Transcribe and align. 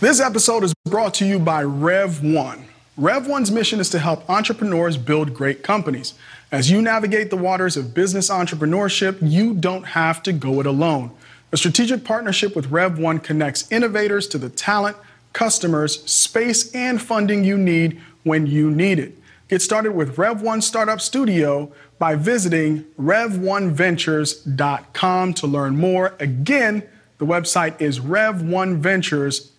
This 0.00 0.20
episode 0.20 0.62
is 0.62 0.72
brought 0.84 1.14
to 1.14 1.26
you 1.26 1.40
by 1.40 1.64
Rev1. 1.64 2.62
Rev1's 2.96 3.50
mission 3.50 3.80
is 3.80 3.90
to 3.90 3.98
help 3.98 4.30
entrepreneurs 4.30 4.96
build 4.96 5.34
great 5.34 5.64
companies. 5.64 6.14
As 6.52 6.70
you 6.70 6.80
navigate 6.80 7.30
the 7.30 7.36
waters 7.36 7.76
of 7.76 7.94
business 7.94 8.30
entrepreneurship, 8.30 9.18
you 9.20 9.54
don't 9.54 9.82
have 9.82 10.22
to 10.22 10.32
go 10.32 10.60
it 10.60 10.66
alone. 10.66 11.10
A 11.50 11.56
strategic 11.56 12.04
partnership 12.04 12.54
with 12.54 12.70
Rev1 12.70 13.24
connects 13.24 13.68
innovators 13.72 14.28
to 14.28 14.38
the 14.38 14.50
talent, 14.50 14.96
customers, 15.32 16.08
space, 16.08 16.72
and 16.72 17.02
funding 17.02 17.42
you 17.42 17.58
need 17.58 18.00
when 18.22 18.46
you 18.46 18.70
need 18.70 19.00
it. 19.00 19.18
Get 19.48 19.62
started 19.62 19.96
with 19.96 20.14
Rev1 20.14 20.62
Startup 20.62 21.00
Studio 21.00 21.72
by 21.98 22.14
visiting 22.14 22.84
rev1ventures.com 23.00 25.34
to 25.34 25.46
learn 25.48 25.76
more. 25.76 26.14
Again, 26.20 26.84
the 27.18 27.26
website 27.26 27.80
is 27.80 27.98
rev1ventures.com. 27.98 29.54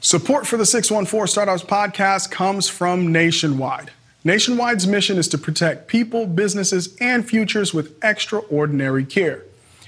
Support 0.00 0.46
for 0.46 0.56
the 0.56 0.64
614 0.64 1.26
Startups 1.26 1.62
podcast 1.62 2.30
comes 2.30 2.68
from 2.68 3.12
Nationwide. 3.12 3.90
Nationwide's 4.22 4.86
mission 4.86 5.18
is 5.18 5.28
to 5.28 5.38
protect 5.38 5.88
people, 5.88 6.26
businesses, 6.26 6.96
and 7.00 7.28
futures 7.28 7.74
with 7.74 7.98
extraordinary 8.02 9.04
care. 9.04 9.44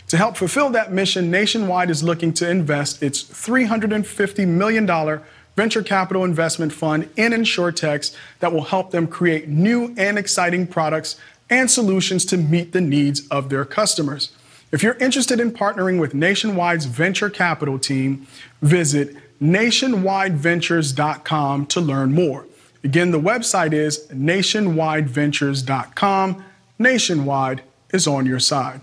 To 0.09 0.17
help 0.17 0.37
fulfill 0.37 0.71
that 0.71 0.93
mission, 0.93 1.31
Nationwide 1.31 1.91
is 1.91 2.03
looking 2.03 2.33
to 2.35 2.51
invest 2.51 3.03
its 3.03 3.23
$350 3.23 4.47
million 4.47 5.21
venture 5.57 5.83
capital 5.83 6.25
investment 6.25 6.73
fund 6.73 7.09
in 7.17 7.33
insurtechs 7.33 8.17
that 8.41 8.53
will 8.53 8.65
help 8.65 8.91
them 8.91 9.07
create 9.07 9.49
new 9.49 9.95
and 9.97 10.19
exciting 10.19 10.67
products 10.67 11.17
and 11.49 11.71
solutions 11.71 12.25
to 12.27 12.37
meet 12.37 12.73
the 12.73 12.81
needs 12.81 13.27
of 13.29 13.49
their 13.49 13.65
customers. 13.65 14.33
If 14.73 14.83
you're 14.83 14.95
interested 14.95 15.39
in 15.39 15.53
partnering 15.53 16.01
with 16.01 16.15
Nationwide's 16.15 16.87
venture 16.87 17.29
capital 17.29 17.79
team, 17.79 18.27
visit 18.63 19.15
nationwideventures.com 19.43 21.67
to 21.67 21.81
learn 21.83 22.15
more. 22.15 22.47
Again, 22.83 23.11
the 23.11 23.21
website 23.21 23.75
is 23.75 24.07
nationwideventures.com. 24.09 26.45
Nationwide 26.79 27.63
is 27.93 28.07
on 28.07 28.25
your 28.25 28.39
side. 28.39 28.81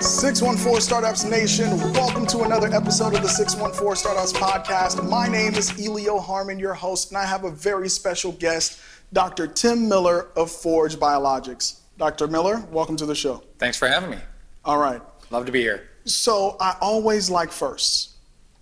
614 0.00 0.80
Startups 0.80 1.24
Nation, 1.24 1.68
welcome 1.92 2.26
to 2.26 2.44
another 2.44 2.74
episode 2.74 3.14
of 3.14 3.20
the 3.20 3.28
614 3.28 3.96
Startups 3.96 4.32
Podcast. 4.32 5.06
My 5.06 5.28
name 5.28 5.56
is 5.56 5.78
Elio 5.78 6.18
Harmon, 6.18 6.58
your 6.58 6.72
host, 6.72 7.10
and 7.10 7.18
I 7.18 7.26
have 7.26 7.44
a 7.44 7.50
very 7.50 7.90
special 7.90 8.32
guest, 8.32 8.80
Dr. 9.12 9.46
Tim 9.46 9.90
Miller 9.90 10.28
of 10.36 10.50
Forge 10.50 10.96
Biologics. 10.96 11.80
Dr. 12.00 12.28
Miller, 12.28 12.64
welcome 12.72 12.96
to 12.96 13.04
the 13.04 13.14
show. 13.14 13.42
Thanks 13.58 13.76
for 13.76 13.86
having 13.86 14.08
me. 14.08 14.16
All 14.64 14.78
right. 14.78 15.02
Love 15.28 15.44
to 15.44 15.52
be 15.52 15.60
here. 15.60 15.90
So, 16.06 16.56
I 16.58 16.74
always 16.80 17.28
like 17.28 17.52
firsts, 17.52 18.16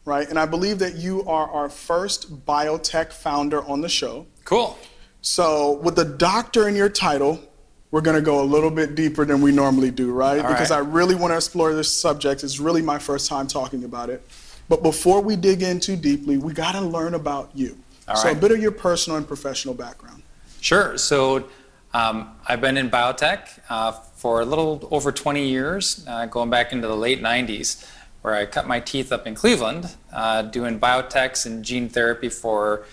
right? 0.04 0.28
And 0.28 0.36
I 0.36 0.44
believe 0.44 0.80
that 0.80 0.96
you 0.96 1.22
are 1.22 1.48
our 1.48 1.68
first 1.68 2.44
biotech 2.44 3.12
founder 3.12 3.64
on 3.64 3.80
the 3.80 3.88
show. 3.88 4.26
Cool. 4.44 4.76
So, 5.20 5.74
with 5.84 5.94
the 5.94 6.04
doctor 6.04 6.66
in 6.66 6.74
your 6.74 6.88
title, 6.88 7.38
we're 7.92 8.00
going 8.00 8.16
to 8.16 8.22
go 8.22 8.42
a 8.42 8.44
little 8.44 8.72
bit 8.72 8.96
deeper 8.96 9.24
than 9.24 9.40
we 9.40 9.52
normally 9.52 9.92
do, 9.92 10.10
right? 10.10 10.40
All 10.40 10.48
because 10.48 10.72
right. 10.72 10.78
I 10.78 10.80
really 10.80 11.14
want 11.14 11.30
to 11.30 11.36
explore 11.36 11.72
this 11.74 11.92
subject. 11.92 12.42
It's 12.42 12.58
really 12.58 12.82
my 12.82 12.98
first 12.98 13.28
time 13.28 13.46
talking 13.46 13.84
about 13.84 14.10
it. 14.10 14.20
But 14.68 14.82
before 14.82 15.20
we 15.20 15.36
dig 15.36 15.62
in 15.62 15.78
too 15.78 15.94
deeply, 15.94 16.38
we 16.38 16.52
got 16.52 16.72
to 16.72 16.80
learn 16.80 17.14
about 17.14 17.52
you. 17.54 17.78
All 18.08 18.16
so, 18.16 18.32
a 18.32 18.34
bit 18.34 18.50
of 18.50 18.58
your 18.58 18.72
personal 18.72 19.16
and 19.16 19.28
professional 19.28 19.74
background. 19.74 20.24
Sure. 20.60 20.98
So 20.98 21.48
I've 21.92 22.60
been 22.60 22.76
in 22.76 22.90
biotech 22.90 23.60
uh, 23.68 23.92
for 23.92 24.40
a 24.40 24.44
little 24.44 24.86
over 24.90 25.12
20 25.12 25.48
years, 25.48 26.04
uh, 26.06 26.26
going 26.26 26.50
back 26.50 26.72
into 26.72 26.86
the 26.86 26.96
late 26.96 27.22
90s, 27.22 27.86
where 28.22 28.34
I 28.34 28.46
cut 28.46 28.66
my 28.66 28.80
teeth 28.80 29.12
up 29.12 29.26
in 29.26 29.34
Cleveland 29.34 29.94
uh, 30.12 30.42
doing 30.42 30.78
biotechs 30.78 31.46
and 31.46 31.64
gene 31.64 31.88
therapy 31.88 32.28
for 32.28 32.84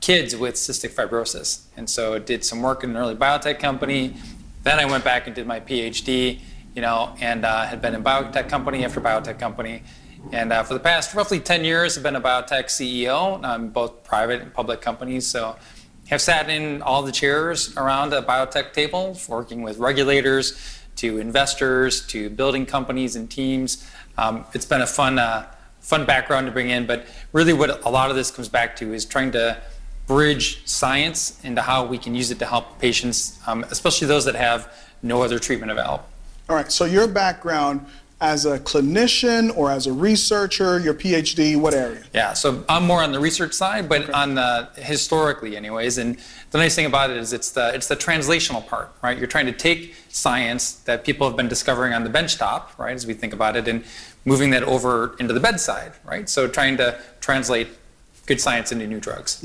kids 0.00 0.36
with 0.36 0.54
cystic 0.54 0.90
fibrosis. 0.90 1.64
And 1.76 1.88
so 1.88 2.14
I 2.14 2.18
did 2.18 2.44
some 2.44 2.62
work 2.62 2.84
in 2.84 2.90
an 2.90 2.96
early 2.96 3.14
biotech 3.14 3.58
company. 3.58 4.16
Then 4.62 4.78
I 4.78 4.84
went 4.84 5.04
back 5.04 5.26
and 5.26 5.34
did 5.34 5.46
my 5.46 5.60
PhD, 5.60 6.40
you 6.74 6.82
know, 6.82 7.14
and 7.20 7.44
had 7.44 7.80
been 7.80 7.94
in 7.94 8.04
biotech 8.04 8.48
company 8.48 8.84
after 8.84 9.00
biotech 9.00 9.38
company. 9.38 9.82
And 10.32 10.52
for 10.66 10.74
the 10.74 10.80
past 10.80 11.14
roughly 11.14 11.38
10 11.38 11.64
years, 11.64 11.96
I've 11.96 12.02
been 12.02 12.16
a 12.16 12.20
biotech 12.20 12.66
CEO, 12.66 13.42
um, 13.44 13.68
both 13.68 14.02
private 14.02 14.42
and 14.42 14.52
public 14.52 14.80
companies. 14.80 15.26
So 15.26 15.56
have 16.08 16.20
sat 16.20 16.48
in 16.48 16.82
all 16.82 17.02
the 17.02 17.12
chairs 17.12 17.76
around 17.76 18.12
a 18.12 18.22
biotech 18.22 18.72
table, 18.72 19.18
working 19.28 19.62
with 19.62 19.78
regulators, 19.78 20.80
to 20.96 21.18
investors, 21.18 22.06
to 22.06 22.30
building 22.30 22.64
companies 22.64 23.16
and 23.16 23.30
teams. 23.30 23.88
Um, 24.16 24.44
it's 24.54 24.64
been 24.64 24.80
a 24.80 24.86
fun, 24.86 25.18
uh, 25.18 25.46
fun 25.80 26.06
background 26.06 26.46
to 26.46 26.52
bring 26.52 26.70
in, 26.70 26.86
but 26.86 27.06
really 27.32 27.52
what 27.52 27.84
a 27.84 27.90
lot 27.90 28.10
of 28.10 28.16
this 28.16 28.30
comes 28.30 28.48
back 28.48 28.76
to 28.76 28.94
is 28.94 29.04
trying 29.04 29.32
to 29.32 29.60
bridge 30.06 30.66
science 30.66 31.42
into 31.44 31.60
how 31.60 31.84
we 31.84 31.98
can 31.98 32.14
use 32.14 32.30
it 32.30 32.38
to 32.38 32.46
help 32.46 32.78
patients, 32.78 33.38
um, 33.46 33.64
especially 33.70 34.06
those 34.06 34.24
that 34.24 34.36
have 34.36 34.72
no 35.02 35.22
other 35.22 35.38
treatment 35.38 35.70
available. 35.72 36.06
All 36.48 36.54
right, 36.54 36.70
so 36.70 36.84
your 36.84 37.08
background 37.08 37.84
as 38.20 38.46
a 38.46 38.58
clinician 38.58 39.54
or 39.56 39.70
as 39.70 39.86
a 39.86 39.92
researcher, 39.92 40.78
your 40.80 40.94
PhD, 40.94 41.56
what 41.56 41.74
area? 41.74 42.02
Yeah, 42.14 42.32
so 42.32 42.64
I'm 42.68 42.86
more 42.86 43.02
on 43.02 43.12
the 43.12 43.20
research 43.20 43.52
side, 43.52 43.88
but 43.88 44.08
on 44.10 44.34
the 44.34 44.70
historically, 44.76 45.56
anyways. 45.56 45.98
And 45.98 46.18
the 46.50 46.58
nice 46.58 46.74
thing 46.74 46.86
about 46.86 47.10
it 47.10 47.18
is 47.18 47.34
it's 47.34 47.50
the 47.50 47.74
it's 47.74 47.88
the 47.88 47.96
translational 47.96 48.66
part, 48.66 48.90
right? 49.02 49.18
You're 49.18 49.26
trying 49.26 49.46
to 49.46 49.52
take 49.52 49.94
science 50.08 50.72
that 50.84 51.04
people 51.04 51.26
have 51.26 51.36
been 51.36 51.48
discovering 51.48 51.92
on 51.92 52.04
the 52.04 52.10
benchtop, 52.10 52.78
right, 52.78 52.94
as 52.94 53.06
we 53.06 53.12
think 53.12 53.34
about 53.34 53.54
it, 53.54 53.68
and 53.68 53.84
moving 54.24 54.50
that 54.50 54.62
over 54.62 55.14
into 55.18 55.34
the 55.34 55.40
bedside, 55.40 55.92
right? 56.04 56.28
So 56.28 56.48
trying 56.48 56.78
to 56.78 56.98
translate 57.20 57.68
good 58.26 58.40
science 58.40 58.72
into 58.72 58.86
new 58.86 59.00
drugs. 59.00 59.44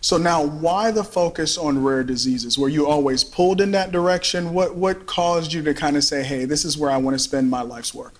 So 0.00 0.16
now, 0.16 0.44
why 0.44 0.90
the 0.90 1.04
focus 1.04 1.58
on 1.58 1.82
rare 1.82 2.04
diseases? 2.04 2.56
Were 2.56 2.68
you 2.68 2.86
always 2.86 3.24
pulled 3.24 3.60
in 3.60 3.72
that 3.72 3.92
direction? 3.92 4.54
What 4.54 4.76
what 4.76 5.06
caused 5.06 5.52
you 5.52 5.62
to 5.62 5.74
kind 5.74 5.96
of 5.96 6.04
say, 6.04 6.22
"Hey, 6.22 6.44
this 6.44 6.64
is 6.64 6.78
where 6.78 6.90
I 6.90 6.96
want 6.96 7.14
to 7.14 7.18
spend 7.18 7.50
my 7.50 7.62
life's 7.62 7.92
work"? 7.92 8.14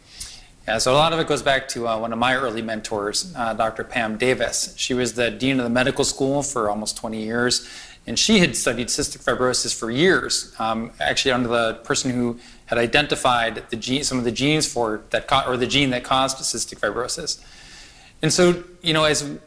Yeah, 0.66 0.78
so 0.78 0.92
a 0.92 0.96
lot 0.96 1.12
of 1.12 1.20
it 1.20 1.26
goes 1.26 1.42
back 1.42 1.68
to 1.68 1.86
uh, 1.86 1.98
one 1.98 2.12
of 2.12 2.18
my 2.18 2.34
early 2.34 2.62
mentors, 2.62 3.34
uh, 3.36 3.52
Dr. 3.52 3.84
Pam 3.84 4.16
Davis. 4.16 4.72
She 4.78 4.94
was 4.94 5.12
the 5.12 5.30
dean 5.30 5.58
of 5.60 5.64
the 5.64 5.70
medical 5.70 6.04
school 6.04 6.42
for 6.42 6.70
almost 6.70 6.96
20 6.96 7.22
years, 7.22 7.68
and 8.06 8.18
she 8.18 8.38
had 8.38 8.56
studied 8.56 8.88
cystic 8.88 9.22
fibrosis 9.22 9.78
for 9.78 9.90
years. 9.90 10.54
Um, 10.58 10.92
actually, 11.00 11.32
under 11.32 11.48
the 11.48 11.74
person 11.84 12.12
who 12.12 12.38
had 12.66 12.78
identified 12.78 13.68
the 13.68 13.76
gene, 13.76 14.04
some 14.04 14.16
of 14.16 14.24
the 14.24 14.32
genes 14.32 14.66
for 14.66 15.02
that, 15.10 15.28
co- 15.28 15.44
or 15.46 15.58
the 15.58 15.66
gene 15.66 15.90
that 15.90 16.02
caused 16.02 16.38
cystic 16.38 16.80
fibrosis. 16.80 17.44
And 18.22 18.32
so, 18.32 18.64
you 18.80 18.94
know, 18.94 19.04
as 19.04 19.38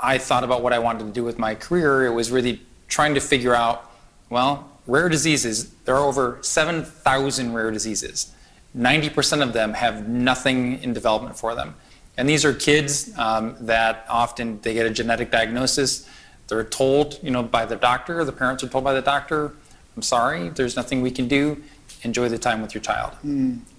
I 0.00 0.18
thought 0.18 0.44
about 0.44 0.62
what 0.62 0.72
I 0.72 0.78
wanted 0.78 1.06
to 1.06 1.12
do 1.12 1.24
with 1.24 1.38
my 1.38 1.54
career, 1.54 2.06
it 2.06 2.12
was 2.12 2.30
really 2.30 2.62
trying 2.88 3.14
to 3.14 3.20
figure 3.20 3.54
out, 3.54 3.90
well, 4.30 4.70
rare 4.86 5.08
diseases, 5.08 5.70
there 5.84 5.96
are 5.96 6.04
over 6.04 6.38
7,000 6.42 7.52
rare 7.52 7.70
diseases. 7.70 8.32
90% 8.76 9.42
of 9.42 9.52
them 9.52 9.74
have 9.74 10.08
nothing 10.08 10.82
in 10.82 10.92
development 10.92 11.36
for 11.36 11.54
them. 11.54 11.74
And 12.16 12.28
these 12.28 12.44
are 12.44 12.52
kids 12.52 13.16
um, 13.16 13.56
that 13.60 14.04
often 14.08 14.60
they 14.62 14.74
get 14.74 14.86
a 14.86 14.90
genetic 14.90 15.30
diagnosis. 15.30 16.08
They're 16.48 16.64
told, 16.64 17.18
you 17.22 17.30
know, 17.30 17.42
by 17.42 17.64
the 17.64 17.76
doctor, 17.76 18.24
the 18.24 18.32
parents 18.32 18.62
are 18.64 18.68
told 18.68 18.84
by 18.84 18.92
the 18.92 19.02
doctor, 19.02 19.52
I'm 19.96 20.02
sorry, 20.02 20.48
there's 20.50 20.76
nothing 20.76 21.00
we 21.00 21.10
can 21.10 21.28
do. 21.28 21.62
Enjoy 22.02 22.28
the 22.28 22.38
time 22.38 22.62
with 22.62 22.74
your 22.74 22.82
child. 22.82 23.12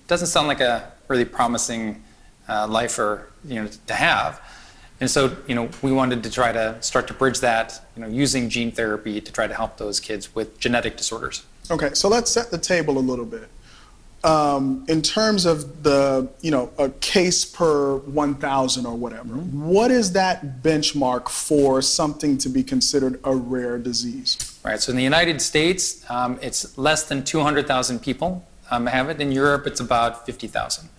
Doesn't 0.08 0.28
sound 0.28 0.48
like 0.48 0.60
a 0.62 0.92
really 1.08 1.26
promising 1.26 2.04
uh, 2.48 2.68
life 2.68 2.94
for, 2.94 3.30
you 3.46 3.62
know, 3.62 3.70
to 3.88 3.94
have. 3.94 4.42
And 5.02 5.10
so, 5.10 5.36
you 5.48 5.56
know, 5.56 5.70
we 5.82 5.92
wanted 5.92 6.24
to 6.24 6.30
try 6.30 6.52
to 6.52 6.82
start 6.82 7.08
to 7.08 7.14
bridge 7.14 7.40
that, 7.40 7.82
you 7.96 8.02
know, 8.02 8.08
using 8.10 8.50
gene 8.50 8.72
therapy 8.72 9.22
to 9.22 9.32
try 9.32 9.48
to 9.48 9.54
help 9.54 9.78
those 9.78 10.00
kids 10.00 10.36
with 10.36 10.60
genetic 10.60 10.98
disorders. 10.98 11.46
Okay, 11.72 11.94
so 11.94 12.10
let's 12.10 12.30
set 12.30 12.52
the 12.52 12.58
table 12.58 12.98
a 12.98 13.00
little 13.00 13.26
bit. 13.26 13.50
Um, 14.22 14.84
in 14.90 15.02
terms 15.02 15.46
of 15.46 15.84
the, 15.84 16.30
you 16.42 16.52
know, 16.52 16.72
a 16.78 16.90
case 16.90 17.46
per 17.46 17.98
1,000 17.98 18.86
or 18.86 18.96
whatever, 18.96 19.36
what 19.36 19.92
is 19.92 20.12
that 20.12 20.62
benchmark 20.62 21.30
for 21.30 21.82
something 21.82 22.38
to 22.40 22.50
be 22.50 22.62
considered 22.62 23.22
a 23.24 23.34
rare 23.34 23.78
disease? 23.78 24.60
Right. 24.66 24.82
So 24.82 24.92
in 24.92 24.98
the 24.98 25.04
United 25.04 25.42
States, 25.42 26.04
um, 26.10 26.38
it's 26.42 26.78
less 26.78 27.04
than 27.04 27.24
200,000 27.24 28.00
people 28.02 28.46
um, 28.72 28.88
have 28.88 29.10
it. 29.10 29.22
In 29.22 29.32
Europe, 29.32 29.66
it's 29.66 29.80
about 29.80 30.26
50,000. 30.26 30.90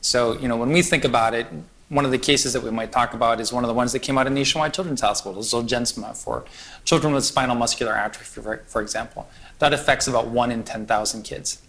So 0.00 0.38
you 0.38 0.48
know, 0.48 0.56
when 0.56 0.70
we 0.70 0.80
think 0.80 1.04
about 1.04 1.34
it, 1.34 1.46
one 1.92 2.06
of 2.06 2.10
the 2.10 2.18
cases 2.18 2.54
that 2.54 2.62
we 2.62 2.70
might 2.70 2.90
talk 2.90 3.12
about 3.12 3.38
is 3.38 3.52
one 3.52 3.64
of 3.64 3.68
the 3.68 3.74
ones 3.74 3.92
that 3.92 3.98
came 3.98 4.16
out 4.16 4.26
of 4.26 4.32
Nationwide 4.32 4.72
Children's 4.72 5.02
Hospital, 5.02 5.42
Zolgensma, 5.42 6.16
for 6.16 6.42
children 6.86 7.12
with 7.12 7.22
spinal 7.22 7.54
muscular 7.54 7.92
atrophy, 7.92 8.40
for, 8.40 8.64
for 8.66 8.80
example. 8.80 9.28
That 9.58 9.74
affects 9.74 10.08
about 10.08 10.28
one 10.28 10.50
in 10.50 10.64
10,000 10.64 11.22
kids. 11.22 11.60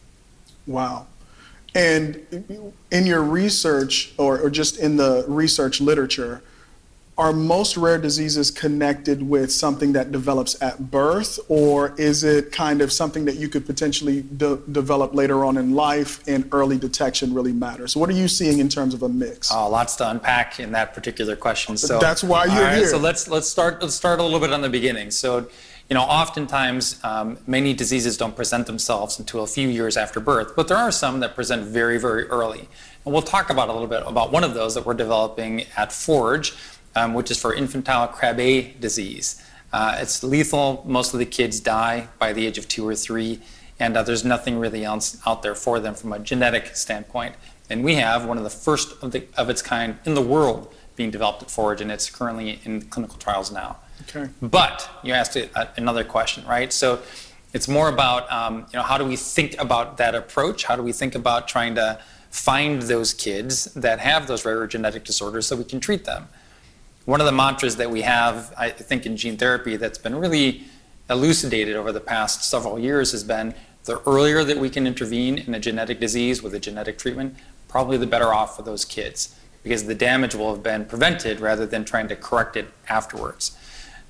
Wow. 0.66 1.08
And 1.76 2.74
in 2.90 3.06
your 3.06 3.22
research, 3.22 4.14
or, 4.18 4.40
or 4.40 4.50
just 4.50 4.80
in 4.80 4.96
the 4.96 5.26
research 5.28 5.82
literature, 5.82 6.42
are 7.18 7.32
most 7.32 7.78
rare 7.78 8.00
diseases 8.00 8.50
connected 8.50 9.22
with 9.22 9.52
something 9.52 9.94
that 9.94 10.12
develops 10.12 10.60
at 10.64 10.90
birth, 10.90 11.40
or 11.48 11.94
is 11.98 12.24
it 12.24 12.52
kind 12.52 12.82
of 12.82 12.92
something 12.92 13.26
that 13.26 13.36
you 13.36 13.48
could 13.48 13.66
potentially 13.66 14.24
de- 14.24 14.58
develop 14.72 15.14
later 15.14 15.46
on 15.46 15.58
in 15.58 15.76
life 15.76 16.28
and 16.28 16.48
early 16.52 16.78
detection 16.78 17.34
really 17.34 17.54
matters? 17.54 17.94
So 17.94 18.00
what 18.00 18.10
are 18.10 18.14
you 18.14 18.28
seeing 18.28 18.58
in 18.60 18.68
terms 18.68 18.96
of 18.96 19.04
a 19.04 19.10
mix? 19.10 19.52
Oh, 19.52 19.70
lots 19.70 19.96
to 19.98 20.10
unpack 20.10 20.60
in 20.60 20.72
that 20.72 20.96
particular 20.96 21.36
question. 21.36 21.78
So 21.78 22.00
that's 22.00 22.24
why 22.24 22.46
you're 22.46 22.70
here. 22.70 22.88
So 22.88 22.98
let's 22.98 23.28
let's 23.28 23.48
start 23.48 23.82
let's 23.82 23.96
start 23.96 24.20
a 24.20 24.24
little 24.24 24.40
bit 24.40 24.52
on 24.52 24.62
the 24.62 24.70
beginning. 24.70 25.12
So, 25.12 25.48
you 25.90 25.94
know, 25.94 26.02
oftentimes 26.02 27.00
um, 27.04 27.38
many 27.46 27.76
diseases 27.76 28.18
don't 28.18 28.36
present 28.36 28.66
themselves 28.66 29.20
until 29.20 29.44
a 29.44 29.48
few 29.48 29.68
years 29.68 29.98
after 29.98 30.20
birth, 30.20 30.56
but 30.56 30.68
there 30.68 30.78
are 30.78 30.92
some 30.92 31.20
that 31.20 31.36
present 31.36 31.64
very 31.64 32.00
very 32.00 32.28
early. 32.30 32.68
And 33.06 33.14
we'll 33.14 33.22
talk 33.22 33.50
about 33.50 33.70
a 33.70 33.74
little 33.74 33.88
bit 33.88 34.02
about 34.08 34.32
one 34.32 34.44
of 34.44 34.54
those 34.54 34.76
that 34.76 34.86
we're 34.86 34.94
developing 34.94 35.66
at 35.76 35.92
Forge 35.92 36.56
um, 36.96 37.14
which 37.14 37.32
is 37.32 37.40
for 37.40 37.54
infantile 37.54 38.08
Krabbe 38.08 38.80
disease. 38.80 39.42
Uh, 39.72 39.98
it's 40.00 40.24
lethal. 40.24 40.84
Most 40.86 41.14
of 41.14 41.20
the 41.20 41.26
kids 41.26 41.60
die 41.60 42.08
by 42.20 42.32
the 42.34 42.46
age 42.46 42.58
of 42.58 42.68
two 42.68 42.88
or 42.88 42.96
three, 42.96 43.40
and 43.80 43.98
uh, 43.98 44.04
there's 44.04 44.24
nothing 44.24 44.60
really 44.60 44.86
else 44.86 45.18
out 45.26 45.42
there 45.42 45.56
for 45.56 45.80
them 45.80 45.96
from 45.96 46.14
a 46.14 46.20
genetic 46.20 46.76
standpoint. 46.76 47.36
And 47.70 47.84
we 47.84 47.96
have 47.96 48.26
one 48.26 48.38
of 48.38 48.44
the 48.44 48.50
first 48.50 49.02
of, 49.02 49.12
the, 49.12 49.26
of 49.36 49.50
its 49.50 49.62
kind 49.62 49.98
in 50.06 50.14
the 50.14 50.22
world 50.22 50.74
being 50.96 51.10
developed 51.10 51.42
at 51.42 51.50
Forge, 51.50 51.82
and 51.82 51.92
it's 51.92 52.10
currently 52.10 52.60
in 52.66 52.84
clinical 52.84 53.18
trials 53.18 53.52
now. 53.52 53.78
Okay. 54.10 54.30
But 54.42 54.90
you 55.02 55.14
asked 55.14 55.38
another 55.78 56.04
question, 56.04 56.46
right? 56.46 56.72
So 56.72 57.00
it's 57.54 57.68
more 57.68 57.90
about 57.90 58.32
um, 58.32 58.66
you 58.72 58.78
know 58.78 58.84
how 58.84 58.98
do 58.98 59.06
we 59.06 59.16
think 59.16 59.60
about 59.60 59.98
that 59.98 60.14
approach? 60.14 60.66
How 60.66 60.76
do 60.76 60.84
we 60.84 60.92
think 60.92 61.16
about 61.16 61.48
trying 61.48 61.76
to 61.76 62.00
find 62.30 62.82
those 62.84 63.14
kids 63.14 63.66
that 63.76 64.00
have 64.00 64.28
those 64.28 64.44
rare 64.46 64.66
genetic 64.68 65.04
disorders 65.04 65.48
so 65.48 65.56
we 65.56 65.64
can 65.64 65.80
treat 65.80 66.06
them? 66.06 66.28
One 67.06 67.20
of 67.20 67.26
the 67.26 67.32
mantras 67.32 67.76
that 67.78 67.92
we 67.92 68.02
have, 68.02 68.54
I 68.58 68.70
think, 68.70 69.06
in 69.06 69.18
gene 69.18 69.38
therapy 69.38 69.76
that's 69.76 69.98
been 69.98 70.16
really 70.16 70.64
elucidated 71.10 71.76
over 71.76 71.92
the 71.92 72.00
past 72.00 72.44
several 72.50 72.80
years 72.80 73.12
has 73.12 73.24
been 73.24 73.54
the 73.86 74.02
earlier 74.08 74.44
that 74.44 74.58
we 74.58 74.70
can 74.70 74.88
intervene 74.88 75.38
in 75.40 75.54
a 75.54 75.60
genetic 75.60 76.00
disease 76.00 76.42
with 76.42 76.54
a 76.54 76.60
genetic 76.60 76.98
treatment, 76.98 77.36
probably 77.68 77.98
the 77.98 78.08
better 78.08 78.34
off 78.34 78.56
for 78.56 78.62
those 78.62 78.86
kids 78.86 79.36
because 79.64 79.86
the 79.86 79.96
damage 79.96 80.36
will 80.36 80.54
have 80.54 80.64
been 80.64 80.86
prevented 80.86 81.40
rather 81.40 81.66
than 81.66 81.86
trying 81.86 82.08
to 82.08 82.16
correct 82.16 82.56
it 82.56 82.68
afterwards. 82.90 83.58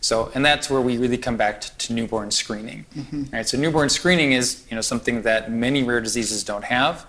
So, 0.02 0.32
and 0.36 0.44
that's 0.44 0.70
where 0.70 0.82
we 0.82 0.98
really 0.98 1.18
come 1.18 1.38
back 1.38 1.62
to, 1.62 1.78
to 1.78 1.94
newborn 1.94 2.30
screening. 2.32 2.86
Mm-hmm. 2.96 3.24
Right, 3.32 3.48
so 3.48 3.58
newborn 3.58 3.90
screening 3.90 4.34
is, 4.34 4.66
you 4.70 4.76
know, 4.76 4.82
something 4.82 5.22
that 5.22 5.52
many 5.52 5.84
rare 5.84 6.02
diseases 6.02 6.44
don't 6.44 6.66
have, 6.66 7.06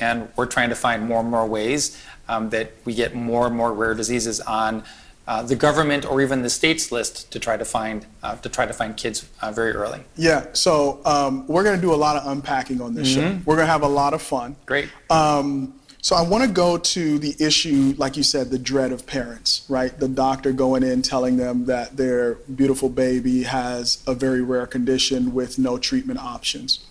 and 0.00 0.28
we're 0.36 0.46
trying 0.46 0.68
to 0.68 0.74
find 0.76 1.06
more 1.06 1.20
and 1.20 1.30
more 1.30 1.46
ways 1.46 2.02
um, 2.28 2.50
that 2.50 2.72
we 2.84 2.94
get 2.94 3.14
more 3.14 3.46
and 3.46 3.56
more 3.56 3.72
rare 3.72 3.94
diseases 3.94 4.40
on 4.40 4.84
uh, 5.26 5.42
the 5.42 5.56
government 5.56 6.04
or 6.04 6.20
even 6.20 6.42
the 6.42 6.50
state's 6.50 6.92
list 6.92 7.32
to 7.32 7.40
try 7.40 7.56
to 7.56 7.64
find 7.64 8.04
uh, 8.22 8.36
to 8.36 8.48
try 8.48 8.66
to 8.66 8.72
find 8.72 8.96
kids 8.96 9.26
uh, 9.40 9.50
very 9.50 9.72
early. 9.72 10.00
Yeah, 10.16 10.46
so 10.52 11.00
um, 11.04 11.46
we're 11.46 11.64
going 11.64 11.76
to 11.76 11.82
do 11.82 11.94
a 11.94 11.96
lot 11.96 12.16
of 12.16 12.30
unpacking 12.30 12.80
on 12.80 12.94
this 12.94 13.08
mm-hmm. 13.08 13.38
show. 13.38 13.42
We're 13.46 13.56
going 13.56 13.66
to 13.66 13.72
have 13.72 13.82
a 13.82 13.88
lot 13.88 14.12
of 14.12 14.20
fun. 14.20 14.56
Great. 14.66 14.90
Um, 15.08 15.74
so 16.02 16.14
I 16.14 16.20
want 16.20 16.44
to 16.44 16.50
go 16.50 16.76
to 16.76 17.18
the 17.18 17.34
issue, 17.40 17.94
like 17.96 18.18
you 18.18 18.22
said, 18.22 18.50
the 18.50 18.58
dread 18.58 18.92
of 18.92 19.06
parents, 19.06 19.64
right? 19.70 19.98
The 19.98 20.08
doctor 20.08 20.52
going 20.52 20.82
in 20.82 21.00
telling 21.00 21.38
them 21.38 21.64
that 21.64 21.96
their 21.96 22.34
beautiful 22.34 22.90
baby 22.90 23.44
has 23.44 24.04
a 24.06 24.14
very 24.14 24.42
rare 24.42 24.66
condition 24.66 25.32
with 25.32 25.58
no 25.58 25.78
treatment 25.78 26.20
options 26.20 26.84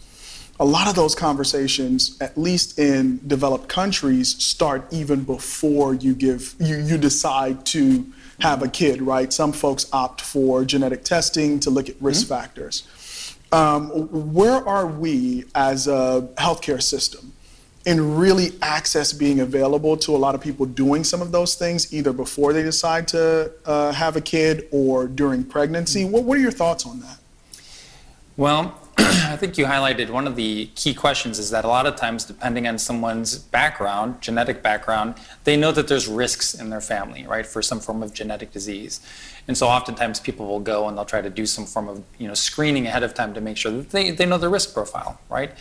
a 0.63 0.74
lot 0.77 0.88
of 0.88 0.95
those 0.95 1.13
conversations, 1.13 2.18
at 2.21 2.38
least 2.38 2.80
in 2.80 3.19
developed 3.27 3.68
countries, 3.68 4.42
start 4.42 4.88
even 4.94 5.25
before 5.25 5.94
you 5.94 6.15
give 6.15 6.56
you, 6.57 6.77
you 6.77 6.98
decide 6.98 7.65
to 7.65 8.06
have 8.39 8.63
a 8.63 8.69
kid, 8.69 9.01
right? 9.01 9.33
Some 9.33 9.51
folks 9.51 9.88
opt 9.92 10.21
for 10.21 10.63
genetic 10.63 11.04
testing 11.04 11.60
to 11.60 11.69
look 11.69 11.89
at 11.89 12.01
risk 12.01 12.27
mm-hmm. 12.27 12.36
factors. 12.36 12.88
Um, 13.51 13.89
where 14.33 14.65
are 14.65 14.88
we 14.88 15.44
as 15.54 15.88
a 15.89 16.30
healthcare 16.38 16.81
system 16.81 17.33
in 17.86 18.16
really 18.16 18.54
access 18.62 19.12
being 19.12 19.42
available 19.42 19.98
to 19.98 20.16
a 20.16 20.18
lot 20.25 20.33
of 20.33 20.39
people 20.39 20.66
doing 20.66 21.04
some 21.04 21.21
of 21.21 21.33
those 21.33 21.56
things, 21.56 21.94
either 21.94 22.13
before 22.13 22.54
they 22.54 22.63
decide 22.63 23.09
to 23.09 23.51
uh, 23.66 23.92
have 23.92 24.16
a 24.16 24.21
kid 24.21 24.69
or 24.71 25.07
during 25.07 25.44
pregnancy? 25.44 26.04
Mm-hmm. 26.04 26.13
What, 26.13 26.24
what 26.24 26.38
are 26.38 26.42
your 26.42 26.51
thoughts 26.51 26.86
on 26.86 27.01
that? 27.01 27.18
Well, 28.38 28.80
I 28.98 29.36
think 29.38 29.57
you 29.57 29.66
highlighted 29.66 30.10
one 30.10 30.28
of 30.28 30.36
the 30.36 30.68
key 30.75 30.94
questions 30.94 31.40
is 31.40 31.50
that 31.50 31.66
a 31.66 31.68
lot 31.68 31.86
of 31.86 31.95
times, 31.95 32.25
depending 32.25 32.68
on 32.68 32.78
someone's 32.78 33.38
background, 33.38 34.22
genetic 34.22 34.62
background, 34.62 35.16
they 35.44 35.57
know 35.57 35.72
that 35.72 35.88
there's 35.88 36.07
risks 36.07 36.54
in 36.54 36.69
their 36.69 36.81
family, 36.81 37.25
right, 37.25 37.45
for 37.45 37.62
some 37.62 37.80
form 37.80 38.04
of 38.04 38.13
genetic 38.13 38.51
disease. 38.51 39.01
And 39.48 39.57
so 39.57 39.68
oftentimes 39.68 40.19
people 40.19 40.48
will 40.48 40.60
go 40.60 40.88
and 40.88 40.98
they'll 40.98 41.06
try 41.06 41.22
to 41.22 41.30
do 41.30 41.45
some 41.45 41.66
form 41.66 41.88
of, 41.90 42.04
you 42.18 42.28
know, 42.28 42.34
screening 42.34 42.86
ahead 42.88 43.04
of 43.04 43.13
time 43.13 43.34
to 43.34 43.42
make 43.42 43.57
sure 43.57 43.72
that 43.72 43.90
they, 43.90 44.12
they 44.12 44.25
know 44.25 44.38
their 44.38 44.50
risk 44.50 44.74
profile, 44.74 45.19
right? 45.30 45.51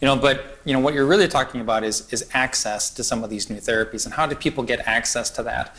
You 0.00 0.06
know, 0.06 0.16
but 0.16 0.58
you 0.64 0.72
know 0.72 0.80
what 0.80 0.94
you're 0.94 1.06
really 1.06 1.28
talking 1.28 1.60
about 1.60 1.84
is 1.84 2.12
is 2.12 2.28
access 2.34 2.90
to 2.90 3.04
some 3.04 3.22
of 3.22 3.30
these 3.30 3.48
new 3.48 3.58
therapies 3.58 4.04
and 4.04 4.12
how 4.12 4.26
do 4.26 4.34
people 4.34 4.64
get 4.64 4.80
access 4.80 5.30
to 5.30 5.44
that? 5.44 5.76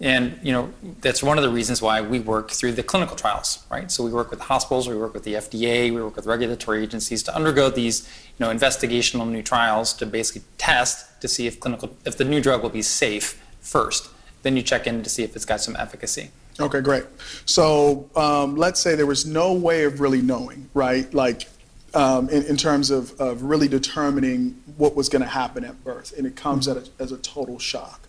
And 0.00 0.38
you 0.42 0.52
know 0.52 0.72
that's 1.00 1.22
one 1.22 1.38
of 1.38 1.44
the 1.44 1.50
reasons 1.50 1.80
why 1.80 2.00
we 2.00 2.18
work 2.18 2.50
through 2.50 2.72
the 2.72 2.82
clinical 2.82 3.16
trials, 3.16 3.64
right? 3.70 3.90
So 3.90 4.02
we 4.02 4.10
work 4.10 4.30
with 4.30 4.40
hospitals, 4.40 4.88
we 4.88 4.96
work 4.96 5.14
with 5.14 5.22
the 5.22 5.34
FDA, 5.34 5.94
we 5.94 6.02
work 6.02 6.16
with 6.16 6.26
regulatory 6.26 6.82
agencies 6.82 7.22
to 7.24 7.34
undergo 7.34 7.70
these, 7.70 8.08
you 8.38 8.44
know, 8.44 8.52
investigational 8.52 9.28
new 9.28 9.42
trials 9.42 9.92
to 9.94 10.06
basically 10.06 10.42
test 10.58 11.20
to 11.20 11.28
see 11.28 11.46
if 11.46 11.60
clinical, 11.60 11.96
if 12.04 12.18
the 12.18 12.24
new 12.24 12.40
drug 12.40 12.62
will 12.62 12.70
be 12.70 12.82
safe 12.82 13.40
first. 13.60 14.10
Then 14.42 14.56
you 14.56 14.62
check 14.62 14.86
in 14.86 15.02
to 15.02 15.08
see 15.08 15.22
if 15.22 15.36
it's 15.36 15.46
got 15.46 15.60
some 15.60 15.76
efficacy. 15.76 16.30
Okay, 16.60 16.80
great. 16.80 17.04
So 17.46 18.08
um, 18.14 18.56
let's 18.56 18.80
say 18.80 18.94
there 18.94 19.06
was 19.06 19.26
no 19.26 19.52
way 19.52 19.84
of 19.84 20.00
really 20.00 20.22
knowing, 20.22 20.68
right? 20.74 21.12
Like 21.14 21.48
um, 21.94 22.28
in, 22.28 22.44
in, 22.44 22.56
terms 22.56 22.90
of, 22.90 23.18
of 23.20 23.42
really 23.42 23.68
determining 23.68 24.60
what 24.76 24.94
was 24.94 25.08
going 25.08 25.22
to 25.22 25.28
happen 25.28 25.64
at 25.64 25.82
birth, 25.84 26.12
and 26.16 26.26
it 26.26 26.36
comes 26.36 26.68
a, 26.68 26.84
as 26.98 27.12
a 27.12 27.18
total 27.18 27.58
shock 27.58 28.03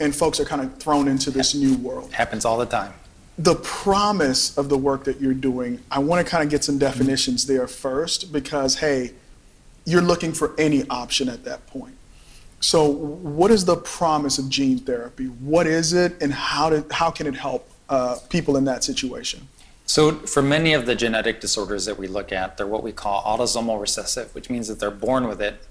and 0.00 0.16
folks 0.16 0.40
are 0.40 0.44
kind 0.44 0.62
of 0.62 0.76
thrown 0.78 1.06
into 1.06 1.30
this 1.30 1.54
new 1.54 1.76
world. 1.76 2.12
Happens 2.12 2.44
all 2.44 2.58
the 2.58 2.66
time. 2.66 2.92
The 3.38 3.54
promise 3.56 4.56
of 4.58 4.68
the 4.68 4.76
work 4.76 5.04
that 5.04 5.20
you're 5.20 5.34
doing, 5.34 5.80
I 5.90 6.00
want 6.00 6.24
to 6.24 6.30
kind 6.30 6.42
of 6.42 6.50
get 6.50 6.64
some 6.64 6.78
definitions 6.78 7.46
there 7.46 7.66
first 7.66 8.32
because, 8.32 8.76
hey, 8.76 9.12
you're 9.84 10.02
looking 10.02 10.32
for 10.32 10.54
any 10.58 10.86
option 10.88 11.28
at 11.28 11.44
that 11.44 11.66
point. 11.66 11.94
So, 12.62 12.86
what 12.86 13.50
is 13.50 13.64
the 13.64 13.76
promise 13.76 14.38
of 14.38 14.50
gene 14.50 14.78
therapy? 14.78 15.26
What 15.26 15.66
is 15.66 15.94
it, 15.94 16.20
and 16.20 16.32
how, 16.32 16.68
did, 16.68 16.92
how 16.92 17.10
can 17.10 17.26
it 17.26 17.34
help 17.34 17.70
uh, 17.88 18.18
people 18.28 18.58
in 18.58 18.64
that 18.66 18.84
situation? 18.84 19.48
So, 19.86 20.12
for 20.12 20.42
many 20.42 20.74
of 20.74 20.84
the 20.84 20.94
genetic 20.94 21.40
disorders 21.40 21.86
that 21.86 21.96
we 21.96 22.06
look 22.06 22.32
at, 22.32 22.58
they're 22.58 22.66
what 22.66 22.82
we 22.82 22.92
call 22.92 23.22
autosomal 23.22 23.80
recessive, 23.80 24.34
which 24.34 24.50
means 24.50 24.68
that 24.68 24.78
they're 24.78 24.90
born 24.90 25.26
with 25.26 25.40
it 25.40 25.66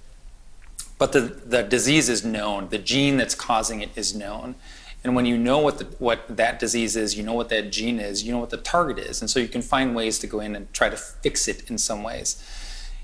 but 0.99 1.13
the, 1.13 1.21
the 1.21 1.63
disease 1.63 2.09
is 2.09 2.23
known. 2.23 2.69
The 2.69 2.77
gene 2.77 3.17
that's 3.17 3.33
causing 3.33 3.81
it 3.81 3.89
is 3.95 4.13
known. 4.13 4.55
And 5.03 5.15
when 5.15 5.25
you 5.25 5.37
know 5.37 5.59
what, 5.59 5.77
the, 5.79 5.85
what 5.97 6.35
that 6.35 6.59
disease 6.59 6.97
is, 6.97 7.17
you 7.17 7.23
know 7.23 7.33
what 7.33 7.47
that 7.49 7.71
gene 7.71 7.99
is, 7.99 8.23
you 8.23 8.33
know 8.33 8.37
what 8.39 8.49
the 8.49 8.57
target 8.57 8.99
is. 8.99 9.21
And 9.21 9.29
so 9.29 9.39
you 9.39 9.47
can 9.47 9.61
find 9.61 9.95
ways 9.95 10.19
to 10.19 10.27
go 10.27 10.41
in 10.41 10.55
and 10.57 10.71
try 10.73 10.89
to 10.89 10.97
fix 10.97 11.47
it 11.47 11.69
in 11.69 11.77
some 11.77 12.03
ways. 12.03 12.43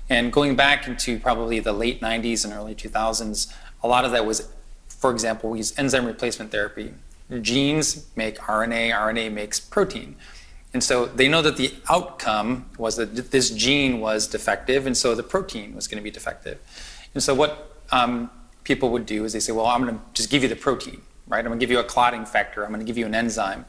And 0.08 0.30
going 0.30 0.56
back 0.56 0.86
into 0.86 1.18
probably 1.18 1.58
the 1.58 1.72
late 1.72 2.02
90s 2.02 2.44
and 2.44 2.52
early 2.52 2.74
2000s, 2.74 3.52
a 3.82 3.88
lot 3.88 4.04
of 4.04 4.12
that 4.12 4.26
was, 4.26 4.52
for 4.86 5.10
example, 5.10 5.50
we 5.50 5.58
use 5.58 5.76
enzyme 5.78 6.04
replacement 6.04 6.50
therapy. 6.50 6.92
Genes 7.40 8.06
make 8.14 8.38
RNA, 8.40 8.92
RNA 8.92 9.32
makes 9.32 9.58
protein. 9.58 10.16
And 10.74 10.84
so 10.84 11.06
they 11.06 11.28
know 11.28 11.40
that 11.40 11.56
the 11.56 11.74
outcome 11.88 12.66
was 12.76 12.96
that 12.96 13.30
this 13.30 13.50
gene 13.50 14.00
was 14.00 14.26
defective, 14.26 14.86
and 14.86 14.94
so 14.94 15.14
the 15.14 15.22
protein 15.22 15.74
was 15.74 15.88
going 15.88 15.96
to 15.96 16.04
be 16.04 16.10
defective. 16.10 16.58
And 17.14 17.22
so 17.22 17.34
what 17.34 17.75
um, 17.90 18.30
people 18.64 18.90
would 18.90 19.06
do 19.06 19.24
is 19.24 19.32
they 19.32 19.40
say, 19.40 19.52
well, 19.52 19.66
I'm 19.66 19.82
going 19.82 19.96
to 19.96 20.02
just 20.14 20.30
give 20.30 20.42
you 20.42 20.48
the 20.48 20.56
protein, 20.56 21.00
right? 21.28 21.38
I'm 21.38 21.46
going 21.46 21.58
to 21.58 21.62
give 21.62 21.70
you 21.70 21.78
a 21.78 21.84
clotting 21.84 22.24
factor. 22.26 22.64
I'm 22.64 22.70
going 22.70 22.80
to 22.80 22.86
give 22.86 22.98
you 22.98 23.06
an 23.06 23.14
enzyme. 23.14 23.64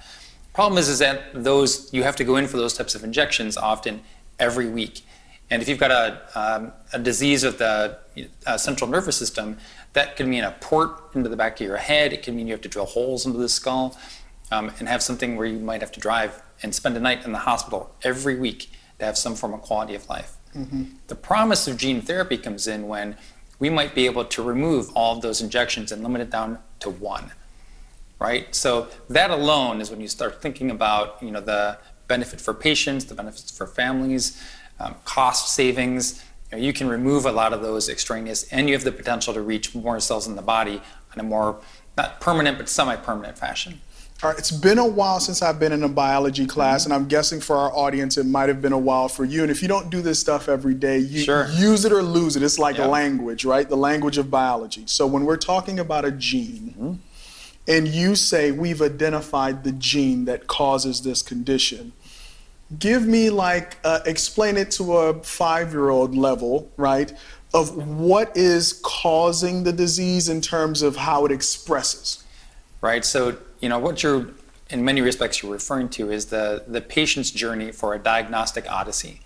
Problem 0.54 0.80
is, 0.80 0.90
is 0.90 1.00
that 1.00 1.44
those 1.44 1.94
you 1.94 2.04
have 2.04 2.16
to 2.16 2.24
go 2.24 2.36
in 2.38 2.48
for 2.48 2.58
those 2.58 2.74
types 2.74 2.96
of 2.96 3.04
injections 3.04 3.58
often 3.58 4.02
every 4.40 4.68
week. 4.68 5.02
And 5.50 5.62
if 5.62 5.70
you've 5.70 5.80
got 5.80 5.92
a, 5.92 6.22
um, 6.36 6.74
a 6.92 7.00
disease 7.00 7.44
of 7.44 7.58
the 7.58 7.98
uh, 8.46 8.58
central 8.58 8.90
nervous 8.90 9.16
system, 9.16 9.58
that 9.94 10.16
could 10.16 10.28
mean 10.28 10.44
a 10.44 10.52
port 10.60 11.16
into 11.16 11.30
the 11.30 11.38
back 11.38 11.60
of 11.62 11.66
your 11.66 11.78
head. 11.78 12.12
It 12.12 12.24
could 12.24 12.34
mean 12.34 12.48
you 12.48 12.54
have 12.54 12.62
to 12.62 12.70
drill 12.70 12.86
holes 12.86 13.26
into 13.26 13.38
the 13.38 13.50
skull 13.50 13.98
um, 14.52 14.72
and 14.80 14.88
have 14.88 15.02
something 15.02 15.38
where 15.38 15.46
you 15.46 15.60
might 15.60 15.82
have 15.82 15.92
to 15.94 16.00
drive 16.00 16.42
and 16.64 16.74
spend 16.74 16.98
a 16.98 17.00
night 17.00 17.24
in 17.26 17.32
the 17.32 17.40
hospital 17.40 17.96
every 18.04 18.36
week 18.36 18.72
to 19.00 19.06
have 19.06 19.18
some 19.18 19.36
form 19.36 19.54
of 19.54 19.62
quality 19.62 19.96
of 19.96 20.10
life. 20.10 20.34
Mm-hmm. 20.56 20.84
The 21.08 21.16
promise 21.16 21.68
of 21.68 21.78
gene 21.78 22.02
therapy 22.02 22.38
comes 22.38 22.68
in 22.68 22.88
when 22.88 23.16
we 23.60 23.70
might 23.70 23.96
be 23.96 24.06
able 24.06 24.26
to 24.26 24.42
remove 24.42 24.90
all 24.94 25.16
of 25.16 25.22
those 25.22 25.42
injections 25.42 25.92
and 25.92 26.04
limit 26.04 26.22
it 26.22 26.30
down 26.30 26.60
to 26.80 26.90
one 26.90 27.32
right? 28.20 28.54
So 28.56 28.88
that 29.10 29.30
alone 29.30 29.82
is 29.82 29.90
when 29.90 30.02
you 30.02 30.08
start 30.08 30.42
thinking 30.42 30.72
about 30.72 31.22
you 31.22 31.32
know 31.32 31.42
the 31.42 31.78
benefit 32.08 32.40
for 32.40 32.54
patients 32.54 33.06
the 33.06 33.16
benefits 33.16 33.56
for 33.56 33.68
families 33.68 34.42
um, 34.80 34.96
cost 35.06 35.54
savings. 35.54 36.24
You, 36.52 36.58
know, 36.58 36.64
you 36.64 36.72
can 36.72 36.88
remove 36.88 37.26
a 37.26 37.32
lot 37.32 37.52
of 37.52 37.62
those 37.62 37.90
extraneous 37.90 38.52
and 38.52 38.70
you 38.70 38.76
have 38.76 38.84
the 38.84 38.92
potential 38.92 39.34
to 39.34 39.42
reach 39.42 39.76
more 39.76 40.00
cells 40.00 40.28
in 40.28 40.36
the 40.36 40.42
body 40.42 40.82
in 41.14 41.20
a 41.20 41.24
more 41.24 41.60
not 41.98 42.22
permanent 42.22 42.58
but 42.58 42.70
semi-permanent 42.70 43.38
fashion 43.38 43.82
right, 44.24 44.38
it's 44.38 44.52
been 44.52 44.78
a 44.78 44.88
while 44.88 45.20
since 45.20 45.42
I've 45.42 45.60
been 45.60 45.72
in 45.72 45.84
a 45.84 45.90
biology 45.90 46.46
class, 46.46 46.84
mm-hmm. 46.84 46.92
and 46.92 47.02
I'm 47.02 47.08
guessing 47.08 47.40
for 47.40 47.56
our 47.56 47.72
audience, 47.76 48.18
it 48.18 48.26
might 48.26 48.50
have 48.50 48.62
been 48.62 48.74
a 48.74 48.78
while 48.78 49.08
for 49.10 49.26
you. 49.26 49.44
And 49.44 49.52
if 49.52 49.62
you 49.62 49.68
don't 49.68 49.90
do 49.90 50.02
this 50.02 50.20
stuff 50.20 50.50
every 50.50 50.74
day, 50.74 50.98
you 50.98 51.22
sure. 51.22 51.48
use 51.50 51.86
it 51.86 51.92
or 51.92 52.02
lose 52.02 52.36
it. 52.36 52.44
It's 52.44 52.60
like 52.60 52.78
yep. 52.78 52.88
a 52.88 52.90
language, 52.90 53.46
right? 53.46 53.68
The 53.68 53.78
language 53.78 54.18
of 54.18 54.32
biology. 54.32 54.84
So 54.88 55.06
when 55.06 55.26
we're 55.26 55.38
talking 55.38 55.80
about 55.80 56.06
a 56.06 56.12
gene, 56.12 56.74
mm-hmm. 56.78 56.94
and 57.68 57.88
you 57.88 58.16
say 58.16 58.52
we've 58.52 58.82
identified 58.82 59.64
the 59.64 59.72
gene 59.74 60.26
that 60.26 60.48
causes 60.48 61.02
this 61.02 61.22
condition, 61.22 61.94
give 62.80 63.06
me 63.06 63.30
like, 63.30 63.78
uh, 63.84 64.00
explain 64.06 64.58
it 64.58 64.72
to 64.72 64.98
a 64.98 65.24
five 65.24 65.72
year 65.72 65.90
old 65.90 66.16
level, 66.16 66.72
right? 66.76 67.14
Of 67.54 67.88
what 67.88 68.36
is 68.36 68.82
causing 68.84 69.64
the 69.64 69.72
disease 69.72 70.28
in 70.28 70.42
terms 70.42 70.82
of 70.82 70.96
how 70.96 71.26
it 71.26 71.32
expresses. 71.32 72.24
Right. 72.82 73.04
So 73.04 73.38
you 73.60 73.70
know, 73.70 73.80
what 73.80 74.04
you're, 74.04 74.28
in 74.70 74.84
many 74.84 75.02
respects, 75.02 75.42
you're 75.42 75.52
referring 75.52 75.90
to 75.90 76.12
is 76.12 76.28
the, 76.28 76.64
the 76.68 76.82
patient's 76.82 77.32
journey 77.32 77.72
for 77.72 77.94
a 77.94 78.00
diagnostic 78.00 78.70
odyssey, 78.70 79.22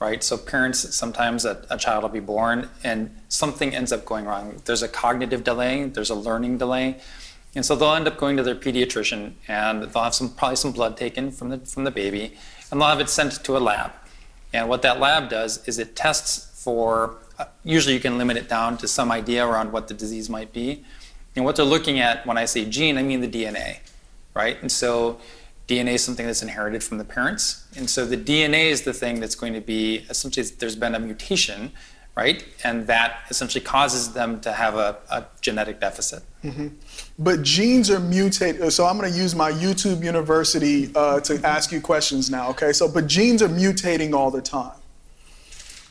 right? 0.00 0.22
So 0.22 0.36
parents, 0.36 0.94
sometimes 0.94 1.44
a, 1.44 1.64
a 1.70 1.76
child 1.76 2.02
will 2.02 2.10
be 2.10 2.20
born 2.20 2.68
and 2.82 3.14
something 3.28 3.74
ends 3.74 3.92
up 3.92 4.04
going 4.04 4.24
wrong. 4.24 4.60
There's 4.64 4.82
a 4.82 4.88
cognitive 4.88 5.44
delay, 5.44 5.84
there's 5.84 6.10
a 6.10 6.14
learning 6.14 6.58
delay. 6.58 7.00
And 7.54 7.64
so 7.64 7.74
they'll 7.74 7.94
end 7.94 8.06
up 8.06 8.18
going 8.18 8.36
to 8.36 8.42
their 8.42 8.54
pediatrician 8.54 9.32
and 9.48 9.82
they'll 9.84 10.02
have 10.02 10.14
some 10.14 10.30
probably 10.30 10.56
some 10.56 10.72
blood 10.72 10.96
taken 10.96 11.30
from 11.30 11.48
the 11.48 11.58
from 11.58 11.84
the 11.84 11.90
baby 11.90 12.34
and 12.70 12.80
they'll 12.80 12.88
have 12.88 13.00
it 13.00 13.08
sent 13.08 13.42
to 13.44 13.56
a 13.56 13.58
lab. 13.58 13.92
And 14.52 14.68
what 14.68 14.82
that 14.82 15.00
lab 15.00 15.28
does 15.28 15.66
is 15.66 15.78
it 15.78 15.96
tests 15.96 16.62
for 16.62 17.16
uh, 17.38 17.46
usually 17.64 17.94
you 17.94 18.00
can 18.00 18.18
limit 18.18 18.36
it 18.36 18.48
down 18.48 18.76
to 18.78 18.88
some 18.88 19.10
idea 19.10 19.46
around 19.46 19.72
what 19.72 19.88
the 19.88 19.94
disease 19.94 20.28
might 20.28 20.52
be. 20.52 20.84
And 21.38 21.44
what 21.44 21.54
they're 21.54 21.64
looking 21.64 22.00
at 22.00 22.26
when 22.26 22.36
I 22.36 22.46
say 22.46 22.64
gene, 22.64 22.98
I 22.98 23.02
mean 23.02 23.20
the 23.20 23.28
DNA, 23.28 23.78
right? 24.34 24.60
And 24.60 24.70
so 24.70 25.20
DNA 25.68 25.92
is 25.94 26.02
something 26.02 26.26
that's 26.26 26.42
inherited 26.42 26.82
from 26.82 26.98
the 26.98 27.04
parents. 27.04 27.64
And 27.76 27.88
so 27.88 28.04
the 28.04 28.16
DNA 28.16 28.70
is 28.70 28.82
the 28.82 28.92
thing 28.92 29.20
that's 29.20 29.36
going 29.36 29.52
to 29.52 29.60
be 29.60 30.04
essentially 30.10 30.44
there's 30.58 30.74
been 30.74 30.96
a 30.96 30.98
mutation, 30.98 31.70
right? 32.16 32.44
And 32.64 32.88
that 32.88 33.20
essentially 33.30 33.62
causes 33.62 34.14
them 34.14 34.40
to 34.40 34.52
have 34.52 34.74
a, 34.74 34.98
a 35.12 35.26
genetic 35.40 35.78
deficit. 35.78 36.24
Mm-hmm. 36.42 36.68
But 37.20 37.44
genes 37.44 37.88
are 37.88 38.00
mutated. 38.00 38.72
So 38.72 38.84
I'm 38.84 38.98
going 38.98 39.12
to 39.12 39.16
use 39.16 39.36
my 39.36 39.52
YouTube 39.52 40.02
University 40.02 40.90
uh, 40.96 41.20
to 41.20 41.40
ask 41.46 41.70
you 41.70 41.80
questions 41.80 42.30
now, 42.30 42.50
okay? 42.50 42.72
So, 42.72 42.88
but 42.88 43.06
genes 43.06 43.42
are 43.42 43.48
mutating 43.48 44.12
all 44.12 44.32
the 44.32 44.42
time. 44.42 44.77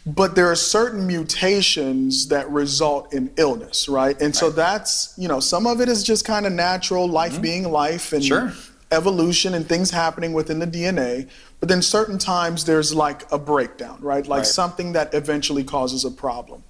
But 0.07 0.35
there 0.35 0.49
are 0.49 0.55
certain 0.55 1.05
mutations 1.05 2.29
that 2.29 2.49
result 2.49 3.13
in 3.13 3.29
illness, 3.35 3.89
right? 3.89 4.15
And 4.15 4.27
right. 4.27 4.35
so 4.35 4.49
that's, 4.49 5.13
you 5.17 5.27
know, 5.27 5.41
some 5.41 5.67
of 5.67 5.81
it 5.81 5.89
is 5.89 6.01
just 6.01 6.23
kind 6.23 6.45
of 6.45 6.53
natural, 6.53 7.09
life 7.09 7.33
mm-hmm. 7.33 7.41
being 7.41 7.71
life 7.71 8.13
and 8.13 8.23
sure. 8.23 8.53
evolution 8.89 9.53
and 9.53 9.67
things 9.67 9.91
happening 9.91 10.31
within 10.31 10.59
the 10.59 10.67
DNA. 10.67 11.29
But 11.59 11.67
then 11.67 11.81
certain 11.81 12.17
times 12.17 12.63
there's 12.63 12.95
like 12.95 13.29
a 13.33 13.37
breakdown, 13.37 13.97
right? 13.99 14.25
Like 14.25 14.39
right. 14.39 14.47
something 14.47 14.93
that 14.93 15.13
eventually 15.13 15.65
causes 15.65 16.05
a 16.05 16.11
problem. 16.11 16.63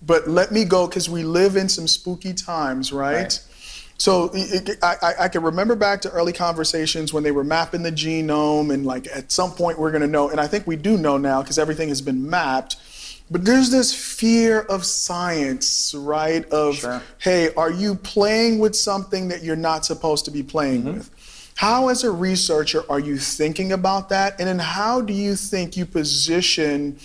But 0.00 0.28
let 0.28 0.52
me 0.52 0.64
go 0.64 0.86
because 0.86 1.10
we 1.10 1.24
live 1.24 1.56
in 1.56 1.68
some 1.68 1.88
spooky 1.88 2.32
times, 2.32 2.92
right? 2.92 3.14
right. 3.14 3.44
So 3.98 4.30
it, 4.32 4.78
I, 4.80 5.14
I, 5.22 5.28
can 5.28 5.42
remember 5.42 5.74
back 5.74 6.00
to 6.02 6.10
early 6.12 6.32
conversations 6.32 7.12
when 7.12 7.24
they 7.24 7.32
were 7.32 7.42
mapping 7.42 7.82
the 7.82 7.90
genome, 7.90 8.72
and 8.72 8.86
like 8.86 9.08
at 9.08 9.32
some 9.32 9.50
point 9.50 9.76
we're 9.76 9.90
going 9.90 10.02
to 10.02 10.08
know, 10.08 10.30
and 10.30 10.40
I 10.40 10.46
think 10.46 10.68
we 10.68 10.76
do 10.76 10.96
know 10.96 11.18
now 11.18 11.42
because 11.42 11.58
everything 11.58 11.88
has 11.88 12.00
been 12.00 12.30
mapped. 12.30 12.76
But 13.30 13.44
there's 13.44 13.70
this 13.70 13.92
fear 13.92 14.60
of 14.60 14.86
science, 14.86 15.92
right? 15.94 16.48
Of 16.50 16.76
sure. 16.76 17.02
hey, 17.18 17.52
are 17.56 17.72
you 17.72 17.96
playing 17.96 18.60
with 18.60 18.76
something 18.76 19.28
that 19.28 19.42
you're 19.42 19.56
not 19.56 19.84
supposed 19.84 20.24
to 20.26 20.30
be 20.30 20.44
playing 20.44 20.84
mm-hmm. 20.84 20.98
with? 20.98 21.10
How, 21.56 21.88
as 21.88 22.04
a 22.04 22.10
researcher, 22.12 22.84
are 22.88 23.00
you 23.00 23.18
thinking 23.18 23.72
about 23.72 24.10
that? 24.10 24.38
And 24.38 24.48
then 24.48 24.60
how 24.60 25.00
do 25.00 25.12
you 25.12 25.34
think 25.34 25.76
you 25.76 25.84
position? 25.84 27.00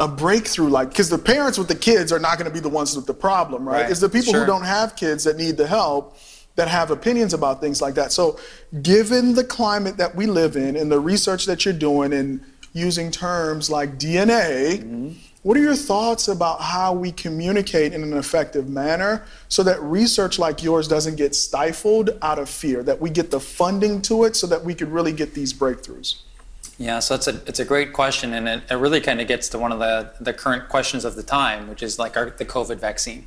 A 0.00 0.08
breakthrough 0.08 0.68
like 0.68 0.88
because 0.88 1.08
the 1.08 1.18
parents 1.18 1.58
with 1.58 1.68
the 1.68 1.74
kids 1.74 2.12
are 2.12 2.18
not 2.18 2.36
going 2.36 2.48
to 2.48 2.52
be 2.52 2.60
the 2.60 2.68
ones 2.68 2.96
with 2.96 3.06
the 3.06 3.14
problem 3.14 3.66
right, 3.68 3.82
right. 3.82 3.90
it's 3.90 4.00
the 4.00 4.08
people 4.08 4.32
sure. 4.32 4.40
who 4.40 4.46
don't 4.46 4.64
have 4.64 4.96
kids 4.96 5.24
that 5.24 5.36
need 5.36 5.56
the 5.56 5.66
help 5.66 6.16
that 6.56 6.68
have 6.68 6.90
opinions 6.90 7.32
about 7.34 7.60
things 7.60 7.80
like 7.80 7.94
that 7.94 8.10
so 8.10 8.38
given 8.82 9.34
the 9.34 9.44
climate 9.44 9.96
that 9.96 10.14
we 10.14 10.26
live 10.26 10.56
in 10.56 10.76
and 10.76 10.90
the 10.90 10.98
research 10.98 11.46
that 11.46 11.64
you're 11.64 11.74
doing 11.74 12.12
and 12.12 12.40
using 12.72 13.10
terms 13.10 13.70
like 13.70 13.96
dna 13.96 14.78
mm-hmm. 14.78 15.12
what 15.42 15.56
are 15.56 15.62
your 15.62 15.76
thoughts 15.76 16.26
about 16.26 16.60
how 16.60 16.92
we 16.92 17.12
communicate 17.12 17.92
in 17.92 18.02
an 18.02 18.14
effective 18.14 18.68
manner 18.68 19.24
so 19.48 19.62
that 19.62 19.80
research 19.80 20.40
like 20.40 20.60
yours 20.60 20.88
doesn't 20.88 21.14
get 21.14 21.36
stifled 21.36 22.10
out 22.20 22.40
of 22.40 22.48
fear 22.50 22.82
that 22.82 23.00
we 23.00 23.10
get 23.10 23.30
the 23.30 23.40
funding 23.40 24.02
to 24.02 24.24
it 24.24 24.34
so 24.34 24.48
that 24.48 24.64
we 24.64 24.74
could 24.74 24.88
really 24.88 25.12
get 25.12 25.34
these 25.34 25.52
breakthroughs 25.52 26.16
yeah, 26.78 26.98
so 26.98 27.14
it's 27.14 27.28
a 27.28 27.40
it's 27.46 27.60
a 27.60 27.64
great 27.64 27.92
question, 27.92 28.32
and 28.32 28.48
it, 28.48 28.62
it 28.68 28.74
really 28.74 29.00
kind 29.00 29.20
of 29.20 29.28
gets 29.28 29.48
to 29.50 29.58
one 29.58 29.70
of 29.70 29.78
the 29.78 30.12
the 30.20 30.32
current 30.32 30.68
questions 30.68 31.04
of 31.04 31.14
the 31.14 31.22
time, 31.22 31.68
which 31.68 31.82
is 31.82 31.98
like 31.98 32.16
our, 32.16 32.30
the 32.30 32.44
COVID 32.44 32.78
vaccine, 32.78 33.26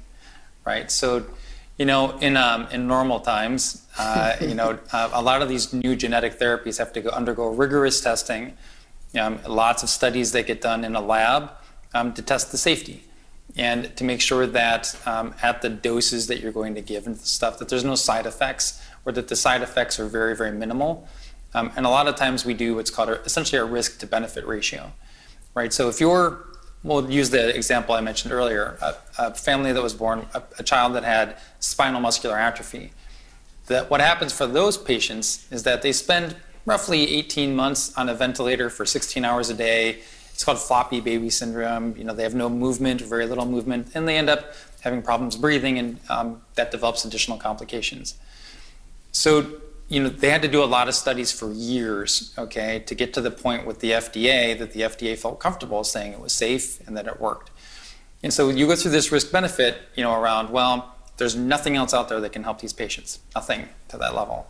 right? 0.65 0.91
So, 0.91 1.25
you 1.77 1.85
know, 1.85 2.17
in 2.17 2.35
um, 2.35 2.67
in 2.71 2.87
normal 2.87 3.21
times, 3.21 3.85
uh, 3.97 4.35
you 4.41 4.53
know, 4.53 4.77
uh, 4.91 5.09
a 5.13 5.21
lot 5.21 5.41
of 5.41 5.47
these 5.47 5.71
new 5.71 5.95
genetic 5.95 6.37
therapies 6.37 6.77
have 6.77 6.91
to 6.93 7.01
go 7.01 7.09
undergo 7.09 7.47
rigorous 7.47 8.01
testing, 8.01 8.57
um, 9.17 9.39
lots 9.47 9.81
of 9.81 9.89
studies 9.89 10.33
that 10.33 10.45
get 10.45 10.59
done 10.59 10.83
in 10.83 10.95
a 10.95 11.01
lab 11.01 11.51
um, 11.93 12.13
to 12.13 12.21
test 12.21 12.51
the 12.51 12.57
safety, 12.57 13.05
and 13.55 13.95
to 13.95 14.03
make 14.03 14.19
sure 14.19 14.45
that 14.45 14.93
um, 15.07 15.33
at 15.41 15.61
the 15.61 15.69
doses 15.69 16.27
that 16.27 16.41
you're 16.41 16.51
going 16.51 16.75
to 16.75 16.81
give 16.81 17.07
and 17.07 17.17
stuff 17.17 17.59
that 17.59 17.69
there's 17.69 17.85
no 17.85 17.95
side 17.95 18.25
effects, 18.25 18.83
or 19.05 19.13
that 19.13 19.29
the 19.29 19.37
side 19.37 19.61
effects 19.61 20.01
are 20.01 20.07
very 20.07 20.35
very 20.35 20.51
minimal. 20.51 21.07
Um, 21.53 21.71
and 21.75 21.85
a 21.85 21.89
lot 21.89 22.07
of 22.07 22.15
times 22.15 22.45
we 22.45 22.53
do 22.53 22.75
what's 22.75 22.91
called 22.91 23.09
a, 23.09 23.21
essentially 23.23 23.59
a 23.59 23.65
risk 23.65 23.99
to 23.99 24.07
benefit 24.07 24.45
ratio, 24.45 24.91
right? 25.53 25.71
So 25.71 25.89
if 25.89 25.99
you're, 25.99 26.45
we'll 26.83 27.09
use 27.09 27.29
the 27.29 27.55
example 27.55 27.95
I 27.95 28.01
mentioned 28.01 28.33
earlier, 28.33 28.77
a, 28.81 28.95
a 29.17 29.33
family 29.33 29.73
that 29.73 29.81
was 29.81 29.93
born, 29.93 30.25
a, 30.33 30.43
a, 30.59 30.63
child 30.63 30.93
that 30.95 31.03
had 31.03 31.37
spinal 31.59 32.01
muscular 32.01 32.37
atrophy, 32.37 32.91
that 33.67 33.89
what 33.89 34.01
happens 34.01 34.33
for 34.33 34.47
those 34.47 34.77
patients 34.77 35.47
is 35.51 35.63
that 35.63 35.81
they 35.81 35.91
spend 35.91 36.35
roughly 36.65 37.15
18 37.15 37.55
months 37.55 37.97
on 37.97 38.09
a 38.09 38.13
ventilator 38.13 38.69
for 38.69 38.85
16 38.85 39.23
hours 39.23 39.49
a 39.49 39.53
day. 39.53 39.99
It's 40.33 40.43
called 40.43 40.59
floppy 40.59 41.01
baby 41.01 41.29
syndrome. 41.29 41.95
You 41.97 42.03
know, 42.03 42.13
they 42.13 42.23
have 42.23 42.35
no 42.35 42.49
movement, 42.49 43.01
very 43.01 43.25
little 43.25 43.45
movement, 43.45 43.89
and 43.95 44.07
they 44.07 44.17
end 44.17 44.29
up 44.29 44.53
having 44.81 45.01
problems 45.01 45.35
breathing, 45.35 45.79
and 45.79 45.99
um, 46.09 46.41
that 46.55 46.71
develops 46.71 47.03
additional 47.05 47.37
complications. 47.37 48.15
So 49.11 49.59
you 49.89 50.03
know, 50.03 50.09
they 50.09 50.29
had 50.29 50.41
to 50.41 50.47
do 50.47 50.63
a 50.63 50.65
lot 50.65 50.87
of 50.87 50.95
studies 50.95 51.31
for 51.31 51.51
years, 51.51 52.33
okay, 52.37 52.79
to 52.85 52.95
get 52.95 53.13
to 53.13 53.21
the 53.21 53.31
point 53.31 53.65
with 53.65 53.79
the 53.79 53.91
FDA 53.91 54.57
that 54.57 54.73
the 54.73 54.81
FDA 54.81 55.17
felt 55.17 55.39
comfortable 55.39 55.83
saying 55.83 56.11
it 56.11 56.19
was 56.19 56.33
safe 56.33 56.85
and 56.87 56.97
that 56.97 57.07
it 57.07 57.21
worked. 57.21 57.51
And 58.21 58.33
so 58.33 58.49
you 58.49 58.67
go 58.67 58.75
through 58.75 58.91
this 58.91 59.11
risk 59.11 59.31
benefit, 59.31 59.77
you 59.95 60.03
know, 60.03 60.13
around, 60.13 60.49
well, 60.49 60.95
there's 61.17 61.35
nothing 61.35 61.75
else 61.75 61.93
out 61.93 62.09
there 62.09 62.19
that 62.19 62.31
can 62.31 62.43
help 62.43 62.59
these 62.59 62.73
patients, 62.73 63.19
nothing 63.33 63.69
to 63.87 63.97
that 63.97 64.13
level. 64.13 64.47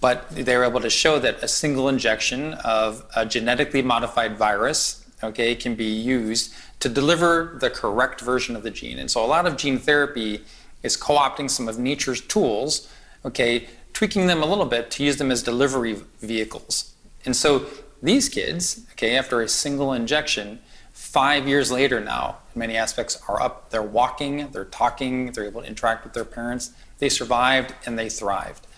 But 0.00 0.30
they 0.30 0.56
were 0.56 0.64
able 0.64 0.80
to 0.80 0.90
show 0.90 1.18
that 1.18 1.42
a 1.42 1.48
single 1.48 1.88
injection 1.88 2.54
of 2.54 3.04
a 3.16 3.26
genetically 3.26 3.82
modified 3.82 4.38
virus, 4.38 5.04
okay, 5.22 5.54
can 5.56 5.74
be 5.74 5.84
used 5.84 6.54
to 6.80 6.88
deliver 6.88 7.56
the 7.60 7.68
correct 7.68 8.20
version 8.20 8.56
of 8.56 8.62
the 8.62 8.70
gene. 8.70 8.98
And 8.98 9.10
so 9.10 9.24
a 9.24 9.26
lot 9.26 9.46
of 9.46 9.56
gene 9.56 9.78
therapy 9.78 10.44
is 10.82 10.96
co 10.96 11.16
opting 11.16 11.50
some 11.50 11.68
of 11.68 11.78
nature's 11.78 12.20
tools, 12.20 12.88
okay, 13.24 13.66
tweaking 13.98 14.28
them 14.28 14.44
a 14.44 14.46
little 14.46 14.64
bit 14.64 14.92
to 14.92 15.02
use 15.02 15.16
them 15.16 15.28
as 15.28 15.42
delivery 15.42 15.96
vehicles. 16.20 16.94
And 17.24 17.34
so 17.34 17.66
these 18.00 18.28
kids, 18.28 18.86
okay, 18.92 19.16
after 19.16 19.40
a 19.40 19.48
single 19.48 19.92
injection, 19.92 20.60
five 20.92 21.48
years 21.48 21.72
later 21.72 21.98
now, 21.98 22.36
in 22.54 22.60
many 22.60 22.76
aspects, 22.76 23.20
are 23.26 23.42
up. 23.42 23.70
They're 23.70 23.82
walking, 23.82 24.52
they're 24.52 24.66
talking, 24.66 25.32
they're 25.32 25.46
able 25.46 25.62
to 25.62 25.66
interact 25.66 26.04
with 26.04 26.12
their 26.12 26.24
parents. 26.24 26.70
They 27.00 27.08
survived 27.08 27.74
and 27.86 27.98
they 27.98 28.08
thrived. 28.08 28.68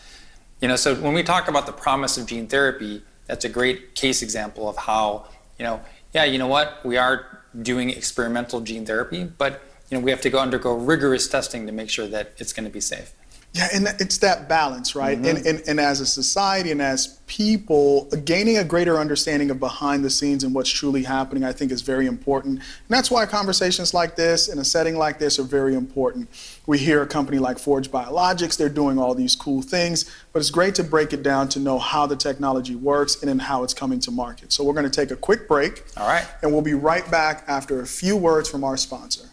You 0.62 0.68
know, 0.68 0.76
so 0.76 0.94
when 0.94 1.12
we 1.12 1.22
talk 1.22 1.48
about 1.48 1.66
the 1.66 1.72
promise 1.72 2.16
of 2.16 2.24
gene 2.24 2.46
therapy, 2.46 3.02
that's 3.26 3.44
a 3.44 3.50
great 3.50 3.94
case 3.94 4.22
example 4.22 4.70
of 4.70 4.78
how, 4.78 5.26
you 5.58 5.66
know, 5.66 5.82
yeah, 6.14 6.24
you 6.24 6.38
know 6.38 6.46
what, 6.46 6.82
we 6.82 6.96
are 6.96 7.42
doing 7.60 7.90
experimental 7.90 8.62
gene 8.62 8.86
therapy, 8.86 9.24
but 9.24 9.60
you 9.90 9.98
know, 9.98 10.02
we 10.02 10.10
have 10.12 10.22
to 10.22 10.30
go 10.30 10.38
undergo 10.38 10.72
rigorous 10.72 11.28
testing 11.28 11.66
to 11.66 11.72
make 11.72 11.90
sure 11.90 12.06
that 12.06 12.32
it's 12.38 12.54
going 12.54 12.64
to 12.64 12.72
be 12.72 12.80
safe. 12.80 13.12
Yeah, 13.52 13.68
and 13.74 13.88
it's 13.98 14.18
that 14.18 14.48
balance, 14.48 14.94
right? 14.94 15.18
Mm-hmm. 15.18 15.36
And, 15.38 15.46
and, 15.46 15.62
and 15.66 15.80
as 15.80 16.00
a 16.00 16.06
society 16.06 16.70
and 16.70 16.80
as 16.80 17.18
people, 17.26 18.04
gaining 18.24 18.58
a 18.58 18.64
greater 18.64 18.96
understanding 18.96 19.50
of 19.50 19.58
behind 19.58 20.04
the 20.04 20.10
scenes 20.10 20.44
and 20.44 20.54
what's 20.54 20.70
truly 20.70 21.02
happening, 21.02 21.42
I 21.42 21.50
think 21.50 21.72
is 21.72 21.82
very 21.82 22.06
important. 22.06 22.58
And 22.58 22.88
that's 22.88 23.10
why 23.10 23.26
conversations 23.26 23.92
like 23.92 24.14
this 24.14 24.48
in 24.48 24.60
a 24.60 24.64
setting 24.64 24.96
like 24.96 25.18
this 25.18 25.40
are 25.40 25.44
very 25.44 25.74
important. 25.74 26.28
We 26.66 26.78
hear 26.78 27.02
a 27.02 27.08
company 27.08 27.40
like 27.40 27.58
Forge 27.58 27.90
Biologics, 27.90 28.56
they're 28.56 28.68
doing 28.68 28.98
all 28.98 29.16
these 29.16 29.34
cool 29.34 29.62
things, 29.62 30.08
but 30.32 30.38
it's 30.38 30.50
great 30.50 30.76
to 30.76 30.84
break 30.84 31.12
it 31.12 31.24
down 31.24 31.48
to 31.50 31.58
know 31.58 31.80
how 31.80 32.06
the 32.06 32.16
technology 32.16 32.76
works 32.76 33.20
and 33.20 33.28
then 33.28 33.40
how 33.40 33.64
it's 33.64 33.74
coming 33.74 33.98
to 34.00 34.12
market. 34.12 34.52
So 34.52 34.62
we're 34.62 34.74
going 34.74 34.88
to 34.88 34.90
take 34.90 35.10
a 35.10 35.16
quick 35.16 35.48
break. 35.48 35.82
All 35.96 36.06
right. 36.06 36.26
And 36.42 36.52
we'll 36.52 36.62
be 36.62 36.74
right 36.74 37.08
back 37.10 37.42
after 37.48 37.80
a 37.80 37.86
few 37.86 38.16
words 38.16 38.48
from 38.48 38.62
our 38.62 38.76
sponsor. 38.76 39.29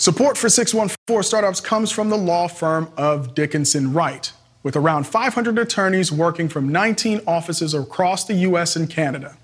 Support 0.00 0.38
for 0.38 0.48
614 0.48 1.22
Startups 1.22 1.60
comes 1.60 1.90
from 1.90 2.08
the 2.08 2.16
law 2.16 2.48
firm 2.48 2.90
of 2.96 3.34
Dickinson 3.34 3.92
Wright. 3.92 4.32
with 4.62 4.74
around 4.74 5.06
500 5.06 5.58
attorneys 5.58 6.10
working 6.10 6.48
from 6.48 6.70
19 6.70 7.20
offices 7.26 7.74
across 7.74 8.24
the 8.24 8.32
US 8.48 8.76
and 8.76 8.88
Canada. 8.88 9.36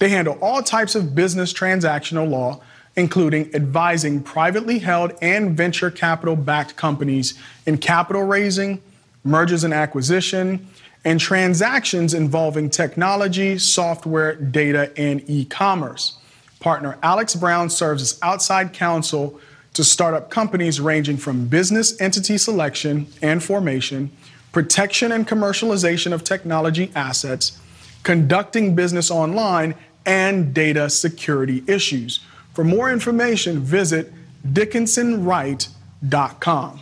They 0.00 0.10
handle 0.10 0.36
all 0.42 0.62
types 0.62 0.94
of 0.94 1.14
business 1.14 1.54
transactional 1.54 2.28
law, 2.28 2.60
including 2.96 3.54
advising 3.54 4.22
privately 4.22 4.78
held 4.78 5.14
and 5.22 5.56
venture 5.56 5.90
capital 5.90 6.36
backed 6.36 6.76
companies 6.76 7.32
in 7.64 7.78
capital 7.78 8.24
raising, 8.24 8.82
mergers 9.24 9.64
and 9.64 9.72
acquisition, 9.72 10.68
and 11.06 11.18
transactions 11.18 12.12
involving 12.12 12.68
technology, 12.68 13.58
software, 13.58 14.34
data, 14.34 14.92
and 14.98 15.22
e 15.30 15.46
commerce. 15.46 16.18
Partner 16.60 16.98
Alex 17.02 17.34
Brown 17.34 17.70
serves 17.70 18.02
as 18.02 18.18
outside 18.20 18.74
counsel 18.74 19.40
to 19.74 19.84
startup 19.84 20.30
companies 20.30 20.80
ranging 20.80 21.18
from 21.18 21.46
business 21.46 22.00
entity 22.00 22.38
selection 22.38 23.06
and 23.20 23.42
formation, 23.42 24.10
protection 24.52 25.12
and 25.12 25.28
commercialization 25.28 26.12
of 26.12 26.24
technology 26.24 26.90
assets, 26.94 27.60
conducting 28.02 28.74
business 28.74 29.10
online, 29.10 29.74
and 30.06 30.54
data 30.54 30.88
security 30.88 31.62
issues. 31.66 32.20
For 32.52 32.64
more 32.64 32.90
information, 32.90 33.60
visit 33.60 34.10
dickinsonwright.com. 34.46 36.80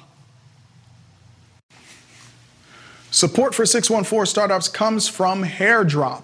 Support 3.11 3.55
for 3.55 3.67
614 3.67 4.27
Startups 4.27 4.69
comes 4.69 5.09
from 5.09 5.43
Hairdrop. 5.45 6.23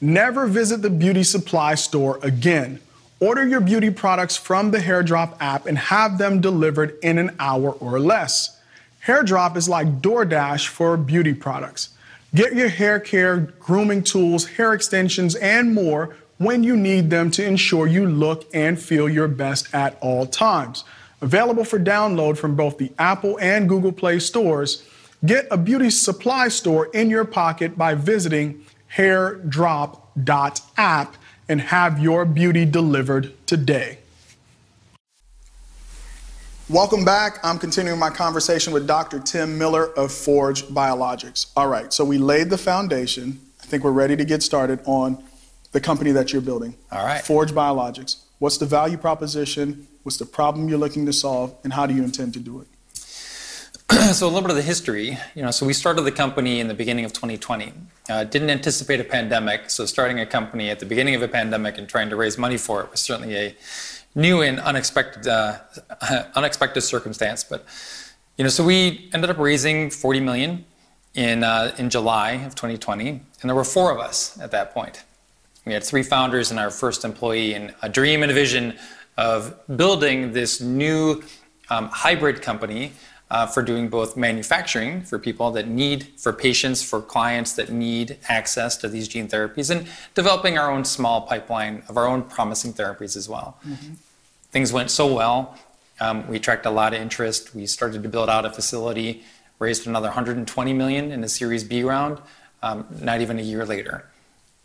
Never 0.00 0.46
visit 0.46 0.82
the 0.82 0.90
beauty 0.90 1.22
supply 1.22 1.76
store 1.76 2.18
again. 2.22 2.80
Order 3.24 3.48
your 3.48 3.62
beauty 3.62 3.88
products 3.88 4.36
from 4.36 4.70
the 4.70 4.80
Hairdrop 4.80 5.38
app 5.40 5.64
and 5.64 5.78
have 5.78 6.18
them 6.18 6.42
delivered 6.42 6.98
in 7.02 7.16
an 7.16 7.34
hour 7.38 7.70
or 7.70 7.98
less. 7.98 8.60
Hairdrop 9.06 9.56
is 9.56 9.66
like 9.66 10.02
DoorDash 10.02 10.68
for 10.68 10.98
beauty 10.98 11.32
products. 11.32 11.88
Get 12.34 12.54
your 12.54 12.68
hair 12.68 13.00
care, 13.00 13.38
grooming 13.38 14.02
tools, 14.02 14.44
hair 14.44 14.74
extensions, 14.74 15.36
and 15.36 15.72
more 15.72 16.14
when 16.36 16.62
you 16.62 16.76
need 16.76 17.08
them 17.08 17.30
to 17.30 17.42
ensure 17.42 17.86
you 17.86 18.06
look 18.06 18.44
and 18.52 18.78
feel 18.78 19.08
your 19.08 19.28
best 19.28 19.74
at 19.74 19.96
all 20.02 20.26
times. 20.26 20.84
Available 21.22 21.64
for 21.64 21.78
download 21.78 22.36
from 22.36 22.54
both 22.54 22.76
the 22.76 22.92
Apple 22.98 23.38
and 23.40 23.70
Google 23.70 23.92
Play 23.92 24.18
stores 24.18 24.82
Get 25.24 25.46
a 25.50 25.56
beauty 25.56 25.88
supply 25.88 26.48
store 26.48 26.86
in 26.86 27.08
your 27.08 27.24
pocket 27.24 27.78
by 27.78 27.94
visiting 27.94 28.66
hairdrop.app 28.94 31.16
and 31.48 31.60
have 31.60 31.98
your 31.98 32.24
beauty 32.24 32.64
delivered 32.64 33.32
today. 33.46 33.98
Welcome 36.70 37.04
back. 37.04 37.38
I'm 37.44 37.58
continuing 37.58 37.98
my 37.98 38.08
conversation 38.08 38.72
with 38.72 38.86
Dr. 38.86 39.20
Tim 39.20 39.58
Miller 39.58 39.90
of 39.98 40.10
Forge 40.10 40.62
Biologics. 40.64 41.52
All 41.56 41.68
right, 41.68 41.92
so 41.92 42.04
we 42.04 42.16
laid 42.16 42.48
the 42.48 42.56
foundation. 42.56 43.40
I 43.62 43.66
think 43.66 43.84
we're 43.84 43.92
ready 43.92 44.16
to 44.16 44.24
get 44.24 44.42
started 44.42 44.80
on 44.86 45.22
the 45.72 45.80
company 45.80 46.12
that 46.12 46.32
you're 46.32 46.40
building. 46.40 46.74
All 46.90 47.04
right. 47.04 47.22
Forge 47.22 47.52
Biologics. 47.52 48.22
What's 48.38 48.58
the 48.58 48.66
value 48.66 48.96
proposition? 48.96 49.88
What's 50.04 50.16
the 50.16 50.26
problem 50.26 50.68
you're 50.68 50.78
looking 50.78 51.04
to 51.06 51.12
solve? 51.12 51.54
And 51.64 51.72
how 51.72 51.86
do 51.86 51.94
you 51.94 52.02
intend 52.02 52.32
to 52.34 52.40
do 52.40 52.60
it? 52.60 52.68
so 54.12 54.26
a 54.26 54.28
little 54.28 54.42
bit 54.42 54.50
of 54.50 54.56
the 54.56 54.62
history, 54.62 55.16
you 55.36 55.42
know, 55.42 55.52
so 55.52 55.64
we 55.64 55.72
started 55.72 56.02
the 56.02 56.10
company 56.10 56.58
in 56.58 56.66
the 56.66 56.74
beginning 56.74 57.04
of 57.04 57.12
2020. 57.12 57.72
Uh, 58.08 58.24
didn't 58.24 58.50
anticipate 58.50 58.98
a 58.98 59.04
pandemic, 59.04 59.70
so 59.70 59.86
starting 59.86 60.18
a 60.18 60.26
company 60.26 60.68
at 60.68 60.80
the 60.80 60.86
beginning 60.86 61.14
of 61.14 61.22
a 61.22 61.28
pandemic 61.28 61.78
and 61.78 61.88
trying 61.88 62.10
to 62.10 62.16
raise 62.16 62.36
money 62.36 62.56
for 62.56 62.80
it 62.82 62.90
was 62.90 63.00
certainly 63.00 63.36
a 63.36 63.54
new 64.16 64.42
and 64.42 64.58
unexpected 64.58 65.28
uh, 65.28 65.58
unexpected 66.34 66.80
circumstance. 66.80 67.44
But 67.44 67.64
you 68.36 68.42
know, 68.42 68.50
so 68.50 68.64
we 68.64 69.10
ended 69.12 69.30
up 69.30 69.38
raising 69.38 69.90
40 69.90 70.20
million 70.20 70.64
in 71.14 71.44
uh, 71.44 71.72
in 71.78 71.88
July 71.88 72.32
of 72.32 72.56
2020, 72.56 73.08
and 73.10 73.20
there 73.42 73.54
were 73.54 73.64
four 73.64 73.92
of 73.92 73.98
us 73.98 74.40
at 74.40 74.50
that 74.50 74.74
point. 74.74 75.04
We 75.66 75.72
had 75.72 75.84
three 75.84 76.02
founders 76.02 76.50
and 76.50 76.58
our 76.58 76.70
first 76.70 77.04
employee, 77.04 77.54
and 77.54 77.72
a 77.82 77.88
dream 77.88 78.24
and 78.24 78.32
a 78.32 78.34
vision 78.34 78.76
of 79.16 79.54
building 79.76 80.32
this 80.32 80.60
new 80.60 81.22
um, 81.70 81.88
hybrid 81.88 82.42
company 82.42 82.92
for 83.46 83.62
doing 83.62 83.88
both 83.88 84.16
manufacturing 84.16 85.02
for 85.02 85.18
people 85.18 85.50
that 85.50 85.66
need, 85.66 86.06
for 86.16 86.32
patients, 86.32 86.82
for 86.82 87.00
clients 87.00 87.54
that 87.54 87.68
need 87.68 88.16
access 88.28 88.76
to 88.76 88.88
these 88.88 89.08
gene 89.08 89.26
therapies, 89.26 89.70
and 89.70 89.88
developing 90.14 90.56
our 90.56 90.70
own 90.70 90.84
small 90.84 91.22
pipeline 91.22 91.82
of 91.88 91.96
our 91.96 92.06
own 92.06 92.22
promising 92.22 92.72
therapies 92.72 93.16
as 93.16 93.28
well. 93.28 93.58
Mm-hmm. 93.66 93.94
Things 94.52 94.72
went 94.72 94.90
so 94.90 95.12
well. 95.12 95.58
Um, 96.00 96.26
we 96.28 96.36
attracted 96.36 96.68
a 96.68 96.70
lot 96.70 96.94
of 96.94 97.00
interest. 97.00 97.54
We 97.56 97.66
started 97.66 98.04
to 98.04 98.08
build 98.08 98.28
out 98.28 98.44
a 98.44 98.50
facility, 98.50 99.24
raised 99.58 99.86
another 99.86 100.08
120 100.08 100.72
million 100.72 101.10
in 101.10 101.24
a 101.24 101.28
Series 101.28 101.64
B 101.64 101.82
round, 101.82 102.20
um, 102.62 102.86
not 103.00 103.20
even 103.20 103.40
a 103.40 103.42
year 103.42 103.64
later. 103.64 104.08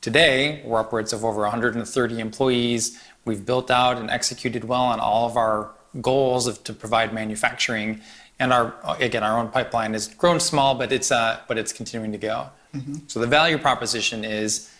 Today, 0.01 0.61
we're 0.63 0.79
upwards 0.79 1.11
of 1.11 1.25
over 1.25 1.41
130 1.41 2.19
employees. 2.19 3.01
We've 3.25 3.43
built 3.43 3.71
out 3.71 3.97
and 3.97 4.11
executed 4.11 4.63
well 4.63 4.83
on 4.83 4.99
all 4.99 5.27
of 5.27 5.37
our 5.37 5.71
goals 6.01 6.45
of, 6.45 6.63
to 6.65 6.73
provide 6.73 7.13
manufacturing 7.13 8.01
and 8.39 8.53
our 8.53 8.73
again 8.99 9.23
our 9.23 9.37
own 9.37 9.49
pipeline 9.49 9.93
has 9.93 10.07
grown 10.07 10.39
small, 10.39 10.75
but 10.75 10.91
it's 10.91 11.11
uh, 11.11 11.41
but 11.47 11.57
it's 11.57 11.73
continuing 11.73 12.11
to 12.11 12.17
go. 12.17 12.49
Mm-hmm. 12.73 12.95
So 13.07 13.19
the 13.19 13.27
value 13.27 13.57
proposition 13.57 14.23
is, 14.23 14.71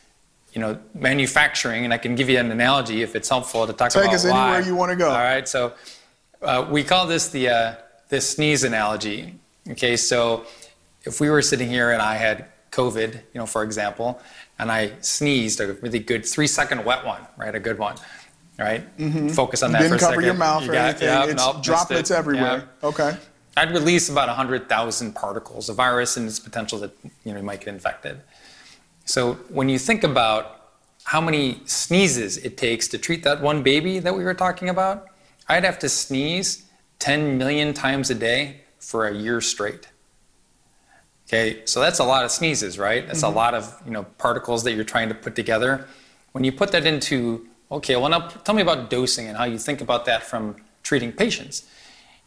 you 0.54 0.62
know, 0.62 0.80
manufacturing, 0.93 1.84
and 1.86 1.93
I 1.93 1.98
can 1.98 2.15
give 2.15 2.30
you 2.30 2.39
an 2.39 2.52
analogy 2.52 3.02
if 3.02 3.15
it's 3.15 3.30
helpful 3.30 3.67
to 3.67 3.74
talk 3.74 3.91
Take 3.91 4.04
about 4.04 4.15
us 4.15 4.26
why. 4.26 4.56
anywhere 4.56 4.67
you 4.67 4.76
want 4.76 4.91
to 4.91 4.95
go. 4.95 5.10
All 5.10 5.17
right, 5.17 5.48
so 5.48 5.74
uh, 6.41 6.67
we 6.69 6.84
call 6.84 7.06
this 7.06 7.28
the 7.30 7.50
uh, 7.50 7.76
the 8.10 8.22
sneeze 8.22 8.63
analogy. 8.63 9.36
Okay, 9.69 9.98
so 9.98 10.45
if 11.04 11.19
we 11.19 11.30
were 11.30 11.41
sitting 11.41 11.69
here 11.69 11.91
and 11.91 12.02
I 12.02 12.15
had 12.15 12.45
COVID, 12.72 13.13
you 13.13 13.39
know, 13.39 13.45
for 13.45 13.63
example, 13.63 14.22
and 14.58 14.72
I 14.72 14.93
sneezed 15.02 15.60
a 15.60 15.74
really 15.74 16.00
good 16.00 16.26
three 16.26 16.48
second 16.48 16.86
wet 16.86 17.06
one, 17.06 17.22
right, 17.38 17.54
a 17.54 17.60
good 17.60 17.78
one 17.78 17.98
right? 18.60 18.98
Mm-hmm. 18.98 19.30
Focus 19.30 19.63
on 19.63 19.72
that 19.72 19.80
Didn't 19.80 19.91
for 19.91 19.95
a 19.95 20.00
cover 20.00 20.12
second. 20.15 20.26
your 20.26 20.34
mouth 20.34 20.63
you 20.63 20.69
or 20.69 20.74
got, 20.74 20.89
anything. 20.89 21.08
Yeah, 21.08 21.26
it's 21.26 21.36
nope, 21.36 21.63
droplets 21.63 22.12
everywhere. 22.12 22.69
Yeah. 22.84 22.89
Okay. 22.89 23.17
I'd 23.60 23.72
release 23.72 24.08
about 24.08 24.30
100,000 24.30 25.13
particles 25.13 25.67
of 25.67 25.76
virus 25.76 26.15
and 26.15 26.26
its 26.26 26.39
potential 26.39 26.80
that 26.80 26.91
you 27.04 27.34
know 27.34 27.39
you 27.39 27.43
might 27.43 27.60
get 27.60 27.67
infected. 27.74 28.22
So 29.04 29.34
when 29.50 29.67
you 29.67 29.78
think 29.78 30.06
about 30.06 30.72
how 31.04 31.19
many 31.19 31.62
sneezes 31.65 32.38
it 32.38 32.56
takes 32.56 32.88
to 32.88 32.98
treat 32.98 33.24
that 33.24 33.41
one 33.41 33.62
baby 33.62 34.00
that 34.00 34.15
we 34.15 34.24
were 34.24 34.34
talking 34.34 34.69
about, 34.69 35.08
I'd 35.50 35.65
have 35.65 35.78
to 35.80 35.89
sneeze 35.89 36.69
10 37.00 37.38
million 37.38 37.74
times 37.74 38.10
a 38.10 38.15
day 38.15 38.62
for 38.80 39.08
a 39.08 39.13
year 39.13 39.41
straight. 39.41 39.89
Okay, 41.28 41.62
so 41.65 41.82
that's 41.82 42.00
a 42.00 42.06
lot 42.06 42.24
of 42.24 42.32
sneezes, 42.32 42.80
right? 42.80 43.06
That's 43.06 43.24
mm-hmm. 43.24 43.34
a 43.34 43.41
lot 43.41 43.54
of 43.56 43.76
you 43.86 43.91
know 43.91 44.04
particles 44.17 44.63
that 44.63 44.72
you're 44.72 44.86
trying 44.95 45.10
to 45.10 45.15
put 45.15 45.36
together. 45.36 45.86
When 46.32 46.45
you 46.45 46.54
put 46.54 46.72
that 46.72 46.86
into 46.86 47.45
okay, 47.69 47.98
well 47.98 48.08
now 48.08 48.30
tell 48.45 48.56
me 48.56 48.62
about 48.62 48.89
dosing 48.89 49.28
and 49.28 49.36
how 49.38 49.43
you 49.43 49.58
think 49.58 49.82
about 49.82 50.06
that 50.06 50.24
from 50.24 50.56
treating 50.82 51.12
patients. 51.12 51.67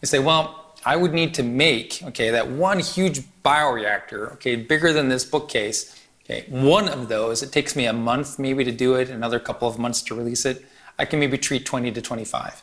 You 0.02 0.06
say, 0.06 0.18
well, 0.18 0.61
I 0.84 0.96
would 0.96 1.12
need 1.12 1.34
to 1.34 1.42
make, 1.42 2.02
okay, 2.02 2.30
that 2.30 2.50
one 2.50 2.80
huge 2.80 3.20
bioreactor, 3.44 4.32
okay, 4.34 4.56
bigger 4.56 4.92
than 4.92 5.08
this 5.08 5.24
bookcase, 5.24 6.00
okay, 6.24 6.44
one 6.48 6.88
of 6.88 7.08
those, 7.08 7.42
it 7.42 7.52
takes 7.52 7.76
me 7.76 7.86
a 7.86 7.92
month 7.92 8.38
maybe 8.38 8.64
to 8.64 8.72
do 8.72 8.94
it, 8.94 9.08
another 9.08 9.38
couple 9.38 9.68
of 9.68 9.78
months 9.78 10.02
to 10.02 10.14
release 10.14 10.44
it. 10.44 10.64
I 10.98 11.04
can 11.04 11.20
maybe 11.20 11.38
treat 11.38 11.64
20 11.64 11.92
to 11.92 12.02
25. 12.02 12.62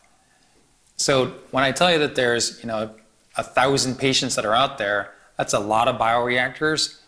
So 0.97 1.27
when 1.51 1.63
I 1.63 1.71
tell 1.71 1.91
you 1.91 1.99
that 1.99 2.15
there's, 2.15 2.59
you 2.61 2.67
know, 2.67 2.93
a 3.37 3.43
thousand 3.43 3.95
patients 3.95 4.35
that 4.35 4.45
are 4.45 4.55
out 4.55 4.77
there, 4.77 5.13
that's 5.37 5.53
a 5.53 5.59
lot 5.59 5.87
of 5.87 5.95
bioreactors. 5.95 6.99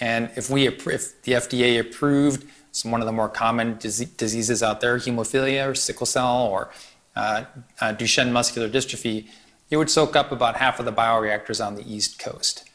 And 0.00 0.30
if 0.36 0.50
we, 0.50 0.66
if 0.66 1.22
the 1.22 1.32
FDA 1.32 1.78
approved 1.80 2.44
some 2.76 2.90
one 2.90 3.00
of 3.00 3.06
the 3.06 3.12
more 3.12 3.28
common 3.28 3.78
diseases 3.78 4.62
out 4.62 4.82
there, 4.82 4.98
hemophilia 4.98 5.70
or 5.70 5.74
sickle 5.74 6.04
cell 6.04 6.42
or 6.42 6.70
uh, 7.14 7.44
uh, 7.80 7.94
Duchenne 7.94 8.30
muscular 8.30 8.68
dystrophy, 8.68 9.28
it 9.70 9.76
would 9.76 9.90
soak 9.90 10.14
up 10.14 10.32
about 10.32 10.56
half 10.56 10.78
of 10.78 10.84
the 10.84 10.92
bioreactors 10.92 11.64
on 11.64 11.74
the 11.74 11.92
East 11.92 12.18
Coast. 12.18 12.68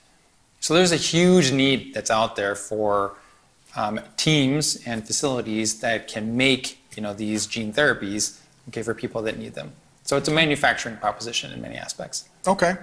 So 0.60 0.74
there's 0.74 0.92
a 0.92 0.98
huge 0.98 1.52
need 1.52 1.94
that's 1.94 2.12
out 2.12 2.36
there 2.36 2.56
for 2.56 3.14
um, 3.76 4.00
teams 4.18 4.82
and 4.86 5.06
facilities 5.06 5.80
that 5.80 6.08
can 6.08 6.36
make 6.36 6.80
you 6.96 7.02
know, 7.02 7.14
these 7.14 7.48
gene 7.48 7.74
therapies 7.74 8.40
okay, 8.68 8.84
for 8.84 8.94
people 8.94 9.22
that 9.24 9.38
need 9.38 9.54
them. 9.54 9.72
So 10.04 10.18
it's 10.18 10.28
a 10.28 10.32
manufacturing 10.32 10.98
proposition 10.98 11.52
in 11.52 11.62
many 11.62 11.76
aspects. 11.76 12.28
Okay. 12.46 12.76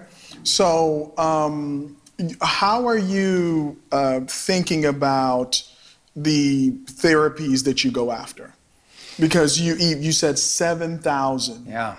So 0.44 1.12
um, 1.18 1.96
how 2.40 2.86
are 2.86 2.96
you 2.96 3.76
uh, 3.92 4.20
thinking 4.26 4.86
about 4.86 5.62
the 6.16 6.72
therapies 6.86 7.64
that 7.64 7.84
you 7.84 7.90
go 7.90 8.10
after? 8.10 8.54
Because 9.20 9.60
you 9.60 9.74
you 9.74 10.12
said 10.12 10.38
7,000. 10.38 11.66
Yeah 11.66 11.96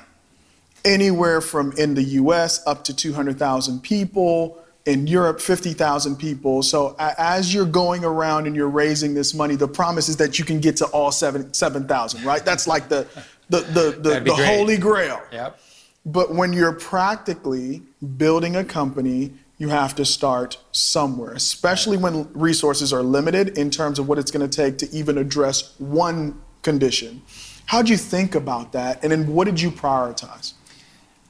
anywhere 0.86 1.42
from 1.42 1.72
in 1.74 1.94
the 1.94 2.04
US 2.04 2.66
up 2.68 2.84
to 2.86 2.96
200,000 2.96 3.82
people, 3.82 4.58
in 4.86 5.06
Europe, 5.08 5.40
50,000 5.40 6.16
people. 6.16 6.64
So 6.64 6.96
as 6.98 7.54
you're 7.54 7.66
going 7.66 8.04
around 8.04 8.48
and 8.48 8.56
you're 8.56 8.70
raising 8.70 9.14
this 9.14 9.34
money, 9.34 9.56
the 9.56 9.68
promise 9.68 10.10
is 10.10 10.18
that 10.18 10.40
you 10.40 10.46
can 10.46 10.60
get 10.60 10.78
to 10.78 10.86
all 10.86 11.12
7 11.12 11.54
7,000, 11.54 12.24
right? 12.24 12.44
That's 12.44 12.68
like 12.68 12.90
the 12.90 13.08
the 13.50 13.60
the 13.60 14.00
the, 14.02 14.20
the 14.22 14.34
holy 14.34 14.78
grail. 14.78 15.22
Yep. 15.32 15.60
But 16.06 16.34
when 16.34 16.54
you're 16.54 16.74
practically 16.74 17.84
building 18.18 18.56
a 18.56 18.64
company, 18.64 19.34
you 19.60 19.68
have 19.68 19.94
to 19.96 20.06
start 20.06 20.58
somewhere, 20.72 21.34
especially 21.34 21.98
when 21.98 22.32
resources 22.34 22.94
are 22.94 23.04
limited 23.04 23.58
in 23.58 23.70
terms 23.70 24.00
of 24.00 24.08
what 24.08 24.18
it's 24.18 24.32
going 24.32 24.50
to 24.50 24.56
take 24.56 24.78
to 24.80 24.90
even 24.96 25.18
address 25.18 25.76
one 25.78 26.42
condition. 26.64 27.22
How 27.66 27.82
do 27.82 27.92
you 27.92 27.98
think 27.98 28.34
about 28.34 28.72
that? 28.72 29.04
And 29.04 29.12
then 29.12 29.28
what 29.28 29.46
did 29.46 29.60
you 29.62 29.70
prioritize? 29.70 30.54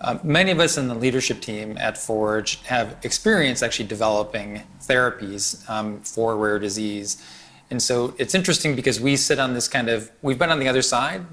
Uh, 0.01 0.17
many 0.23 0.51
of 0.51 0.59
us 0.59 0.77
in 0.77 0.87
the 0.87 0.95
leadership 0.95 1.41
team 1.41 1.77
at 1.77 1.97
Forge 1.97 2.61
have 2.63 2.97
experience 3.03 3.61
actually 3.61 3.87
developing 3.87 4.61
therapies 4.81 5.69
um, 5.69 5.99
for 6.01 6.37
rare 6.37 6.57
disease. 6.57 7.21
And 7.69 7.81
so 7.81 8.15
it's 8.17 8.33
interesting 8.33 8.75
because 8.75 8.99
we 8.99 9.17
sit 9.17 9.39
on 9.39 9.53
this 9.53 9.67
kind 9.67 9.89
of, 9.89 10.09
we've 10.21 10.39
been 10.39 10.49
on 10.49 10.59
the 10.59 10.67
other 10.67 10.81
side. 10.81 11.25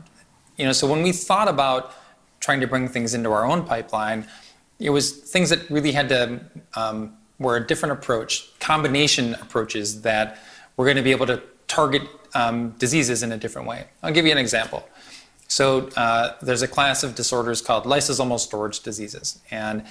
You 0.56 0.66
know, 0.66 0.72
so 0.72 0.86
when 0.86 1.02
we 1.02 1.12
thought 1.12 1.48
about 1.48 1.92
trying 2.40 2.60
to 2.60 2.66
bring 2.66 2.88
things 2.88 3.14
into 3.14 3.30
our 3.30 3.46
own 3.46 3.64
pipeline, 3.64 4.26
it 4.78 4.90
was 4.90 5.12
things 5.12 5.48
that 5.50 5.70
really 5.70 5.92
had 5.92 6.08
to, 6.08 6.40
um, 6.74 7.16
were 7.38 7.56
a 7.56 7.66
different 7.66 7.92
approach, 7.92 8.58
combination 8.58 9.34
approaches 9.34 10.02
that 10.02 10.38
were 10.76 10.84
going 10.84 10.96
to 10.96 11.02
be 11.02 11.10
able 11.10 11.26
to 11.26 11.42
target 11.68 12.02
um, 12.34 12.70
diseases 12.78 13.22
in 13.22 13.32
a 13.32 13.36
different 13.36 13.68
way. 13.68 13.86
I'll 14.02 14.12
give 14.12 14.26
you 14.26 14.32
an 14.32 14.38
example. 14.38 14.88
So 15.48 15.88
uh, 15.96 16.34
there's 16.42 16.62
a 16.62 16.68
class 16.68 17.02
of 17.02 17.14
disorders 17.14 17.60
called 17.62 17.84
lysosomal 17.84 18.40
storage 18.40 18.80
diseases, 18.80 19.40
and 19.50 19.84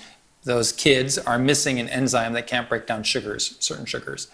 those 0.43 0.71
kids 0.71 1.17
are 1.17 1.39
missing 1.39 1.79
an 1.79 1.89
enzyme 1.89 2.33
that 2.33 2.47
can't 2.47 2.69
break 2.69 2.85
down 2.85 3.03
sugars, 3.03 3.55
certain 3.59 3.85
sugars, 3.85 4.27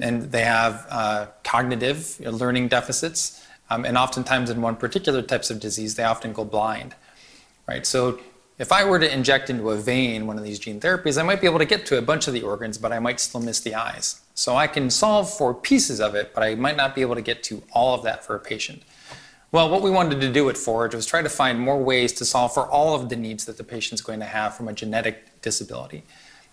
and 0.00 0.30
they 0.32 0.44
have 0.44 0.86
uh, 0.88 1.26
cognitive 1.44 2.16
you 2.18 2.26
know, 2.26 2.30
learning 2.30 2.68
deficits, 2.68 3.44
um, 3.70 3.84
and 3.84 3.98
oftentimes 3.98 4.50
in 4.50 4.62
one 4.62 4.76
particular 4.76 5.22
types 5.22 5.50
of 5.50 5.60
disease, 5.60 5.94
they 5.94 6.04
often 6.04 6.32
go 6.32 6.44
blind, 6.44 6.94
right? 7.66 7.86
So 7.86 8.18
if 8.58 8.70
I 8.70 8.84
were 8.84 8.98
to 8.98 9.12
inject 9.12 9.50
into 9.50 9.70
a 9.70 9.76
vein 9.76 10.26
one 10.26 10.38
of 10.38 10.44
these 10.44 10.58
gene 10.58 10.78
therapies, 10.78 11.18
I 11.18 11.22
might 11.24 11.40
be 11.40 11.46
able 11.46 11.58
to 11.58 11.64
get 11.64 11.84
to 11.86 11.98
a 11.98 12.02
bunch 12.02 12.28
of 12.28 12.34
the 12.34 12.42
organs, 12.42 12.78
but 12.78 12.92
I 12.92 12.98
might 12.98 13.18
still 13.18 13.40
miss 13.40 13.60
the 13.60 13.74
eyes. 13.74 14.20
So 14.34 14.56
I 14.56 14.66
can 14.66 14.90
solve 14.90 15.32
for 15.32 15.52
pieces 15.52 16.00
of 16.00 16.14
it, 16.14 16.32
but 16.34 16.42
I 16.42 16.54
might 16.54 16.76
not 16.76 16.94
be 16.94 17.00
able 17.00 17.14
to 17.14 17.22
get 17.22 17.42
to 17.44 17.62
all 17.72 17.94
of 17.94 18.02
that 18.04 18.24
for 18.24 18.36
a 18.36 18.38
patient. 18.38 18.82
Well, 19.52 19.68
what 19.68 19.82
we 19.82 19.90
wanted 19.90 20.22
to 20.22 20.32
do 20.32 20.48
at 20.48 20.56
Forge 20.56 20.94
was 20.94 21.04
try 21.04 21.20
to 21.20 21.28
find 21.28 21.60
more 21.60 21.76
ways 21.76 22.14
to 22.14 22.24
solve 22.24 22.54
for 22.54 22.66
all 22.66 22.94
of 22.94 23.10
the 23.10 23.16
needs 23.16 23.44
that 23.44 23.58
the 23.58 23.64
patient's 23.64 24.00
going 24.00 24.20
to 24.20 24.26
have 24.26 24.56
from 24.56 24.66
a 24.66 24.72
genetic 24.72 25.42
disability. 25.42 26.04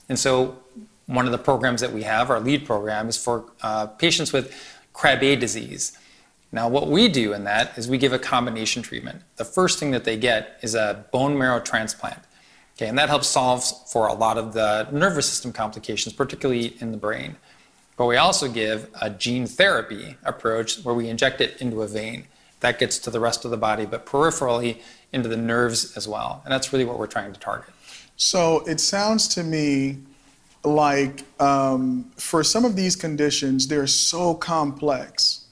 And 0.10 0.20
so, 0.20 0.60
one 1.06 1.26
of 1.26 1.32
the 1.32 1.38
programs 1.38 1.80
that 1.80 1.94
we 1.94 2.04
have, 2.04 2.30
our 2.30 2.42
lead 2.42 2.66
program, 2.66 3.08
is 3.08 3.16
for 3.16 3.46
uh, 3.64 3.88
patients 3.88 4.34
with 4.34 4.54
Krabbe 4.94 5.40
disease. 5.40 5.98
Now, 6.52 6.68
what 6.68 6.90
we 6.90 7.08
do 7.08 7.32
in 7.32 7.46
that 7.46 7.78
is 7.78 7.88
we 7.88 7.98
give 7.98 8.12
a 8.12 8.20
combination 8.20 8.84
treatment. 8.84 9.22
The 9.38 9.46
first 9.46 9.80
thing 9.80 9.92
that 9.92 10.04
they 10.04 10.18
get 10.18 10.60
is 10.62 10.76
a 10.76 11.06
bone 11.14 11.38
marrow 11.38 11.62
transplant. 11.62 12.20
Okay, 12.76 12.88
and 12.88 12.98
that 12.98 13.08
helps 13.08 13.28
solve 13.28 13.64
for 13.90 14.08
a 14.08 14.14
lot 14.14 14.38
of 14.38 14.54
the 14.54 14.90
nervous 14.92 15.26
system 15.26 15.54
complications, 15.54 16.14
particularly 16.14 16.76
in 16.82 16.92
the 16.92 16.98
brain. 16.98 17.38
But 17.96 18.08
we 18.08 18.18
also 18.18 18.50
give 18.50 18.90
a 19.02 19.10
gene 19.10 19.48
therapy 19.48 20.18
approach 20.24 20.84
where 20.84 20.96
we 20.96 21.08
inject 21.08 21.40
it 21.40 21.62
into 21.62 21.82
a 21.82 21.88
vein 21.88 22.28
that 22.60 22.80
gets 22.80 23.00
to 23.00 23.10
the 23.10 23.20
rest 23.20 23.46
of 23.46 23.52
the 23.52 23.58
body, 23.58 23.86
but 23.86 24.06
peripherally 24.06 24.82
into 25.12 25.30
the 25.30 25.38
nerves 25.38 25.96
as 25.98 26.08
well. 26.08 26.42
And 26.44 26.54
that's 26.54 26.72
really 26.74 26.86
what 26.86 27.00
we're 27.00 27.08
trying 27.08 27.34
to 27.34 27.40
target. 27.40 27.74
So 28.16 28.60
it 28.68 28.80
sounds 28.80 29.28
to 29.30 29.44
me 29.44 30.00
like 30.64 31.24
um, 31.42 32.12
for 32.18 32.44
some 32.44 32.66
of 32.66 32.76
these 32.76 32.96
conditions, 32.96 33.68
they're 33.68 33.88
so 33.88 34.34
complex 34.34 35.46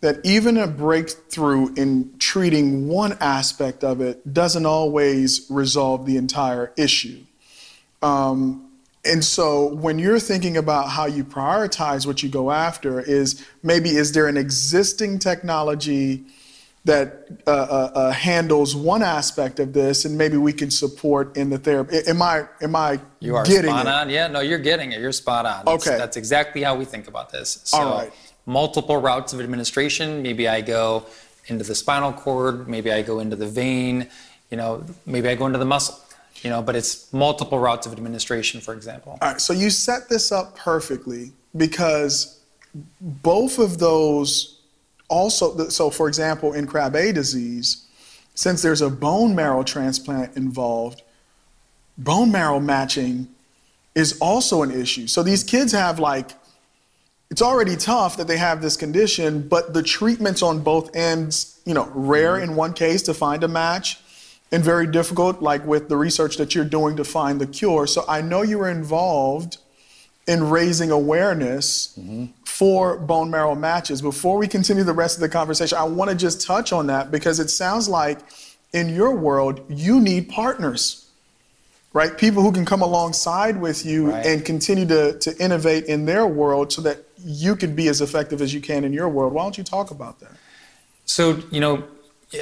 that 0.00 0.20
even 0.22 0.58
a 0.58 0.66
breakthrough 0.66 1.72
in 1.74 2.12
treating 2.18 2.88
one 2.88 3.16
aspect 3.20 3.82
of 3.82 4.00
it 4.00 4.34
doesn't 4.34 4.66
always 4.66 5.46
resolve 5.48 6.04
the 6.06 6.16
entire 6.16 6.72
issue. 6.76 7.20
Um, 8.02 8.70
and 9.06 9.24
so 9.24 9.74
when 9.74 9.98
you're 9.98 10.20
thinking 10.20 10.56
about 10.56 10.90
how 10.90 11.06
you 11.06 11.24
prioritize 11.24 12.06
what 12.06 12.22
you 12.22 12.28
go 12.28 12.50
after 12.50 13.00
is 13.00 13.44
maybe 13.62 13.90
is 13.90 14.12
there 14.12 14.28
an 14.28 14.36
existing 14.36 15.18
technology 15.18 16.24
that 16.84 17.28
uh, 17.46 17.50
uh, 17.50 17.90
uh, 17.94 18.10
handles 18.12 18.76
one 18.76 19.02
aspect 19.02 19.58
of 19.58 19.72
this, 19.72 20.04
and 20.04 20.18
maybe 20.18 20.36
we 20.36 20.52
can 20.52 20.70
support 20.70 21.36
in 21.36 21.48
the 21.48 21.58
therapy. 21.58 21.98
Am 22.06 22.20
I 22.20 22.46
am 22.60 22.76
I 22.76 23.00
you 23.20 23.36
are 23.36 23.44
getting 23.44 23.70
spot 23.70 23.86
it? 23.86 23.88
on? 23.92 24.10
Yeah, 24.10 24.26
no, 24.28 24.40
you're 24.40 24.58
getting 24.58 24.92
it. 24.92 25.00
You're 25.00 25.12
spot 25.12 25.46
on. 25.46 25.64
That's, 25.64 25.86
Okay. 25.86 25.96
that's 25.96 26.16
exactly 26.16 26.62
how 26.62 26.74
we 26.76 26.84
think 26.84 27.08
about 27.08 27.30
this. 27.32 27.60
So 27.64 27.78
All 27.78 27.98
right. 27.98 28.12
multiple 28.44 28.98
routes 28.98 29.32
of 29.32 29.40
administration. 29.40 30.22
Maybe 30.22 30.46
I 30.46 30.60
go 30.60 31.06
into 31.46 31.64
the 31.64 31.74
spinal 31.74 32.12
cord. 32.12 32.68
Maybe 32.68 32.92
I 32.92 33.00
go 33.00 33.18
into 33.20 33.36
the 33.36 33.46
vein. 33.46 34.08
You 34.50 34.58
know, 34.58 34.84
maybe 35.06 35.28
I 35.28 35.34
go 35.36 35.46
into 35.46 35.58
the 35.58 35.64
muscle. 35.64 35.98
You 36.42 36.50
know, 36.50 36.60
but 36.60 36.76
it's 36.76 37.10
multiple 37.14 37.58
routes 37.58 37.86
of 37.86 37.94
administration, 37.94 38.60
for 38.60 38.74
example. 38.74 39.18
All 39.22 39.32
right, 39.32 39.40
so 39.40 39.54
you 39.54 39.70
set 39.70 40.10
this 40.10 40.30
up 40.30 40.54
perfectly 40.58 41.32
because 41.56 42.40
both 43.00 43.58
of 43.58 43.78
those 43.78 44.53
also, 45.08 45.68
so 45.68 45.90
for 45.90 46.08
example, 46.08 46.52
in 46.52 46.66
Krabbe 46.66 47.12
disease, 47.14 47.86
since 48.34 48.62
there's 48.62 48.82
a 48.82 48.90
bone 48.90 49.34
marrow 49.34 49.62
transplant 49.62 50.36
involved, 50.36 51.02
bone 51.96 52.32
marrow 52.32 52.60
matching 52.60 53.28
is 53.94 54.18
also 54.20 54.62
an 54.62 54.70
issue. 54.70 55.06
So 55.06 55.22
these 55.22 55.44
kids 55.44 55.72
have 55.72 55.98
like, 55.98 56.32
it's 57.30 57.42
already 57.42 57.76
tough 57.76 58.16
that 58.16 58.26
they 58.26 58.36
have 58.36 58.60
this 58.60 58.76
condition, 58.76 59.46
but 59.48 59.72
the 59.72 59.82
treatments 59.82 60.42
on 60.42 60.60
both 60.60 60.94
ends, 60.94 61.60
you 61.64 61.74
know, 61.74 61.90
rare 61.94 62.38
in 62.38 62.56
one 62.56 62.72
case 62.74 63.02
to 63.02 63.14
find 63.14 63.42
a 63.44 63.48
match 63.48 64.00
and 64.52 64.62
very 64.62 64.86
difficult, 64.86 65.42
like 65.42 65.64
with 65.66 65.88
the 65.88 65.96
research 65.96 66.36
that 66.36 66.54
you're 66.54 66.64
doing 66.64 66.96
to 66.96 67.04
find 67.04 67.40
the 67.40 67.46
cure. 67.46 67.86
So 67.86 68.04
I 68.08 68.20
know 68.20 68.42
you 68.42 68.58
were 68.58 68.70
involved 68.70 69.58
in 70.26 70.48
raising 70.48 70.90
awareness 70.90 71.98
for 72.44 72.96
bone 72.98 73.30
marrow 73.30 73.54
matches. 73.54 74.00
Before 74.00 74.38
we 74.38 74.48
continue 74.48 74.84
the 74.84 74.92
rest 74.92 75.16
of 75.16 75.20
the 75.20 75.28
conversation, 75.28 75.76
I 75.76 75.84
want 75.84 76.10
to 76.10 76.16
just 76.16 76.40
touch 76.46 76.72
on 76.72 76.86
that 76.86 77.10
because 77.10 77.40
it 77.40 77.48
sounds 77.50 77.88
like 77.88 78.20
in 78.72 78.88
your 78.88 79.14
world, 79.14 79.60
you 79.68 80.00
need 80.00 80.28
partners, 80.28 81.10
right? 81.92 82.16
People 82.16 82.42
who 82.42 82.52
can 82.52 82.64
come 82.64 82.82
alongside 82.82 83.60
with 83.60 83.84
you 83.84 84.10
Right. 84.10 84.24
and 84.26 84.44
continue 84.44 84.86
to, 84.86 85.18
to 85.18 85.36
innovate 85.38 85.84
in 85.84 86.06
their 86.06 86.26
world 86.26 86.72
so 86.72 86.80
that 86.82 87.04
you 87.24 87.54
can 87.54 87.74
be 87.74 87.88
as 87.88 88.00
effective 88.00 88.40
as 88.42 88.52
you 88.52 88.60
can 88.60 88.84
in 88.84 88.92
your 88.92 89.08
world. 89.08 89.32
Why 89.32 89.42
don't 89.42 89.56
you 89.58 89.64
talk 89.64 89.90
about 89.90 90.20
that? 90.20 90.32
So, 91.06 91.42
you 91.50 91.60
know, 91.60 91.84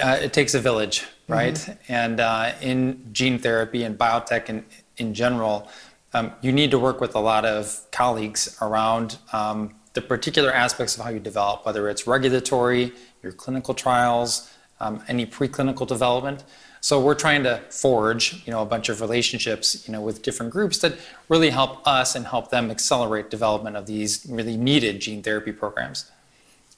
uh, 0.03 0.19
it 0.23 0.33
takes 0.33 0.55
a 0.55 0.61
village, 0.61 1.05
right? 1.29 1.77
And 1.89 2.21
uh, 2.21 2.53
in 2.63 3.09
gene 3.13 3.39
therapy 3.39 3.83
and 3.85 3.99
biotech 3.99 4.49
in, 4.49 4.65
in 4.97 5.13
general, 5.15 5.69
um, 6.15 6.33
you 6.43 6.53
need 6.53 6.71
to 6.71 6.79
work 6.79 7.01
with 7.01 7.15
a 7.15 7.21
lot 7.21 7.45
of 7.45 7.87
colleagues 7.91 8.57
around 8.61 9.19
um, 9.33 9.75
the 9.95 10.01
particular 10.01 10.53
aspects 10.53 10.97
of 10.97 11.05
how 11.05 11.11
you 11.11 11.21
develop, 11.21 11.65
whether 11.67 11.89
it's 11.89 12.07
regulatory, 12.07 12.93
your 13.23 13.33
clinical 13.33 13.75
trials, 13.75 14.51
um, 14.81 15.03
any 15.09 15.27
preclinical 15.27 15.87
development. 15.87 16.45
So 16.81 17.01
we're 17.01 17.15
trying 17.15 17.45
to 17.45 17.63
forge, 17.71 18.45
you 18.45 18.53
know, 18.53 18.61
a 18.61 18.67
bunch 18.67 18.89
of 18.89 19.01
relationships, 19.01 19.87
you 19.87 19.93
know, 19.93 20.01
with 20.01 20.23
different 20.23 20.53
groups 20.53 20.79
that 20.79 20.95
really 21.29 21.51
help 21.51 21.87
us 21.87 22.17
and 22.17 22.27
help 22.27 22.51
them 22.51 22.71
accelerate 22.71 23.31
development 23.31 23.77
of 23.77 23.87
these 23.87 24.27
really 24.29 24.57
needed 24.57 25.01
gene 25.01 25.23
therapy 25.23 25.53
programs. 25.53 26.11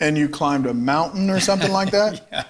And 0.00 0.18
you 0.18 0.28
climbed 0.28 0.66
a 0.66 0.74
mountain 0.74 1.30
or 1.30 1.40
something 1.40 1.72
like 1.72 1.90
that? 1.92 2.28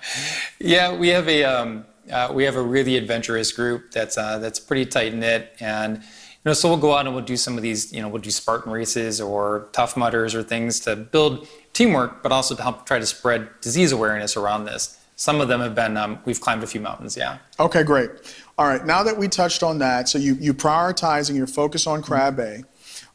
Yeah, 0.61 0.92
yeah, 0.92 0.97
we 0.97 1.09
have 1.09 1.29
a 1.29 1.44
um, 1.44 1.85
uh, 2.11 2.31
we 2.33 2.44
have 2.44 2.57
a 2.57 2.62
really 2.62 2.97
adventurous 2.97 3.53
group 3.53 3.92
that's 3.92 4.16
uh, 4.18 4.38
that's 4.38 4.59
pretty 4.59 4.87
tight 4.87 5.14
knit, 5.14 5.55
and 5.61 6.03
know, 6.50 6.52
so 6.52 6.68
we'll 6.68 6.78
go 6.78 6.94
out 6.94 7.07
and 7.07 7.14
we'll 7.14 7.24
do 7.24 7.37
some 7.37 7.57
of 7.57 7.62
these, 7.62 7.92
you 7.92 8.02
know, 8.02 8.09
we'll 8.09 8.20
do 8.20 8.30
Spartan 8.30 8.70
races 8.70 9.20
or 9.20 9.68
Tough 9.72 9.96
Mudders 9.96 10.35
or 10.35 10.42
things 10.42 10.80
to 10.80 10.94
build 10.94 11.48
teamwork, 11.72 12.22
but 12.22 12.33
also 12.33 12.54
to 12.54 12.62
help 12.62 12.87
try 12.87 12.98
to 12.98 13.07
spread 13.07 13.48
disease 13.61 13.92
awareness 13.92 14.37
around 14.37 14.64
this. 14.64 14.98
Some 15.16 15.40
of 15.40 15.48
them 15.48 15.61
have 15.61 15.74
been 15.74 15.96
um, 15.96 16.18
we've 16.24 16.40
climbed 16.40 16.62
a 16.62 16.66
few 16.66 16.80
mountains, 16.80 17.16
yeah. 17.16 17.38
Okay, 17.61 17.83
great. 17.83 18.11
All 18.59 18.66
right, 18.66 18.85
now 18.85 19.02
that 19.04 19.16
we 19.16 19.28
touched 19.28 19.62
on 19.62 19.78
that, 19.78 20.09
so 20.09 20.18
you 20.18 20.35
you 20.40 20.52
prioritizing 20.52 21.37
your 21.37 21.46
focus 21.46 21.87
on 21.87 22.02
Krabbe, 22.02 22.64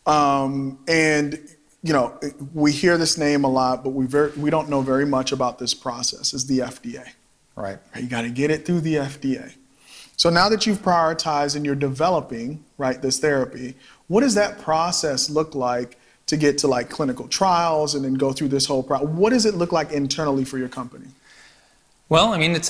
um, 0.05 0.79
and 0.87 1.37
you 1.83 1.91
know 1.91 2.17
we 2.53 2.71
hear 2.71 2.97
this 2.97 3.17
name 3.17 3.43
a 3.43 3.49
lot, 3.49 3.83
but 3.83 3.89
we 3.89 4.05
very 4.05 4.31
we 4.31 4.49
don't 4.49 4.69
know 4.69 4.81
very 4.81 5.05
much 5.05 5.33
about 5.33 5.59
this 5.59 5.73
process. 5.73 6.33
Is 6.33 6.47
the 6.47 6.59
FDA? 6.59 7.05
Right. 7.55 7.79
You 7.99 8.07
got 8.07 8.21
to 8.21 8.29
get 8.29 8.49
it 8.49 8.65
through 8.65 8.79
the 8.81 8.95
FDA. 8.95 9.53
So 10.19 10.29
now 10.29 10.49
that 10.49 10.67
you've 10.67 10.81
prioritized 10.81 11.55
and 11.55 11.65
you're 11.65 11.75
developing 11.75 12.61
right 12.77 13.01
this 13.01 13.19
therapy, 13.19 13.75
what 14.09 14.19
does 14.19 14.35
that 14.35 14.59
process 14.59 15.29
look 15.29 15.55
like 15.55 15.97
to 16.25 16.35
get 16.35 16.57
to 16.57 16.67
like 16.67 16.89
clinical 16.89 17.25
trials 17.29 17.95
and 17.95 18.03
then 18.03 18.15
go 18.15 18.33
through 18.33 18.49
this 18.49 18.65
whole 18.65 18.83
process? 18.83 19.07
What 19.07 19.29
does 19.29 19.45
it 19.45 19.53
look 19.53 19.71
like 19.71 19.93
internally 19.93 20.43
for 20.43 20.57
your 20.57 20.67
company? 20.67 21.05
Well, 22.09 22.33
I 22.33 22.37
mean, 22.37 22.53
it's 22.53 22.69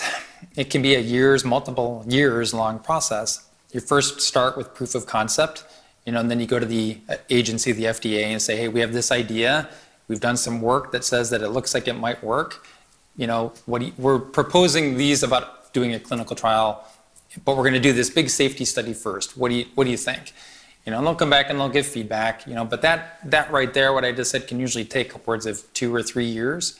it 0.55 0.69
can 0.69 0.83
be 0.83 0.93
a 0.93 0.99
years, 0.99 1.43
multiple 1.43 2.05
years 2.07 2.53
long 2.53 2.77
process. 2.77 3.49
You 3.71 3.79
first 3.79 4.21
start 4.21 4.55
with 4.55 4.75
proof 4.75 4.93
of 4.93 5.07
concept, 5.07 5.65
you 6.05 6.11
know, 6.11 6.19
and 6.19 6.29
then 6.29 6.39
you 6.39 6.45
go 6.45 6.59
to 6.59 6.67
the 6.67 6.99
uh, 7.09 7.15
agency, 7.31 7.71
the 7.71 7.85
FDA, 7.85 8.25
and 8.25 8.39
say, 8.39 8.57
hey, 8.57 8.67
we 8.67 8.79
have 8.79 8.93
this 8.93 9.11
idea. 9.11 9.67
We've 10.07 10.19
done 10.19 10.37
some 10.37 10.61
work 10.61 10.91
that 10.91 11.03
says 11.03 11.31
that 11.31 11.41
it 11.41 11.49
looks 11.49 11.73
like 11.73 11.87
it 11.87 11.93
might 11.93 12.23
work. 12.23 12.63
You 13.17 13.25
know, 13.25 13.53
what 13.65 13.81
you, 13.81 13.93
we're 13.97 14.19
proposing 14.19 14.97
these 14.97 15.23
about 15.23 15.73
doing 15.73 15.95
a 15.95 15.99
clinical 15.99 16.35
trial, 16.35 16.85
but 17.45 17.55
we're 17.55 17.63
going 17.63 17.73
to 17.73 17.79
do 17.79 17.93
this 17.93 18.09
big 18.09 18.29
safety 18.29 18.65
study 18.65 18.93
first. 18.93 19.37
What 19.37 19.49
do 19.49 19.55
you 19.55 19.65
what 19.75 19.85
do 19.85 19.91
you 19.91 19.97
think? 19.97 20.33
You 20.85 20.91
know, 20.91 20.99
and 20.99 21.07
they'll 21.07 21.15
come 21.15 21.29
back 21.29 21.49
and 21.49 21.59
they'll 21.59 21.69
give 21.69 21.85
feedback. 21.85 22.47
You 22.47 22.55
know, 22.55 22.65
but 22.65 22.81
that 22.81 23.19
that 23.29 23.51
right 23.51 23.73
there, 23.73 23.93
what 23.93 24.05
I 24.05 24.11
just 24.11 24.31
said, 24.31 24.47
can 24.47 24.59
usually 24.59 24.85
take 24.85 25.15
upwards 25.15 25.45
of 25.45 25.71
two 25.73 25.93
or 25.93 26.01
three 26.01 26.25
years. 26.25 26.79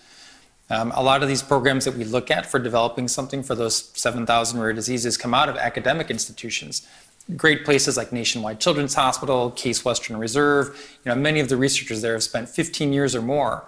Um, 0.71 0.91
a 0.95 1.01
lot 1.01 1.23
of 1.23 1.29
these 1.29 1.41
programs 1.41 1.85
that 1.85 1.95
we 1.95 2.03
look 2.03 2.29
at 2.29 2.45
for 2.45 2.59
developing 2.59 3.07
something 3.07 3.41
for 3.41 3.55
those 3.55 3.89
7,000 3.99 4.59
rare 4.59 4.71
diseases 4.71 5.17
come 5.17 5.33
out 5.33 5.49
of 5.49 5.57
academic 5.57 6.12
institutions. 6.12 6.88
Great 7.35 7.65
places 7.65 7.97
like 7.97 8.12
Nationwide 8.12 8.59
Children's 8.59 8.93
Hospital, 8.93 9.49
Case 9.51 9.83
Western 9.83 10.17
Reserve. 10.17 10.99
You 11.03 11.09
know, 11.09 11.15
many 11.15 11.39
of 11.39 11.49
the 11.49 11.57
researchers 11.57 12.03
there 12.03 12.13
have 12.13 12.23
spent 12.23 12.49
15 12.49 12.93
years 12.93 13.15
or 13.15 13.21
more. 13.23 13.65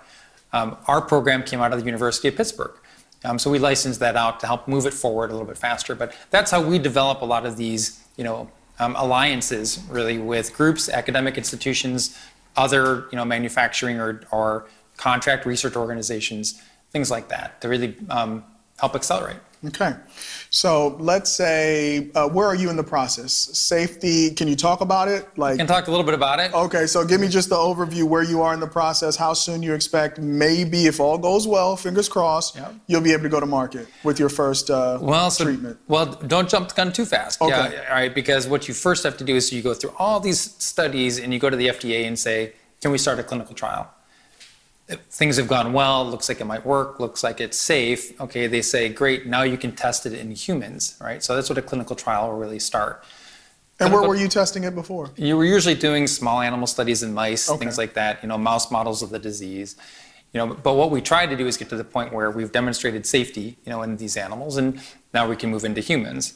Um, 0.53 0.77
our 0.87 1.01
program 1.01 1.43
came 1.43 1.59
out 1.59 1.73
of 1.73 1.79
the 1.79 1.85
University 1.85 2.27
of 2.27 2.35
Pittsburgh. 2.35 2.73
Um, 3.23 3.37
so 3.37 3.51
we 3.51 3.59
licensed 3.59 3.99
that 3.99 4.15
out 4.15 4.39
to 4.39 4.47
help 4.47 4.67
move 4.67 4.85
it 4.85 4.93
forward 4.93 5.29
a 5.29 5.33
little 5.33 5.47
bit 5.47 5.57
faster. 5.57 5.93
But 5.95 6.13
that's 6.31 6.49
how 6.51 6.61
we 6.61 6.79
develop 6.79 7.21
a 7.21 7.25
lot 7.25 7.45
of 7.45 7.55
these, 7.57 8.03
you 8.17 8.23
know, 8.23 8.49
um, 8.79 8.95
alliances 8.97 9.79
really 9.89 10.17
with 10.17 10.53
groups, 10.55 10.89
academic 10.89 11.37
institutions, 11.37 12.17
other, 12.55 13.05
you 13.11 13.15
know, 13.15 13.25
manufacturing 13.25 13.99
or, 13.99 14.21
or 14.31 14.65
contract 14.97 15.45
research 15.45 15.75
organizations 15.75 16.61
things 16.91 17.09
like 17.09 17.29
that 17.29 17.59
to 17.61 17.69
really 17.69 17.95
um, 18.09 18.43
help 18.77 18.95
accelerate. 18.95 19.37
Okay. 19.63 19.93
So 20.49 20.97
let's 20.99 21.31
say, 21.31 22.09
uh, 22.15 22.27
where 22.27 22.47
are 22.47 22.55
you 22.55 22.71
in 22.71 22.75
the 22.75 22.83
process? 22.83 23.31
Safety, 23.31 24.31
can 24.31 24.47
you 24.47 24.55
talk 24.55 24.81
about 24.81 25.07
it? 25.07 25.27
Like, 25.37 25.53
I 25.53 25.57
can 25.57 25.67
talk 25.67 25.87
a 25.87 25.91
little 25.91 26.05
bit 26.05 26.15
about 26.15 26.39
it. 26.39 26.51
Okay, 26.53 26.87
so 26.87 27.05
give 27.05 27.21
me 27.21 27.27
just 27.27 27.49
the 27.49 27.55
overview 27.55 28.03
where 28.03 28.23
you 28.23 28.41
are 28.41 28.53
in 28.55 28.59
the 28.59 28.67
process, 28.67 29.15
how 29.15 29.33
soon 29.33 29.61
you 29.61 29.75
expect, 29.75 30.19
maybe 30.19 30.87
if 30.87 30.99
all 30.99 31.17
goes 31.17 31.47
well, 31.47 31.75
fingers 31.75 32.09
crossed, 32.09 32.55
yep. 32.55 32.73
you'll 32.87 33.01
be 33.01 33.13
able 33.13 33.23
to 33.23 33.29
go 33.29 33.39
to 33.39 33.45
market 33.45 33.87
with 34.03 34.19
your 34.19 34.29
first 34.29 34.71
uh, 34.71 34.97
well, 34.99 35.29
so, 35.29 35.43
treatment. 35.43 35.77
Well, 35.87 36.07
don't 36.07 36.49
jump 36.49 36.69
the 36.69 36.75
gun 36.75 36.91
too 36.91 37.05
fast. 37.05 37.39
Okay. 37.39 37.51
Yeah, 37.51 37.85
all 37.87 37.95
right, 37.95 38.13
because 38.13 38.47
what 38.47 38.67
you 38.67 38.73
first 38.73 39.03
have 39.03 39.17
to 39.17 39.23
do 39.23 39.35
is 39.35 39.53
you 39.53 39.61
go 39.61 39.75
through 39.75 39.93
all 39.99 40.19
these 40.19 40.39
studies 40.39 41.19
and 41.19 41.31
you 41.33 41.39
go 41.39 41.51
to 41.51 41.57
the 41.57 41.67
FDA 41.67 42.07
and 42.07 42.17
say, 42.17 42.53
can 42.81 42.91
we 42.91 42.97
start 42.97 43.19
a 43.19 43.23
clinical 43.23 43.53
trial? 43.53 43.93
Things 44.87 45.37
have 45.37 45.47
gone 45.47 45.73
well, 45.73 46.05
looks 46.05 46.27
like 46.29 46.41
it 46.41 46.45
might 46.45 46.65
work, 46.65 46.99
looks 46.99 47.23
like 47.23 47.39
it's 47.39 47.57
safe. 47.57 48.19
Okay, 48.19 48.47
they 48.47 48.61
say, 48.61 48.89
great, 48.89 49.25
now 49.25 49.43
you 49.43 49.57
can 49.57 49.71
test 49.71 50.05
it 50.05 50.13
in 50.13 50.31
humans, 50.31 50.97
right? 50.99 51.23
So 51.23 51.35
that's 51.35 51.49
what 51.49 51.57
a 51.57 51.61
clinical 51.61 51.95
trial 51.95 52.29
will 52.29 52.37
really 52.37 52.59
start. 52.59 53.03
And 53.79 53.89
clinical, 53.89 54.01
where 54.01 54.09
were 54.09 54.15
you 54.15 54.27
testing 54.27 54.63
it 54.63 54.75
before? 54.75 55.11
You 55.15 55.37
were 55.37 55.45
usually 55.45 55.75
doing 55.75 56.07
small 56.07 56.41
animal 56.41 56.67
studies 56.67 57.03
in 57.03 57.13
mice, 57.13 57.49
okay. 57.49 57.59
things 57.59 57.77
like 57.77 57.93
that, 57.93 58.21
you 58.21 58.29
know, 58.29 58.37
mouse 58.37 58.69
models 58.69 59.01
of 59.01 59.09
the 59.09 59.19
disease. 59.19 59.75
You 60.33 60.39
know, 60.39 60.53
but 60.53 60.75
what 60.75 60.91
we 60.91 61.01
try 61.01 61.25
to 61.25 61.35
do 61.35 61.45
is 61.45 61.57
get 61.57 61.69
to 61.69 61.75
the 61.75 61.83
point 61.83 62.13
where 62.13 62.31
we've 62.31 62.51
demonstrated 62.51 63.05
safety, 63.05 63.57
you 63.65 63.69
know, 63.69 63.81
in 63.81 63.97
these 63.97 64.15
animals, 64.15 64.57
and 64.57 64.79
now 65.13 65.27
we 65.27 65.35
can 65.35 65.49
move 65.49 65.65
into 65.65 65.81
humans. 65.81 66.35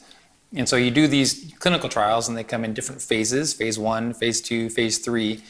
And 0.54 0.68
so 0.68 0.76
you 0.76 0.90
do 0.90 1.06
these 1.06 1.54
clinical 1.58 1.88
trials, 1.88 2.28
and 2.28 2.36
they 2.36 2.44
come 2.44 2.64
in 2.64 2.74
different 2.74 3.00
phases: 3.00 3.54
phase 3.54 3.78
one, 3.78 4.12
phase 4.12 4.40
two, 4.40 4.68
phase 4.68 4.98
three. 4.98 5.42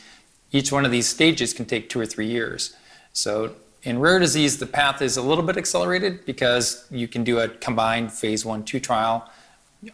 Each 0.52 0.70
one 0.70 0.84
of 0.84 0.92
these 0.92 1.08
stages 1.08 1.52
can 1.52 1.64
take 1.66 1.88
two 1.88 1.98
or 1.98 2.06
three 2.06 2.28
years. 2.28 2.74
So 3.16 3.54
in 3.82 3.98
rare 3.98 4.18
disease, 4.18 4.58
the 4.58 4.66
path 4.66 5.00
is 5.00 5.16
a 5.16 5.22
little 5.22 5.44
bit 5.44 5.56
accelerated 5.56 6.26
because 6.26 6.86
you 6.90 7.08
can 7.08 7.24
do 7.24 7.38
a 7.38 7.48
combined 7.48 8.12
phase 8.12 8.44
one, 8.44 8.62
two 8.62 8.78
trial. 8.78 9.28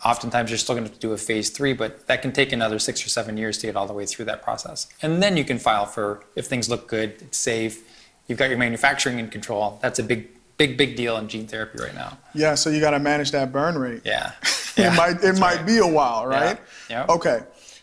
Oftentimes 0.05 0.51
you're 0.51 0.59
still 0.59 0.75
going 0.75 0.89
to 0.89 0.99
do 0.99 1.13
a 1.13 1.17
phase 1.17 1.51
three, 1.51 1.73
but 1.73 2.07
that 2.09 2.21
can 2.21 2.33
take 2.33 2.53
another 2.53 2.79
six 2.79 3.05
or 3.07 3.09
seven 3.09 3.37
years 3.37 3.59
to 3.59 3.67
get 3.69 3.77
all 3.77 3.87
the 3.87 3.93
way 3.93 4.07
through 4.07 4.25
that 4.25 4.43
process. 4.43 4.89
And 5.03 5.23
then 5.23 5.37
you 5.37 5.45
can 5.45 5.59
file 5.59 5.87
for 5.87 6.25
if 6.35 6.47
things 6.47 6.69
look 6.69 6.89
good, 6.89 7.15
it's 7.21 7.39
safe, 7.39 7.89
you've 8.27 8.39
got 8.39 8.49
your 8.49 8.59
manufacturing 8.59 9.21
in 9.21 9.29
control. 9.29 9.79
That's 9.83 10.01
a 10.01 10.03
big, 10.03 10.29
big, 10.57 10.77
big 10.77 10.97
deal 10.97 11.17
in 11.19 11.29
gene 11.29 11.47
therapy 11.47 11.79
right 11.81 11.95
now. 11.95 12.19
Yeah, 12.35 12.57
so 12.57 12.71
you 12.71 12.81
got 12.81 12.91
to 12.91 12.99
manage 12.99 13.31
that 13.33 13.53
burn 13.53 13.79
rate. 13.79 14.03
Yeah. 14.05 14.33
yeah. 14.77 14.93
it 14.93 14.97
might 14.97 15.23
it 15.23 15.39
might 15.39 15.59
right. 15.59 15.67
be 15.67 15.79
a 15.79 15.87
while, 15.87 16.27
right? 16.27 16.59
Yeah. 16.91 17.07
yeah. 17.07 17.15
Okay. 17.15 17.41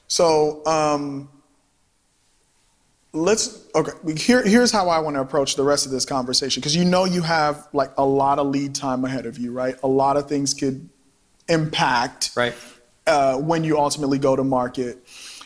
So 0.07 0.65
um, 0.65 1.29
let's 3.11 3.67
okay 3.73 3.91
here, 4.15 4.43
here's 4.43 4.71
how 4.71 4.87
i 4.87 4.99
want 4.99 5.15
to 5.15 5.21
approach 5.21 5.55
the 5.55 5.63
rest 5.63 5.85
of 5.87 5.91
this 5.91 6.05
conversation 6.05 6.61
because 6.61 6.75
you 6.75 6.85
know 6.85 7.05
you 7.05 7.21
have 7.23 7.67
like 7.73 7.91
a 7.97 8.05
lot 8.05 8.37
of 8.37 8.47
lead 8.47 8.75
time 8.75 9.03
ahead 9.03 9.25
of 9.25 9.37
you 9.37 9.49
right? 9.51 9.75
A 9.83 9.87
lot 9.87 10.17
of 10.17 10.27
things 10.27 10.53
could 10.53 10.89
impact 11.47 12.31
right. 12.35 12.55
uh, 13.07 13.37
when 13.37 13.63
you 13.63 13.77
ultimately 13.77 14.17
go 14.17 14.35
to 14.35 14.43
market. 14.43 15.05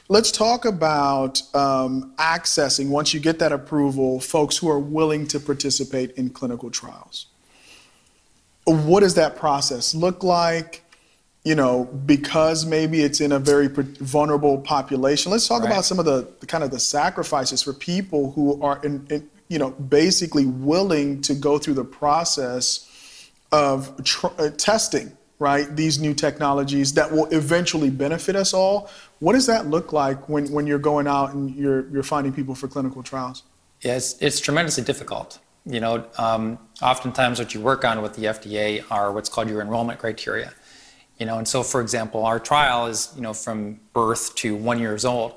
Let's 0.10 0.32
talk 0.32 0.65
about 0.65 1.41
um, 1.56 2.13
accessing 2.17 2.89
once 2.89 3.13
you 3.13 3.19
get 3.19 3.39
that 3.39 3.52
approval 3.52 4.19
folks 4.19 4.58
who 4.58 4.69
are 4.69 4.80
willing 4.80 5.28
to 5.28 5.39
participate 5.39 6.12
in 6.12 6.30
clinical 6.30 6.69
trials. 6.69 7.28
What 8.65 8.99
does 8.99 9.15
that 9.15 9.36
process 9.36 9.95
look 9.95 10.23
like 10.23 10.82
you 11.43 11.56
know, 11.56 11.86
because 12.06 12.65
maybe 12.65 13.01
it's 13.01 13.19
in 13.19 13.34
a 13.34 13.39
very 13.39 13.67
vulnerable 13.67 14.60
population. 14.60 15.32
Let's 15.32 15.47
talk 15.47 15.62
right. 15.63 15.71
about 15.71 15.86
some 15.86 15.99
of 15.99 16.06
the, 16.06 16.27
the, 16.39 16.45
kind 16.45 16.63
of 16.63 16.71
the 16.71 16.79
sacrifices 16.79 17.62
for 17.62 17.73
people 17.73 18.32
who 18.32 18.62
are, 18.62 18.84
in, 18.84 19.06
in, 19.10 19.29
you 19.49 19.60
know, 19.60 19.71
basically 19.71 20.45
willing 20.45 21.21
to 21.21 21.36
go 21.36 21.58
through 21.58 21.73
the 21.73 21.84
process 21.84 22.89
of 23.51 24.01
tr- 24.06 24.27
uh, 24.38 24.49
testing, 24.51 25.15
right? 25.38 25.75
These 25.75 25.99
new 25.99 26.13
technologies 26.13 26.93
that 26.93 27.12
will 27.12 27.25
eventually 27.25 27.89
benefit 27.89 28.38
us 28.38 28.53
all. 28.53 28.89
What 29.19 29.34
does 29.34 29.45
that 29.47 29.67
look 29.67 29.91
like 29.91 30.29
when, 30.29 30.49
when 30.49 30.65
you're 30.65 30.79
going 30.79 31.08
out 31.08 31.34
and 31.34 31.53
you're, 31.56 31.89
you're 31.89 32.03
finding 32.03 32.32
people 32.32 32.56
for 32.56 32.69
clinical 32.69 33.03
trials? 33.03 33.43
Yeah, 33.82 33.97
it's, 33.97 34.17
it's 34.21 34.39
tremendously 34.39 34.84
difficult. 34.86 35.39
You 35.65 35.82
know, 35.82 36.06
um, 36.17 36.58
oftentimes 36.82 37.39
what 37.39 37.53
you 37.53 37.60
work 37.60 37.84
on 37.84 38.01
with 38.01 38.15
the 38.15 38.23
FDA 38.25 38.84
are 38.89 39.12
what's 39.12 39.29
called 39.29 39.49
your 39.49 39.62
enrollment 39.62 39.99
criteria. 39.99 40.53
You 41.19 41.26
know, 41.26 41.38
and 41.38 41.47
so 41.47 41.63
for 41.63 41.80
example, 41.82 42.26
our 42.26 42.39
trial 42.39 42.88
is, 42.88 43.13
you 43.15 43.21
know, 43.21 43.34
from 43.34 43.80
birth 43.93 44.36
to 44.36 44.56
one 44.56 44.80
years 44.80 45.06
old. 45.06 45.34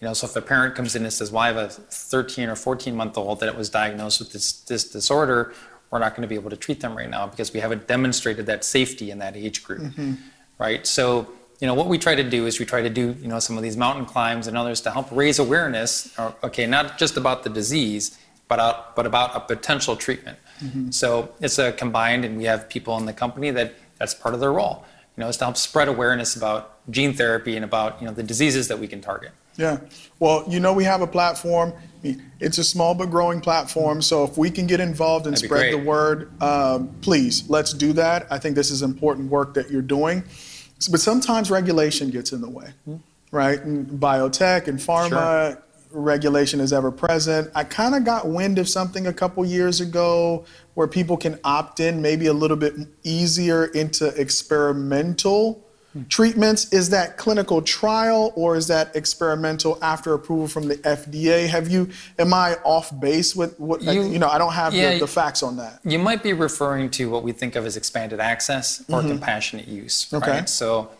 You 0.00 0.06
know, 0.06 0.14
so 0.14 0.26
if 0.26 0.36
a 0.36 0.40
parent 0.40 0.74
comes 0.74 0.94
in 0.94 1.02
and 1.02 1.12
says, 1.12 1.30
"Well, 1.32 1.42
I 1.42 1.48
have 1.48 1.56
a 1.56 1.68
13 1.68 2.48
or 2.48 2.56
14 2.56 2.94
month 2.96 3.18
old 3.18 3.40
that 3.40 3.56
was 3.56 3.68
diagnosed 3.68 4.20
with 4.20 4.32
this 4.32 4.52
this 4.52 4.84
disorder," 4.90 5.52
we're 5.90 5.98
not 5.98 6.12
going 6.12 6.22
to 6.22 6.28
be 6.28 6.34
able 6.34 6.50
to 6.50 6.56
treat 6.56 6.80
them 6.80 6.96
right 6.96 7.08
now 7.08 7.26
because 7.26 7.52
we 7.52 7.60
haven't 7.60 7.86
demonstrated 7.86 8.46
that 8.46 8.64
safety 8.64 9.10
in 9.10 9.18
that 9.18 9.36
age 9.36 9.64
group, 9.64 9.80
mm-hmm. 9.80 10.14
right? 10.58 10.86
So, 10.86 11.28
you 11.60 11.66
know, 11.66 11.74
what 11.74 11.86
we 11.86 11.98
try 11.98 12.14
to 12.14 12.28
do 12.28 12.46
is 12.46 12.58
we 12.58 12.66
try 12.66 12.82
to 12.82 12.90
do, 12.90 13.16
you 13.20 13.28
know, 13.28 13.38
some 13.38 13.56
of 13.56 13.62
these 13.62 13.76
mountain 13.76 14.04
climbs 14.04 14.46
and 14.46 14.56
others 14.56 14.80
to 14.82 14.90
help 14.90 15.08
raise 15.10 15.38
awareness. 15.38 16.14
Or, 16.18 16.34
okay, 16.44 16.66
not 16.66 16.98
just 16.98 17.16
about 17.16 17.42
the 17.42 17.50
disease, 17.50 18.18
but 18.48 18.60
out, 18.60 18.94
but 18.96 19.06
about 19.06 19.34
a 19.34 19.40
potential 19.40 19.96
treatment. 19.96 20.38
Mm-hmm. 20.62 20.90
So 20.90 21.32
it's 21.40 21.58
a 21.58 21.72
combined, 21.72 22.24
and 22.24 22.36
we 22.36 22.44
have 22.44 22.68
people 22.68 22.96
in 22.98 23.06
the 23.06 23.12
company 23.12 23.50
that 23.50 23.74
that's 23.98 24.14
part 24.14 24.34
of 24.34 24.40
their 24.40 24.52
role 24.52 24.84
you 25.18 25.24
know, 25.24 25.28
is 25.28 25.36
to 25.38 25.44
help 25.46 25.56
spread 25.56 25.88
awareness 25.88 26.36
about 26.36 26.76
gene 26.92 27.12
therapy 27.12 27.56
and 27.56 27.64
about 27.64 28.00
you 28.00 28.06
know 28.06 28.14
the 28.14 28.22
diseases 28.22 28.68
that 28.68 28.78
we 28.78 28.86
can 28.86 29.00
target. 29.00 29.32
Yeah. 29.56 29.78
Well, 30.20 30.44
you 30.46 30.60
know, 30.60 30.72
we 30.72 30.84
have 30.84 31.02
a 31.02 31.08
platform. 31.08 31.72
It's 32.38 32.58
a 32.58 32.64
small 32.64 32.94
but 32.94 33.06
growing 33.06 33.40
platform. 33.40 34.00
So 34.00 34.22
if 34.22 34.38
we 34.38 34.48
can 34.48 34.68
get 34.68 34.78
involved 34.78 35.26
and 35.26 35.34
That'd 35.34 35.48
spread 35.48 35.72
the 35.72 35.78
word, 35.78 36.30
um, 36.40 36.94
please 37.00 37.50
let's 37.50 37.72
do 37.72 37.92
that. 37.94 38.28
I 38.30 38.38
think 38.38 38.54
this 38.54 38.70
is 38.70 38.82
important 38.82 39.28
work 39.28 39.54
that 39.54 39.72
you're 39.72 39.82
doing. 39.82 40.22
But 40.88 41.00
sometimes 41.00 41.50
regulation 41.50 42.10
gets 42.10 42.30
in 42.30 42.40
the 42.40 42.48
way, 42.48 42.66
mm-hmm. 42.88 42.98
right? 43.32 43.60
And 43.60 43.88
biotech 44.00 44.68
and 44.68 44.78
pharma. 44.78 45.08
Sure 45.08 45.62
regulation 45.90 46.60
is 46.60 46.72
ever 46.72 46.90
present. 46.90 47.50
I 47.54 47.64
kind 47.64 47.94
of 47.94 48.04
got 48.04 48.28
wind 48.28 48.58
of 48.58 48.68
something 48.68 49.06
a 49.06 49.12
couple 49.12 49.44
years 49.44 49.80
ago 49.80 50.44
where 50.74 50.86
people 50.86 51.16
can 51.16 51.38
opt 51.44 51.80
in 51.80 52.02
maybe 52.02 52.26
a 52.26 52.32
little 52.32 52.56
bit 52.56 52.74
easier 53.02 53.66
into 53.66 54.08
experimental 54.20 55.64
hmm. 55.92 56.02
treatments. 56.04 56.72
Is 56.72 56.90
that 56.90 57.16
clinical 57.16 57.62
trial 57.62 58.32
or 58.36 58.56
is 58.56 58.66
that 58.68 58.94
experimental 58.94 59.78
after 59.82 60.14
approval 60.14 60.46
from 60.46 60.68
the 60.68 60.76
FDA? 60.76 61.48
Have 61.48 61.68
you, 61.68 61.90
am 62.18 62.32
I 62.34 62.56
off 62.64 62.98
base 63.00 63.34
with 63.34 63.58
what, 63.58 63.82
you, 63.82 64.02
you 64.02 64.18
know, 64.18 64.28
I 64.28 64.38
don't 64.38 64.52
have 64.52 64.74
yeah, 64.74 64.94
the, 64.94 65.00
the, 65.00 65.06
facts 65.06 65.42
on 65.42 65.56
that. 65.56 65.80
You 65.84 65.98
might 65.98 66.22
be 66.22 66.32
referring 66.32 66.90
to 66.90 67.10
what 67.10 67.22
we 67.22 67.32
think 67.32 67.56
of 67.56 67.66
as 67.66 67.76
expanded 67.76 68.20
access 68.20 68.80
or 68.88 69.00
mm-hmm. 69.00 69.08
compassionate 69.08 69.68
use. 69.68 70.12
Okay. 70.12 70.30
Right? 70.30 70.48
So 70.48 70.90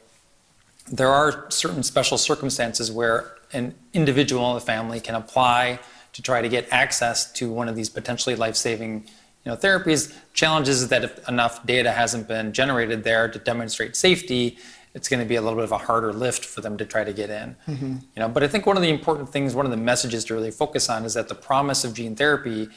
there 0.91 1.09
are 1.09 1.51
certain 1.51 1.83
special 1.83 2.19
circumstances 2.19 2.91
where 2.91 3.38
an 3.53 3.75
individual, 3.93 4.57
a 4.57 4.61
family 4.61 5.01
can 5.01 5.15
apply 5.15 5.81
to 6.13 6.23
try 6.23 6.43
to 6.43 6.49
get 6.49 6.67
access 6.71 7.33
to 7.33 7.51
one 7.51 7.69
of 7.69 7.77
these 7.77 7.89
potentially 7.89 8.35
life-saving 8.35 9.05
you 9.45 9.51
know, 9.53 9.57
therapies. 9.57 10.15
Challenges 10.35 10.83
is 10.83 10.89
that 10.89 11.05
if 11.05 11.29
enough 11.29 11.65
data 11.65 11.93
hasn't 11.93 12.29
been 12.29 12.53
generated 12.53 13.05
there 13.05 13.29
to 13.29 13.39
demonstrate 13.39 13.97
safety, 13.97 14.59
it's 14.95 15.09
going 15.09 15.21
to 15.21 15.29
be 15.29 15.37
a 15.37 15.41
little 15.41 15.57
bit 15.57 15.65
of 15.65 15.73
a 15.73 15.79
harder 15.79 16.13
lift 16.13 16.45
for 16.45 16.61
them 16.61 16.77
to 16.79 16.85
try 16.85 17.05
to 17.05 17.13
get 17.13 17.31
in. 17.31 17.57
Mm-hmm. 17.69 17.93
You 18.17 18.21
know, 18.21 18.29
but 18.29 18.43
I 18.43 18.49
think 18.49 18.67
one 18.67 18.77
of 18.77 18.83
the 18.83 18.89
important 18.89 19.29
things, 19.29 19.55
one 19.55 19.65
of 19.65 19.71
the 19.71 19.77
messages 19.77 20.25
to 20.27 20.35
really 20.35 20.51
focus 20.51 20.89
on 20.89 21.05
is 21.05 21.15
that 21.15 21.29
the 21.29 21.35
promise 21.35 21.85
of 21.85 21.95
gene 21.95 22.17
therapy. 22.17 22.69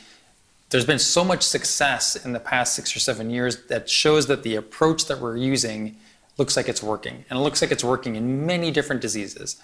There's 0.69 0.85
been 0.85 0.99
so 0.99 1.25
much 1.25 1.41
success 1.41 2.15
in 2.15 2.31
the 2.31 2.39
past 2.39 2.75
six 2.75 2.95
or 2.95 2.99
seven 2.99 3.29
years 3.29 3.65
that 3.65 3.89
shows 3.89 4.27
that 4.27 4.43
the 4.43 4.55
approach 4.55 5.07
that 5.07 5.19
we're 5.19 5.35
using 5.35 5.97
looks 6.37 6.55
like 6.55 6.69
it's 6.69 6.81
working, 6.81 7.25
and 7.29 7.39
it 7.39 7.41
looks 7.41 7.61
like 7.61 7.71
it's 7.71 7.83
working 7.83 8.15
in 8.15 8.45
many 8.45 8.71
different 8.71 9.01
diseases. 9.01 9.61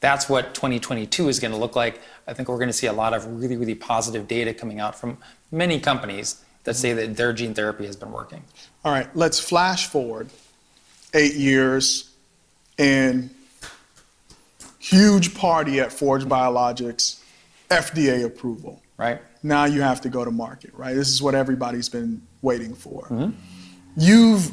That's 0.00 0.28
what 0.28 0.54
2022 0.54 1.28
is 1.28 1.38
going 1.40 1.52
to 1.52 1.58
look 1.58 1.76
like. 1.76 2.00
I 2.26 2.32
think 2.32 2.48
we're 2.48 2.56
going 2.56 2.68
to 2.68 2.74
see 2.74 2.86
a 2.86 2.92
lot 2.92 3.12
of 3.12 3.26
really, 3.40 3.56
really 3.56 3.74
positive 3.74 4.26
data 4.26 4.54
coming 4.54 4.80
out 4.80 4.98
from 4.98 5.18
many 5.52 5.78
companies 5.78 6.42
that 6.64 6.74
say 6.74 6.92
that 6.92 7.16
their 7.16 7.32
gene 7.32 7.54
therapy 7.54 7.86
has 7.86 7.96
been 7.96 8.12
working. 8.12 8.44
All 8.84 8.92
right, 8.92 9.14
let's 9.14 9.38
flash 9.38 9.86
forward 9.86 10.30
eight 11.14 11.34
years 11.34 12.10
and 12.78 13.30
huge 14.78 15.34
party 15.34 15.80
at 15.80 15.92
Forge 15.92 16.24
Biologics, 16.24 17.20
FDA 17.68 18.24
approval. 18.24 18.82
Right. 18.96 19.20
Now 19.42 19.64
you 19.64 19.80
have 19.80 20.00
to 20.02 20.08
go 20.08 20.24
to 20.24 20.30
market, 20.30 20.72
right? 20.74 20.94
This 20.94 21.08
is 21.08 21.22
what 21.22 21.34
everybody's 21.34 21.88
been 21.88 22.20
waiting 22.42 22.74
for. 22.74 23.04
Mm-hmm. 23.04 23.30
You've 23.96 24.52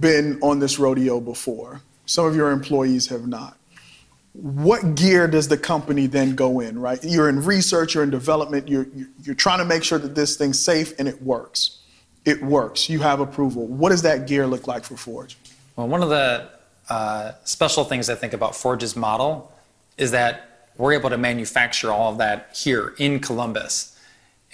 been 0.00 0.38
on 0.42 0.58
this 0.58 0.78
rodeo 0.78 1.20
before. 1.20 1.80
Some 2.06 2.26
of 2.26 2.36
your 2.36 2.50
employees 2.50 3.08
have 3.08 3.26
not. 3.26 3.56
What 4.34 4.96
gear 4.96 5.28
does 5.28 5.46
the 5.46 5.56
company 5.56 6.06
then 6.08 6.34
go 6.34 6.58
in, 6.58 6.78
right? 6.78 6.98
You're 7.02 7.28
in 7.28 7.44
research, 7.44 7.94
you're 7.94 8.02
in 8.02 8.10
development, 8.10 8.68
you're, 8.68 8.88
you're 9.22 9.36
trying 9.36 9.58
to 9.58 9.64
make 9.64 9.84
sure 9.84 9.98
that 9.98 10.16
this 10.16 10.36
thing's 10.36 10.62
safe 10.62 10.92
and 10.98 11.06
it 11.06 11.22
works. 11.22 11.78
It 12.24 12.42
works. 12.42 12.90
You 12.90 12.98
have 12.98 13.20
approval. 13.20 13.66
What 13.68 13.90
does 13.90 14.02
that 14.02 14.26
gear 14.26 14.46
look 14.46 14.66
like 14.66 14.82
for 14.82 14.96
Forge? 14.96 15.36
Well, 15.76 15.86
one 15.86 16.02
of 16.02 16.08
the 16.08 16.48
uh, 16.88 17.32
special 17.44 17.84
things 17.84 18.10
I 18.10 18.16
think 18.16 18.32
about 18.32 18.56
Forge's 18.56 18.96
model 18.96 19.52
is 19.96 20.10
that 20.10 20.68
we're 20.76 20.94
able 20.94 21.10
to 21.10 21.18
manufacture 21.18 21.92
all 21.92 22.10
of 22.10 22.18
that 22.18 22.56
here 22.60 22.94
in 22.98 23.20
Columbus. 23.20 23.96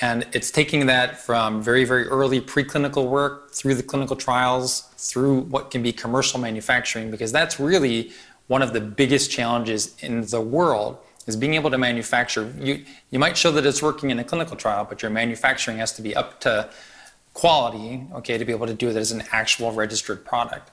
And 0.03 0.27
it's 0.33 0.51
taking 0.51 0.87
that 0.87 1.19
from 1.19 1.63
very, 1.63 1.85
very 1.85 2.07
early 2.07 2.41
preclinical 2.41 3.09
work 3.09 3.53
through 3.53 3.75
the 3.75 3.83
clinical 3.83 4.17
trials, 4.17 4.83
through 4.97 5.41
what 5.43 5.71
can 5.71 5.83
be 5.83 5.93
commercial 5.93 6.39
manufacturing, 6.41 7.11
because 7.11 7.33
that's 7.33 7.61
really 7.61 8.13
one 8.51 8.63
of 8.63 8.73
the 8.73 8.81
biggest 8.81 9.31
challenges 9.31 9.95
in 10.01 10.23
the 10.23 10.41
world 10.41 10.99
is 11.27 11.37
being 11.37 11.55
able 11.55 11.71
to 11.71 11.79
manufacture. 11.79 12.53
You, 12.59 12.85
you 13.11 13.21
might 13.21 13.37
show 13.37 13.53
that 13.53 13.65
it's 13.65 13.81
working 13.81 14.11
in 14.11 14.19
a 14.19 14.25
clinical 14.25 14.57
trial, 14.57 14.85
but 14.89 15.03
your 15.03 15.11
manufacturing 15.13 15.79
has 15.79 15.93
to 15.93 16.03
be 16.03 16.17
up 16.17 16.41
to 16.41 16.69
quality, 17.33 18.09
okay, 18.13 18.39
to 18.39 18.45
be 18.45 18.51
able 18.51 18.67
to 18.67 18.75
do 18.75 18.89
it 18.89 18.97
as 18.97 19.13
an 19.13 19.23
actual 19.31 19.71
registered 19.71 20.25
product. 20.25 20.69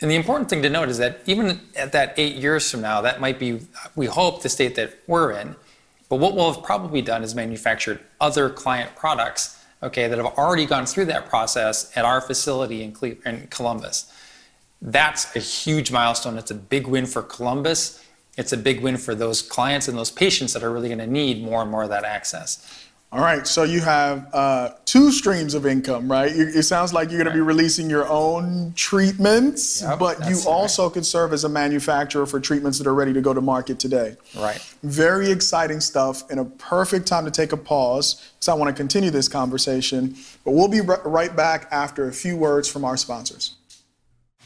And 0.00 0.10
the 0.10 0.16
important 0.16 0.50
thing 0.50 0.62
to 0.62 0.68
note 0.68 0.88
is 0.88 0.98
that 0.98 1.20
even 1.26 1.60
at 1.76 1.92
that 1.92 2.14
eight 2.16 2.34
years 2.34 2.68
from 2.68 2.80
now, 2.80 3.00
that 3.02 3.20
might 3.20 3.38
be, 3.38 3.60
we 3.94 4.06
hope, 4.06 4.42
the 4.42 4.48
state 4.48 4.74
that 4.74 4.98
we're 5.06 5.30
in. 5.30 5.54
But 6.08 6.16
what 6.16 6.34
we'll 6.34 6.52
have 6.52 6.64
probably 6.64 7.02
done 7.02 7.22
is 7.22 7.36
manufactured 7.36 8.00
other 8.20 8.50
client 8.50 8.96
products, 8.96 9.64
okay, 9.80 10.08
that 10.08 10.18
have 10.18 10.26
already 10.36 10.66
gone 10.66 10.86
through 10.86 11.04
that 11.04 11.28
process 11.28 11.96
at 11.96 12.04
our 12.04 12.20
facility 12.20 12.82
in, 12.82 12.90
Cle- 12.90 13.22
in 13.24 13.46
Columbus. 13.48 14.12
That's 14.82 15.34
a 15.36 15.40
huge 15.40 15.92
milestone. 15.92 16.38
It's 16.38 16.50
a 16.50 16.54
big 16.54 16.86
win 16.86 17.06
for 17.06 17.22
Columbus. 17.22 18.04
It's 18.36 18.52
a 18.52 18.56
big 18.56 18.80
win 18.80 18.96
for 18.96 19.14
those 19.14 19.42
clients 19.42 19.88
and 19.88 19.98
those 19.98 20.10
patients 20.10 20.52
that 20.54 20.62
are 20.62 20.70
really 20.70 20.88
going 20.88 20.98
to 20.98 21.06
need 21.06 21.42
more 21.42 21.62
and 21.62 21.70
more 21.70 21.82
of 21.82 21.90
that 21.90 22.04
access. 22.04 22.86
All 23.12 23.20
right, 23.20 23.44
so 23.44 23.64
you 23.64 23.80
have 23.80 24.32
uh, 24.32 24.70
two 24.84 25.10
streams 25.10 25.54
of 25.54 25.66
income, 25.66 26.08
right? 26.08 26.30
It 26.32 26.62
sounds 26.62 26.92
like 26.92 27.10
you're 27.10 27.18
going 27.18 27.26
right. 27.26 27.32
to 27.32 27.38
be 27.38 27.42
releasing 27.42 27.90
your 27.90 28.08
own 28.08 28.72
treatments, 28.76 29.82
yep, 29.82 29.98
but 29.98 30.30
you 30.30 30.38
also 30.46 30.84
right. 30.84 30.92
could 30.92 31.04
serve 31.04 31.32
as 31.32 31.42
a 31.42 31.48
manufacturer 31.48 32.24
for 32.24 32.38
treatments 32.38 32.78
that 32.78 32.86
are 32.86 32.94
ready 32.94 33.12
to 33.12 33.20
go 33.20 33.34
to 33.34 33.40
market 33.40 33.80
today. 33.80 34.16
Right. 34.38 34.60
Very 34.84 35.28
exciting 35.28 35.80
stuff, 35.80 36.30
and 36.30 36.38
a 36.38 36.44
perfect 36.44 37.08
time 37.08 37.24
to 37.24 37.32
take 37.32 37.50
a 37.50 37.56
pause 37.56 38.14
because 38.36 38.48
I 38.48 38.54
want 38.54 38.68
to 38.68 38.80
continue 38.80 39.10
this 39.10 39.26
conversation. 39.26 40.14
But 40.44 40.52
we'll 40.52 40.68
be 40.68 40.80
right 40.80 41.34
back 41.34 41.66
after 41.72 42.06
a 42.06 42.12
few 42.12 42.36
words 42.36 42.68
from 42.68 42.84
our 42.84 42.96
sponsors. 42.96 43.56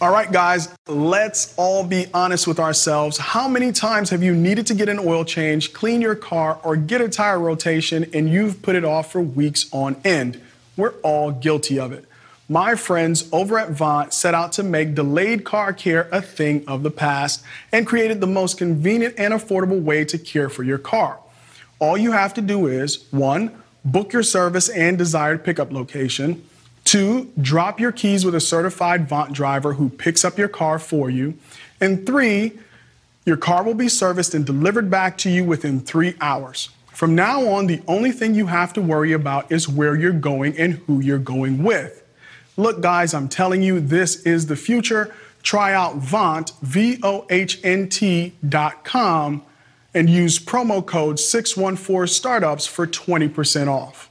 All 0.00 0.10
right, 0.10 0.30
guys, 0.30 0.74
let's 0.88 1.54
all 1.56 1.84
be 1.84 2.06
honest 2.12 2.48
with 2.48 2.58
ourselves. 2.58 3.16
How 3.16 3.46
many 3.46 3.70
times 3.70 4.10
have 4.10 4.24
you 4.24 4.34
needed 4.34 4.66
to 4.66 4.74
get 4.74 4.88
an 4.88 4.98
oil 4.98 5.24
change, 5.24 5.72
clean 5.72 6.00
your 6.00 6.16
car, 6.16 6.58
or 6.64 6.74
get 6.74 7.00
a 7.00 7.08
tire 7.08 7.38
rotation, 7.38 8.10
and 8.12 8.28
you've 8.28 8.60
put 8.60 8.74
it 8.74 8.84
off 8.84 9.12
for 9.12 9.20
weeks 9.20 9.66
on 9.72 9.94
end? 10.04 10.40
We're 10.76 10.94
all 11.04 11.30
guilty 11.30 11.78
of 11.78 11.92
it. 11.92 12.06
My 12.48 12.74
friends 12.74 13.28
over 13.30 13.56
at 13.56 13.68
Vohnt 13.68 14.12
set 14.12 14.34
out 14.34 14.50
to 14.54 14.64
make 14.64 14.96
delayed 14.96 15.44
car 15.44 15.72
care 15.72 16.08
a 16.10 16.20
thing 16.20 16.64
of 16.66 16.82
the 16.82 16.90
past 16.90 17.44
and 17.70 17.86
created 17.86 18.20
the 18.20 18.26
most 18.26 18.58
convenient 18.58 19.14
and 19.16 19.32
affordable 19.32 19.80
way 19.80 20.04
to 20.06 20.18
care 20.18 20.48
for 20.48 20.64
your 20.64 20.78
car. 20.78 21.20
All 21.78 21.96
you 21.96 22.10
have 22.10 22.34
to 22.34 22.40
do 22.40 22.66
is 22.66 23.06
one, 23.12 23.62
book 23.84 24.12
your 24.12 24.24
service 24.24 24.68
and 24.68 24.98
desired 24.98 25.44
pickup 25.44 25.72
location. 25.72 26.44
Two, 26.84 27.32
drop 27.40 27.80
your 27.80 27.92
keys 27.92 28.24
with 28.24 28.34
a 28.34 28.40
certified 28.40 29.08
Vohnt 29.08 29.32
driver 29.32 29.74
who 29.74 29.88
picks 29.88 30.24
up 30.24 30.38
your 30.38 30.48
car 30.48 30.78
for 30.78 31.08
you. 31.10 31.36
And 31.80 32.06
three, 32.06 32.52
your 33.24 33.38
car 33.38 33.64
will 33.64 33.74
be 33.74 33.88
serviced 33.88 34.34
and 34.34 34.44
delivered 34.44 34.90
back 34.90 35.16
to 35.18 35.30
you 35.30 35.44
within 35.44 35.80
three 35.80 36.14
hours. 36.20 36.68
From 36.92 37.14
now 37.14 37.48
on, 37.48 37.66
the 37.66 37.82
only 37.88 38.12
thing 38.12 38.34
you 38.34 38.46
have 38.46 38.72
to 38.74 38.82
worry 38.82 39.12
about 39.12 39.50
is 39.50 39.68
where 39.68 39.96
you're 39.96 40.12
going 40.12 40.56
and 40.58 40.74
who 40.86 41.00
you're 41.00 41.18
going 41.18 41.64
with. 41.64 42.02
Look, 42.56 42.80
guys, 42.80 43.14
I'm 43.14 43.28
telling 43.28 43.62
you, 43.62 43.80
this 43.80 44.22
is 44.22 44.46
the 44.46 44.54
future. 44.54 45.12
Try 45.42 45.74
out 45.74 45.98
Vohnt, 45.98 46.52
V 46.60 47.00
O 47.02 47.26
H 47.28 47.60
N 47.64 47.88
T 47.88 48.34
dot 48.48 48.84
com, 48.84 49.42
and 49.92 50.08
use 50.08 50.38
promo 50.38 50.84
code 50.84 51.18
614 51.18 52.06
startups 52.06 52.66
for 52.66 52.86
20% 52.86 53.68
off. 53.68 54.08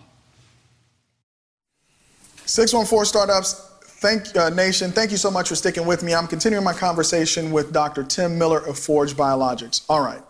614 2.45 3.05
Startups 3.05 3.69
thank 4.01 4.37
uh, 4.37 4.51
Nation, 4.51 4.93
thank 4.93 5.11
you 5.11 5.17
so 5.17 5.31
much 5.31 5.49
for 5.49 5.57
sticking 5.57 5.87
with 5.87 6.03
me. 6.03 6.15
I'm 6.15 6.29
continuing 6.29 6.65
my 6.65 6.73
conversation 6.73 7.51
with 7.51 7.73
Dr. 7.73 8.05
Tim 8.05 8.39
Miller 8.39 8.59
of 8.59 8.79
Forge 8.79 9.15
Biologics. 9.15 9.85
All 9.89 10.01
right. 10.01 10.23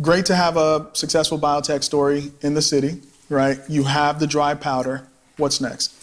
Great 0.00 0.26
to 0.26 0.34
have 0.34 0.56
a 0.56 0.88
successful 0.92 1.38
biotech 1.38 1.82
story 1.82 2.32
in 2.42 2.54
the 2.54 2.62
city, 2.62 3.02
right? 3.28 3.58
You 3.68 3.84
have 3.84 4.20
the 4.20 4.26
dry 4.26 4.54
powder. 4.54 5.06
What's 5.36 5.60
next? 5.60 5.94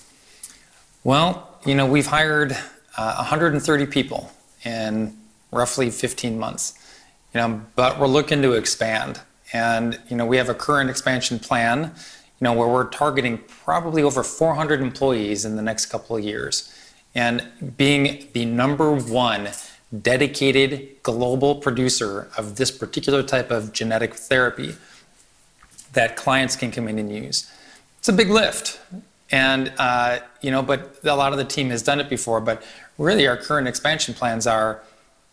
Well, 1.04 1.60
you 1.66 1.76
know, 1.76 1.86
we've 1.86 2.08
hired 2.08 2.54
uh, 2.98 3.16
130 3.16 3.86
people 3.88 4.32
in 4.64 5.18
roughly 5.52 5.90
15 5.90 6.38
months. 6.38 6.74
You 7.34 7.42
know, 7.42 7.62
but 7.76 8.00
we're 8.00 8.08
looking 8.08 8.42
to 8.42 8.54
expand. 8.54 9.22
And, 9.54 10.00
you 10.10 10.16
know, 10.16 10.26
we 10.26 10.38
have 10.38 10.50
a 10.50 10.54
current 10.54 10.90
expansion 10.90 11.40
plan, 11.40 11.94
you 12.40 12.44
know, 12.46 12.54
where 12.54 12.68
we're 12.68 12.90
targeting 12.90 13.40
probably 13.48 14.04
over 14.04 14.24
400 14.24 14.82
employees 14.82 15.46
in 15.46 15.56
the 15.56 15.62
next 15.62 15.88
couple 15.88 16.18
of 16.18 16.24
years. 16.24 16.74
And 17.16 17.76
being 17.78 18.28
the 18.34 18.46
number 18.46 18.94
one 18.94 19.50
dedicated 20.02 21.02
global 21.04 21.56
producer 21.56 22.28
of 22.38 22.58
this 22.58 22.72
particular 22.72 23.24
type 23.24 23.52
of 23.52 23.72
genetic 23.72 24.14
therapy 24.14 24.76
that 25.94 26.16
clients 26.16 26.56
can 26.56 26.72
come 26.72 26.88
in 26.88 27.00
and 27.00 27.14
use. 27.14 27.50
It's 28.00 28.10
a 28.10 28.14
big 28.14 28.30
lift. 28.30 28.80
And, 29.32 29.74
uh, 29.78 30.20
you 30.42 30.52
know, 30.52 30.62
but 30.62 31.00
a 31.04 31.16
lot 31.16 31.32
of 31.32 31.38
the 31.38 31.46
team 31.46 31.70
has 31.70 31.82
done 31.82 32.00
it 32.00 32.10
before, 32.10 32.40
but 32.42 32.64
really 32.98 33.28
our 33.28 33.38
current 33.38 33.68
expansion 33.68 34.14
plans 34.14 34.48
are, 34.48 34.82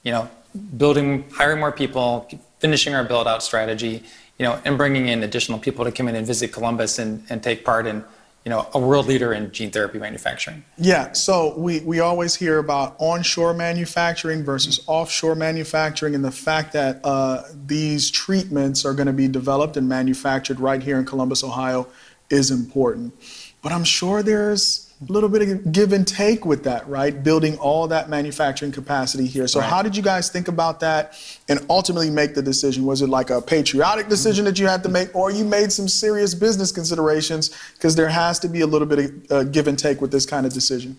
you 0.02 0.12
know, 0.12 0.30
building, 0.76 1.24
hiring 1.32 1.60
more 1.60 1.72
people, 1.72 2.28
finishing 2.58 2.94
our 2.94 3.04
build 3.04 3.26
out 3.26 3.42
strategy, 3.42 4.02
you 4.38 4.44
know, 4.44 4.60
and 4.64 4.76
bringing 4.76 5.08
in 5.08 5.22
additional 5.22 5.58
people 5.58 5.84
to 5.84 5.92
come 5.92 6.08
in 6.08 6.14
and 6.14 6.26
visit 6.26 6.52
Columbus 6.52 6.98
and, 6.98 7.24
and 7.30 7.42
take 7.42 7.64
part 7.64 7.86
in, 7.86 8.04
you 8.44 8.50
know, 8.50 8.68
a 8.74 8.78
world 8.78 9.06
leader 9.06 9.32
in 9.32 9.50
gene 9.52 9.70
therapy 9.70 9.98
manufacturing. 9.98 10.64
Yeah, 10.76 11.12
so 11.12 11.56
we, 11.56 11.80
we 11.80 12.00
always 12.00 12.34
hear 12.34 12.58
about 12.58 12.94
onshore 12.98 13.54
manufacturing 13.54 14.44
versus 14.44 14.84
offshore 14.86 15.34
manufacturing, 15.34 16.14
and 16.14 16.24
the 16.24 16.30
fact 16.30 16.72
that 16.74 17.00
uh, 17.04 17.42
these 17.66 18.10
treatments 18.10 18.84
are 18.84 18.92
going 18.92 19.06
to 19.06 19.14
be 19.14 19.28
developed 19.28 19.76
and 19.76 19.88
manufactured 19.88 20.60
right 20.60 20.82
here 20.82 20.98
in 20.98 21.06
Columbus, 21.06 21.42
Ohio, 21.42 21.86
is 22.28 22.50
important. 22.50 23.14
But 23.62 23.72
I'm 23.72 23.84
sure 23.84 24.22
there's 24.22 24.83
a 25.08 25.12
little 25.12 25.28
bit 25.28 25.42
of 25.42 25.72
give 25.72 25.92
and 25.92 26.06
take 26.06 26.44
with 26.44 26.64
that, 26.64 26.88
right? 26.88 27.22
Building 27.22 27.56
all 27.58 27.86
that 27.88 28.08
manufacturing 28.08 28.72
capacity 28.72 29.26
here. 29.26 29.46
So, 29.46 29.60
right. 29.60 29.68
how 29.68 29.82
did 29.82 29.96
you 29.96 30.02
guys 30.02 30.30
think 30.30 30.48
about 30.48 30.80
that 30.80 31.18
and 31.48 31.64
ultimately 31.68 32.10
make 32.10 32.34
the 32.34 32.42
decision? 32.42 32.84
Was 32.84 33.02
it 33.02 33.08
like 33.08 33.30
a 33.30 33.40
patriotic 33.42 34.08
decision 34.08 34.44
that 34.46 34.58
you 34.58 34.66
had 34.66 34.82
to 34.84 34.88
make, 34.88 35.14
or 35.14 35.30
you 35.30 35.44
made 35.44 35.72
some 35.72 35.88
serious 35.88 36.34
business 36.34 36.72
considerations? 36.72 37.50
Because 37.74 37.96
there 37.96 38.08
has 38.08 38.38
to 38.40 38.48
be 38.48 38.60
a 38.60 38.66
little 38.66 38.86
bit 38.86 38.98
of 38.98 39.32
uh, 39.32 39.44
give 39.44 39.68
and 39.68 39.78
take 39.78 40.00
with 40.00 40.10
this 40.10 40.26
kind 40.26 40.46
of 40.46 40.52
decision. 40.52 40.98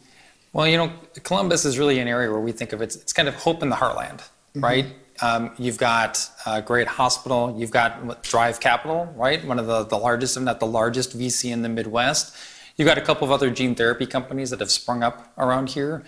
Well, 0.54 0.68
you 0.68 0.78
know, 0.78 0.92
Columbus 1.24 1.66
is 1.66 1.78
really 1.78 2.00
an 2.00 2.08
area 2.08 2.32
where 2.32 2.40
we 2.40 2.52
think 2.52 2.74
of 2.74 2.82
it, 2.82 2.96
it's 2.96 3.14
kind 3.14 3.28
of 3.28 3.36
hope 3.36 3.62
in 3.62 3.70
the 3.70 3.76
heartland, 3.76 4.20
mm-hmm. 4.20 4.64
right? 4.64 4.86
Um, 5.22 5.52
you've 5.58 5.78
got 5.78 6.30
a 6.46 6.62
great 6.62 6.88
hospital, 6.88 7.56
you've 7.58 7.72
got 7.72 8.24
Drive 8.24 8.60
Capital, 8.60 9.06
right? 9.16 9.44
One 9.46 9.60
of 9.60 9.68
the, 9.68 9.86
the 9.86 9.98
largest, 9.98 10.36
if 10.38 10.44
not 10.44 10.60
the 10.60 10.68
largest 10.68 11.18
VC 11.18 11.52
in 11.52 11.62
the 11.62 11.70
Midwest 11.70 12.36
You've 12.76 12.88
got 12.88 12.98
a 12.98 13.02
couple 13.02 13.26
of 13.26 13.32
other 13.32 13.50
gene 13.50 13.76
therapy 13.76 14.06
companies 14.06 14.50
that 14.50 14.60
have 14.60 14.72
sprung 14.72 15.04
up 15.04 15.32
around 15.38 15.70
here. 15.70 16.04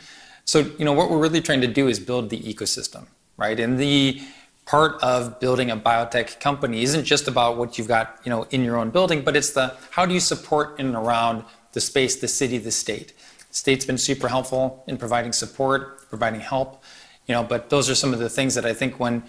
So, 0.45 0.59
you 0.77 0.85
know, 0.85 0.93
what 0.93 1.09
we're 1.09 1.19
really 1.19 1.41
trying 1.41 1.61
to 1.61 1.67
do 1.67 1.87
is 1.87 1.99
build 1.99 2.29
the 2.29 2.39
ecosystem, 2.39 3.07
right? 3.37 3.59
And 3.59 3.77
the 3.77 4.21
part 4.65 5.01
of 5.01 5.39
building 5.39 5.71
a 5.71 5.77
biotech 5.77 6.39
company 6.39 6.83
isn't 6.83 7.05
just 7.05 7.27
about 7.27 7.57
what 7.57 7.77
you've 7.77 7.87
got, 7.87 8.19
you 8.25 8.29
know, 8.29 8.43
in 8.51 8.63
your 8.63 8.77
own 8.77 8.89
building, 8.89 9.21
but 9.23 9.35
it's 9.35 9.51
the 9.51 9.75
how 9.91 10.05
do 10.05 10.13
you 10.13 10.19
support 10.19 10.79
in 10.79 10.87
and 10.87 10.95
around 10.95 11.43
the 11.71 11.81
space, 11.81 12.17
the 12.17 12.27
city, 12.27 12.57
the 12.57 12.71
state. 12.71 13.13
The 13.49 13.55
state's 13.55 13.85
been 13.85 13.97
super 13.97 14.27
helpful 14.27 14.83
in 14.87 14.97
providing 14.97 15.31
support, 15.31 16.09
providing 16.09 16.41
help, 16.41 16.83
you 17.27 17.33
know, 17.33 17.43
but 17.43 17.69
those 17.69 17.89
are 17.89 17.95
some 17.95 18.13
of 18.13 18.19
the 18.19 18.29
things 18.29 18.55
that 18.55 18.65
I 18.65 18.73
think 18.73 18.99
when 18.99 19.23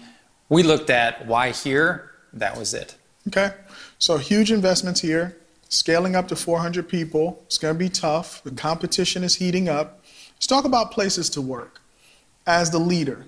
we 0.49 0.63
looked 0.63 0.89
at 0.89 1.25
why 1.25 1.51
here, 1.51 2.11
that 2.33 2.57
was 2.57 2.73
it. 2.73 2.95
Okay. 3.27 3.51
So 3.97 4.17
huge 4.17 4.51
investments 4.51 5.01
here, 5.01 5.37
scaling 5.69 6.15
up 6.15 6.27
to 6.27 6.35
400 6.35 6.89
people. 6.89 7.41
It's 7.45 7.57
going 7.57 7.73
to 7.73 7.79
be 7.79 7.89
tough. 7.89 8.43
The 8.43 8.51
competition 8.51 9.23
is 9.23 9.35
heating 9.35 9.69
up. 9.69 10.03
Let's 10.33 10.47
talk 10.47 10.65
about 10.65 10.91
places 10.91 11.29
to 11.31 11.41
work. 11.41 11.81
As 12.45 12.71
the 12.71 12.79
leader, 12.79 13.25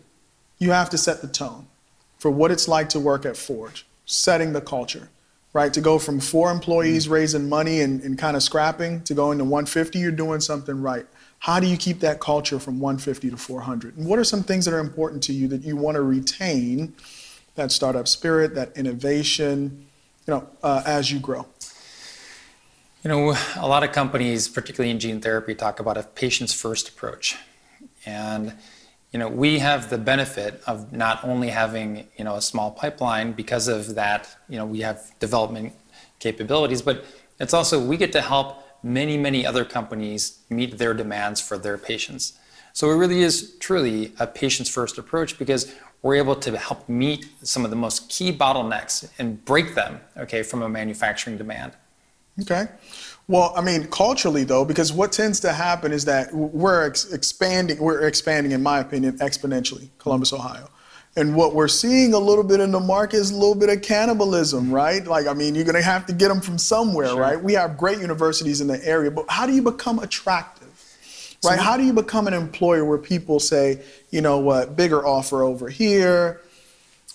you 0.57 0.71
have 0.71 0.89
to 0.89 0.97
set 0.97 1.21
the 1.21 1.27
tone 1.27 1.67
for 2.17 2.29
what 2.29 2.51
it's 2.51 2.67
like 2.67 2.89
to 2.89 2.99
work 2.99 3.25
at 3.25 3.37
Forge, 3.37 3.85
setting 4.05 4.53
the 4.53 4.61
culture, 4.61 5.09
right? 5.53 5.73
To 5.73 5.81
go 5.81 5.99
from 5.99 6.19
four 6.19 6.51
employees 6.51 7.05
mm-hmm. 7.05 7.13
raising 7.13 7.49
money 7.49 7.81
and, 7.81 8.01
and 8.03 8.17
kind 8.17 8.35
of 8.35 8.43
scrapping 8.43 9.03
to 9.03 9.13
going 9.13 9.37
to 9.37 9.43
150, 9.43 9.99
you're 9.99 10.11
doing 10.11 10.39
something 10.39 10.81
right. 10.81 11.05
How 11.39 11.59
do 11.59 11.67
you 11.67 11.77
keep 11.77 11.99
that 12.01 12.19
culture 12.19 12.59
from 12.59 12.79
150 12.79 13.31
to 13.31 13.37
400? 13.37 13.97
And 13.97 14.07
what 14.07 14.19
are 14.19 14.23
some 14.23 14.43
things 14.43 14.65
that 14.65 14.73
are 14.73 14.79
important 14.79 15.23
to 15.23 15.33
you 15.33 15.47
that 15.47 15.63
you 15.63 15.75
want 15.75 15.95
to 15.95 16.03
retain 16.03 16.93
that 17.55 17.71
startup 17.71 18.07
spirit, 18.07 18.53
that 18.55 18.77
innovation, 18.77 19.87
you 20.27 20.33
know, 20.35 20.47
uh, 20.61 20.83
as 20.85 21.11
you 21.11 21.19
grow? 21.19 21.47
You 23.03 23.09
know, 23.09 23.35
a 23.55 23.67
lot 23.67 23.83
of 23.83 23.93
companies, 23.93 24.47
particularly 24.47 24.91
in 24.91 24.99
gene 24.99 25.21
therapy, 25.21 25.55
talk 25.55 25.79
about 25.79 25.97
a 25.97 26.03
patients 26.03 26.53
first 26.53 26.89
approach. 26.89 27.35
And 28.05 28.53
you 29.11 29.17
know, 29.17 29.27
we 29.27 29.57
have 29.57 29.89
the 29.89 29.97
benefit 29.97 30.61
of 30.67 30.93
not 30.93 31.23
only 31.25 31.49
having, 31.49 32.07
you 32.15 32.23
know, 32.23 32.35
a 32.35 32.41
small 32.41 32.69
pipeline 32.69 33.31
because 33.31 33.67
of 33.67 33.95
that, 33.95 34.37
you 34.47 34.55
know, 34.55 34.65
we 34.65 34.81
have 34.81 35.11
development 35.19 35.73
capabilities, 36.19 36.83
but 36.83 37.03
it's 37.39 37.55
also 37.55 37.83
we 37.83 37.97
get 37.97 38.11
to 38.11 38.21
help 38.21 38.63
many, 38.83 39.17
many 39.17 39.47
other 39.47 39.65
companies 39.65 40.37
meet 40.51 40.77
their 40.77 40.93
demands 40.93 41.41
for 41.41 41.57
their 41.57 41.79
patients. 41.79 42.33
So 42.73 42.91
it 42.91 42.95
really 42.95 43.23
is 43.23 43.57
truly 43.57 44.13
a 44.19 44.27
patients 44.27 44.69
first 44.69 44.99
approach 44.99 45.39
because 45.39 45.73
we're 46.03 46.15
able 46.15 46.35
to 46.35 46.55
help 46.55 46.87
meet 46.87 47.25
some 47.41 47.65
of 47.65 47.71
the 47.71 47.75
most 47.75 48.09
key 48.09 48.31
bottlenecks 48.31 49.09
and 49.17 49.43
break 49.43 49.73
them, 49.73 50.01
okay, 50.17 50.43
from 50.43 50.61
a 50.61 50.69
manufacturing 50.69 51.37
demand. 51.37 51.73
Okay. 52.41 52.67
Well, 53.27 53.53
I 53.55 53.61
mean, 53.61 53.87
culturally 53.87 54.43
though, 54.43 54.65
because 54.65 54.91
what 54.91 55.11
tends 55.11 55.39
to 55.41 55.53
happen 55.53 55.91
is 55.91 56.05
that 56.05 56.33
we're 56.33 56.87
ex- 56.87 57.11
expanding, 57.11 57.79
we're 57.79 58.07
expanding, 58.07 58.51
in 58.51 58.61
my 58.61 58.79
opinion, 58.79 59.17
exponentially, 59.19 59.89
Columbus, 59.99 60.33
Ohio. 60.33 60.69
And 61.17 61.35
what 61.35 61.53
we're 61.53 61.67
seeing 61.67 62.13
a 62.13 62.19
little 62.19 62.43
bit 62.43 62.61
in 62.61 62.71
the 62.71 62.79
market 62.79 63.17
is 63.17 63.31
a 63.31 63.35
little 63.35 63.55
bit 63.55 63.69
of 63.69 63.81
cannibalism, 63.81 64.71
right? 64.71 65.05
Like, 65.05 65.27
I 65.27 65.33
mean, 65.33 65.55
you're 65.55 65.65
going 65.65 65.75
to 65.75 65.81
have 65.81 66.05
to 66.05 66.13
get 66.13 66.29
them 66.29 66.39
from 66.39 66.57
somewhere, 66.57 67.07
sure. 67.07 67.19
right? 67.19 67.41
We 67.41 67.53
have 67.53 67.77
great 67.77 67.99
universities 67.99 68.61
in 68.61 68.67
the 68.67 68.85
area, 68.85 69.11
but 69.11 69.25
how 69.27 69.45
do 69.45 69.53
you 69.53 69.61
become 69.61 69.99
attractive? 69.99 70.69
Right? 71.43 71.57
So, 71.57 71.63
how 71.63 71.75
do 71.75 71.83
you 71.83 71.91
become 71.91 72.27
an 72.27 72.33
employer 72.33 72.85
where 72.85 72.97
people 72.97 73.41
say, 73.41 73.81
you 74.09 74.21
know 74.21 74.37
what, 74.37 74.77
bigger 74.77 75.05
offer 75.05 75.43
over 75.43 75.67
here, 75.67 76.41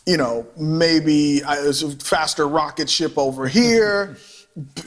you 0.04 0.16
know, 0.16 0.46
maybe 0.58 1.42
uh, 1.42 1.70
a 1.70 1.72
faster 1.72 2.46
rocket 2.46 2.90
ship 2.90 3.16
over 3.16 3.48
here, 3.48 4.18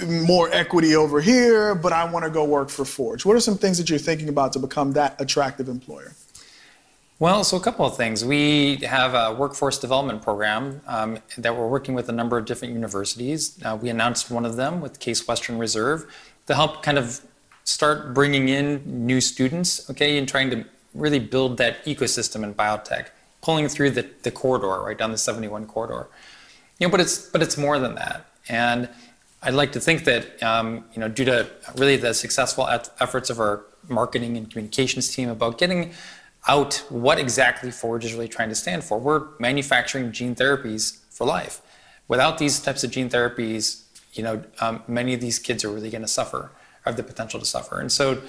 more 0.07 0.49
equity 0.51 0.95
over 0.95 1.22
here, 1.22 1.76
but 1.76 1.93
I 1.93 2.09
want 2.11 2.26
to 2.26 2.32
go 2.32 2.43
work 2.43 2.70
for 2.70 2.86
Forge. 2.86 3.26
What 3.26 3.36
are 3.36 3.39
some 3.39 3.57
things 3.57 3.78
that 3.78 3.89
you're 3.89 3.99
thinking 3.99 4.30
about 4.30 4.53
to 4.53 4.59
become 4.59 4.93
that 4.93 5.20
attractive 5.22 5.70
employer? 5.70 6.13
Well, 7.20 7.43
so 7.43 7.57
a 7.57 7.59
couple 7.59 7.86
of 7.86 7.97
things. 7.97 8.24
We 8.24 8.78
have 8.78 9.13
a 9.13 9.36
workforce 9.36 9.78
development 9.78 10.22
program 10.22 10.82
um, 10.88 11.20
that 11.38 11.55
we're 11.55 11.67
working 11.67 11.93
with 11.93 12.07
a 12.07 12.13
number 12.13 12.38
of 12.38 12.45
different 12.45 12.74
universities. 12.74 13.59
Uh, 13.63 13.78
we 13.80 13.89
announced 13.89 14.32
one 14.32 14.45
of 14.45 14.55
them 14.55 14.80
with 14.80 14.99
Case 14.99 15.28
Western 15.28 15.57
Reserve 15.59 16.05
to 16.47 16.55
help 16.55 16.82
kind 16.82 16.97
of 16.97 17.20
start 17.65 18.13
bringing 18.13 18.47
in 18.47 19.05
new 19.05 19.22
students, 19.22 19.89
okay, 19.89 20.17
and 20.17 20.28
trying 20.30 20.49
to 20.49 20.65
really 20.93 21.20
build 21.20 21.57
that 21.57 21.84
ecosystem 21.86 22.41
in 22.43 22.53
biotech, 22.53 23.07
pulling 23.41 23.67
through 23.67 23.91
the, 23.91 24.09
the 24.24 24.32
corridor, 24.32 24.82
right 24.82 24.97
down 24.97 25.11
the 25.11 25.17
71 25.17 25.65
corridor. 25.65 26.07
You 26.80 26.88
know, 26.88 26.91
but 26.91 27.01
it's 27.01 27.30
but 27.30 27.41
it's 27.41 27.57
more 27.57 27.78
than 27.80 27.95
that. 27.95 28.28
And 28.47 28.89
I'd 29.41 29.53
like 29.53 29.71
to 29.73 29.79
think 29.79 30.03
that 30.03 30.41
um, 30.43 30.85
you 30.93 30.99
know, 30.99 31.07
due 31.07 31.25
to 31.25 31.49
really 31.75 31.95
the 31.95 32.13
successful 32.13 32.67
efforts 32.67 33.29
of 33.29 33.39
our 33.39 33.65
marketing 33.87 34.37
and 34.37 34.49
communications 34.49 35.13
team 35.13 35.29
about 35.29 35.57
getting 35.57 35.93
out 36.47 36.83
what 36.89 37.19
exactly 37.19 37.71
Forge 37.71 38.05
is 38.05 38.13
really 38.13 38.27
trying 38.27 38.49
to 38.49 38.55
stand 38.55 38.83
for. 38.83 38.97
We're 38.99 39.27
manufacturing 39.39 40.11
gene 40.11 40.35
therapies 40.35 40.99
for 41.09 41.25
life. 41.25 41.61
Without 42.07 42.37
these 42.37 42.59
types 42.59 42.83
of 42.83 42.91
gene 42.91 43.09
therapies, 43.09 43.83
you 44.13 44.23
know, 44.23 44.43
um, 44.61 44.83
many 44.87 45.13
of 45.13 45.21
these 45.21 45.37
kids 45.37 45.63
are 45.63 45.69
really 45.69 45.89
going 45.89 46.01
to 46.01 46.07
suffer, 46.07 46.51
have 46.85 46.97
the 46.97 47.03
potential 47.03 47.39
to 47.39 47.45
suffer. 47.45 47.79
And 47.79 47.91
so, 47.91 48.21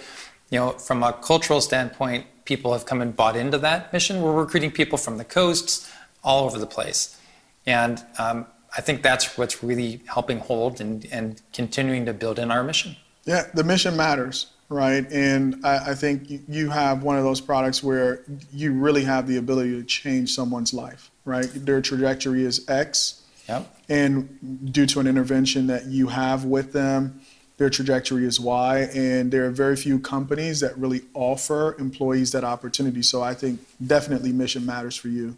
you 0.50 0.58
know, 0.58 0.72
from 0.72 1.02
a 1.02 1.12
cultural 1.12 1.60
standpoint, 1.60 2.26
people 2.44 2.72
have 2.72 2.84
come 2.84 3.00
and 3.00 3.14
bought 3.14 3.36
into 3.36 3.58
that 3.58 3.92
mission. 3.92 4.20
We're 4.20 4.34
recruiting 4.34 4.70
people 4.70 4.98
from 4.98 5.18
the 5.18 5.24
coasts, 5.24 5.90
all 6.22 6.44
over 6.44 6.58
the 6.58 6.66
place, 6.66 7.16
and 7.64 8.04
um, 8.18 8.46
I 8.76 8.80
think 8.80 9.02
that's 9.02 9.36
what's 9.36 9.62
really 9.62 10.00
helping 10.06 10.38
hold 10.38 10.80
and, 10.80 11.06
and 11.10 11.40
continuing 11.52 12.06
to 12.06 12.12
build 12.12 12.38
in 12.38 12.50
our 12.50 12.62
mission. 12.62 12.96
Yeah, 13.24 13.46
the 13.52 13.64
mission 13.64 13.96
matters 13.96 14.46
right? 14.70 15.10
And 15.10 15.66
I, 15.66 15.90
I, 15.90 15.94
think 15.94 16.30
you 16.48 16.70
have 16.70 17.02
one 17.02 17.18
of 17.18 17.24
those 17.24 17.40
products 17.40 17.82
where 17.82 18.22
you 18.52 18.72
really 18.72 19.02
have 19.02 19.26
the 19.26 19.36
ability 19.36 19.72
to 19.72 19.82
change 19.82 20.32
someone's 20.32 20.72
life, 20.72 21.10
right? 21.24 21.48
Their 21.52 21.82
trajectory 21.82 22.44
is 22.44 22.66
X. 22.70 23.22
Yep. 23.48 23.76
And 23.88 24.72
due 24.72 24.86
to 24.86 25.00
an 25.00 25.08
intervention 25.08 25.66
that 25.66 25.86
you 25.86 26.06
have 26.06 26.44
with 26.44 26.72
them, 26.72 27.20
their 27.56 27.68
trajectory 27.68 28.24
is 28.24 28.38
Y. 28.38 28.88
And 28.94 29.32
there 29.32 29.44
are 29.44 29.50
very 29.50 29.74
few 29.74 29.98
companies 29.98 30.60
that 30.60 30.78
really 30.78 31.02
offer 31.14 31.76
employees 31.78 32.30
that 32.30 32.44
opportunity. 32.44 33.02
So 33.02 33.22
I 33.22 33.34
think 33.34 33.60
definitely 33.84 34.30
mission 34.30 34.64
matters 34.64 34.94
for 34.94 35.08
you. 35.08 35.36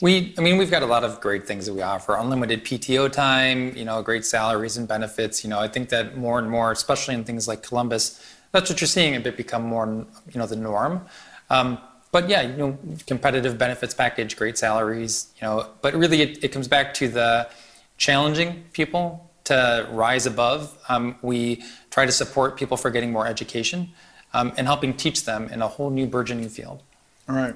We, 0.00 0.34
I 0.36 0.40
mean, 0.40 0.58
we've 0.58 0.70
got 0.70 0.82
a 0.82 0.86
lot 0.86 1.04
of 1.04 1.20
great 1.20 1.46
things 1.46 1.66
that 1.66 1.74
we 1.74 1.82
offer. 1.82 2.16
Unlimited 2.16 2.64
PTO 2.64 3.10
time, 3.10 3.76
you 3.76 3.84
know, 3.84 4.02
great 4.02 4.24
salaries 4.24 4.76
and 4.76 4.88
benefits. 4.88 5.44
You 5.44 5.50
know, 5.50 5.60
I 5.60 5.68
think 5.68 5.88
that 5.90 6.16
more 6.16 6.38
and 6.38 6.50
more, 6.50 6.72
especially 6.72 7.14
in 7.14 7.24
things 7.24 7.46
like 7.46 7.62
Columbus, 7.62 8.20
that's 8.52 8.68
what 8.70 8.80
you're 8.80 8.88
seeing 8.88 9.16
a 9.16 9.20
bit 9.20 9.36
become 9.36 9.62
more, 9.62 9.86
you 9.86 10.38
know, 10.38 10.46
the 10.46 10.56
norm. 10.56 11.06
Um, 11.50 11.78
but 12.12 12.28
yeah, 12.28 12.42
you 12.42 12.56
know, 12.56 12.78
competitive 13.06 13.58
benefits 13.58 13.94
package, 13.94 14.36
great 14.36 14.56
salaries, 14.56 15.32
you 15.36 15.42
know, 15.42 15.70
but 15.82 15.94
really 15.94 16.22
it, 16.22 16.44
it 16.44 16.48
comes 16.48 16.68
back 16.68 16.94
to 16.94 17.08
the 17.08 17.48
challenging 17.96 18.64
people 18.72 19.30
to 19.44 19.88
rise 19.90 20.26
above. 20.26 20.78
Um, 20.88 21.16
we 21.22 21.62
try 21.90 22.06
to 22.06 22.12
support 22.12 22.56
people 22.56 22.76
for 22.76 22.90
getting 22.90 23.12
more 23.12 23.26
education 23.26 23.90
um, 24.32 24.52
and 24.56 24.66
helping 24.66 24.94
teach 24.94 25.24
them 25.24 25.48
in 25.48 25.62
a 25.62 25.68
whole 25.68 25.90
new 25.90 26.06
burgeoning 26.06 26.48
field. 26.48 26.82
All 27.28 27.34
right. 27.34 27.54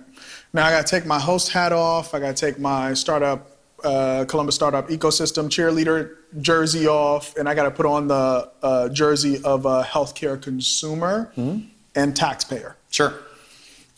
Now 0.52 0.66
I 0.66 0.70
got 0.70 0.86
to 0.86 0.90
take 0.90 1.06
my 1.06 1.18
host 1.18 1.50
hat 1.50 1.72
off. 1.72 2.14
I 2.14 2.20
got 2.20 2.36
to 2.36 2.46
take 2.46 2.58
my 2.58 2.94
startup 2.94 3.58
uh, 3.84 4.24
Columbus 4.26 4.54
Startup 4.54 4.88
Ecosystem 4.88 5.48
cheerleader 5.48 6.16
jersey 6.40 6.86
off, 6.86 7.36
and 7.36 7.48
I 7.48 7.54
got 7.54 7.64
to 7.64 7.70
put 7.70 7.86
on 7.86 8.08
the 8.08 8.50
uh, 8.62 8.88
jersey 8.88 9.42
of 9.44 9.66
a 9.66 9.82
healthcare 9.82 10.40
consumer 10.40 11.32
mm-hmm. 11.36 11.66
and 11.94 12.16
taxpayer. 12.16 12.76
Sure. 12.90 13.14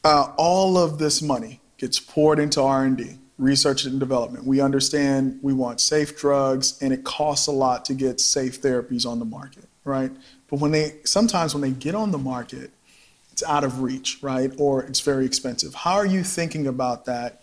Uh, 0.05 0.33
all 0.37 0.77
of 0.77 0.99
this 0.99 1.23
money 1.23 1.61
gets 1.79 1.99
poured 1.99 2.39
into 2.39 2.61
R&D, 2.63 3.17
research 3.39 3.85
and 3.85 3.99
development. 3.99 4.45
We 4.45 4.61
understand 4.61 5.39
we 5.43 5.53
want 5.53 5.81
safe 5.81 6.19
drugs, 6.19 6.81
and 6.83 6.93
it 6.93 7.05
costs 7.05 7.47
a 7.47 7.53
lot 7.53 7.85
to 7.87 7.95
get 7.95 8.21
safe 8.21 8.61
therapies 8.61 9.07
on 9.07 9.19
the 9.19 9.25
market, 9.25 9.65
right? 9.85 10.11
But 10.49 10.61
when 10.61 10.73
they 10.73 10.97
sometimes 11.05 11.55
when 11.55 11.63
they 11.63 11.71
get 11.71 11.95
on 11.95 12.11
the 12.11 12.19
market, 12.19 12.71
it's 13.41 13.51
out 13.51 13.65
of 13.65 13.81
reach, 13.81 14.19
right? 14.23 14.53
Or 14.59 14.83
it's 14.83 15.01
very 15.01 15.25
expensive. 15.25 15.75
How 15.75 15.95
are 15.95 16.07
you 16.07 16.23
thinking 16.23 16.67
about 16.67 17.07
that? 17.07 17.43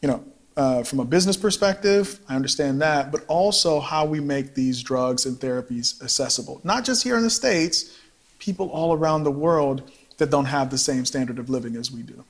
You 0.00 0.08
know, 0.08 0.24
uh, 0.56 0.82
from 0.84 1.00
a 1.00 1.04
business 1.04 1.36
perspective, 1.36 2.18
I 2.28 2.36
understand 2.36 2.80
that, 2.80 3.12
but 3.12 3.24
also 3.26 3.80
how 3.80 4.06
we 4.06 4.20
make 4.20 4.54
these 4.54 4.82
drugs 4.82 5.26
and 5.26 5.36
therapies 5.38 6.02
accessible. 6.02 6.60
Not 6.64 6.84
just 6.84 7.02
here 7.02 7.16
in 7.16 7.22
the 7.22 7.30
States, 7.30 7.98
people 8.38 8.70
all 8.70 8.94
around 8.94 9.24
the 9.24 9.30
world 9.30 9.90
that 10.16 10.30
don't 10.30 10.46
have 10.46 10.70
the 10.70 10.78
same 10.78 11.04
standard 11.04 11.38
of 11.38 11.50
living 11.50 11.76
as 11.76 11.90
we 11.90 12.02
do. 12.02 12.24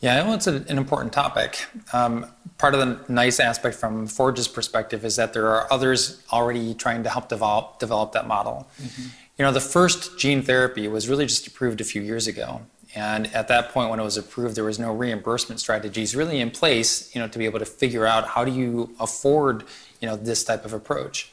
Yeah, 0.00 0.24
well, 0.24 0.34
it's 0.34 0.46
an 0.46 0.66
important 0.78 1.12
topic. 1.12 1.64
Um, 1.92 2.26
part 2.58 2.74
of 2.74 2.80
the 2.80 3.12
nice 3.12 3.38
aspect 3.40 3.76
from 3.76 4.06
Forge's 4.06 4.48
perspective 4.48 5.04
is 5.04 5.16
that 5.16 5.32
there 5.32 5.46
are 5.48 5.72
others 5.72 6.22
already 6.32 6.74
trying 6.74 7.04
to 7.04 7.10
help 7.10 7.28
develop 7.28 7.78
develop 7.78 8.12
that 8.12 8.26
model. 8.26 8.66
Mm-hmm. 8.82 9.08
You 9.38 9.44
know, 9.44 9.50
the 9.50 9.60
first 9.60 10.16
gene 10.16 10.42
therapy 10.42 10.86
was 10.86 11.08
really 11.08 11.26
just 11.26 11.46
approved 11.46 11.80
a 11.80 11.84
few 11.84 12.00
years 12.00 12.28
ago, 12.28 12.62
and 12.94 13.26
at 13.34 13.48
that 13.48 13.70
point, 13.70 13.90
when 13.90 13.98
it 13.98 14.04
was 14.04 14.16
approved, 14.16 14.54
there 14.54 14.64
was 14.64 14.78
no 14.78 14.94
reimbursement 14.94 15.60
strategies 15.60 16.14
really 16.14 16.40
in 16.40 16.52
place, 16.52 17.12
you 17.14 17.20
know, 17.20 17.26
to 17.26 17.38
be 17.38 17.44
able 17.44 17.58
to 17.58 17.64
figure 17.64 18.06
out 18.06 18.28
how 18.28 18.44
do 18.44 18.52
you 18.52 18.94
afford, 19.00 19.64
you 20.00 20.06
know, 20.06 20.14
this 20.14 20.44
type 20.44 20.64
of 20.64 20.72
approach. 20.72 21.32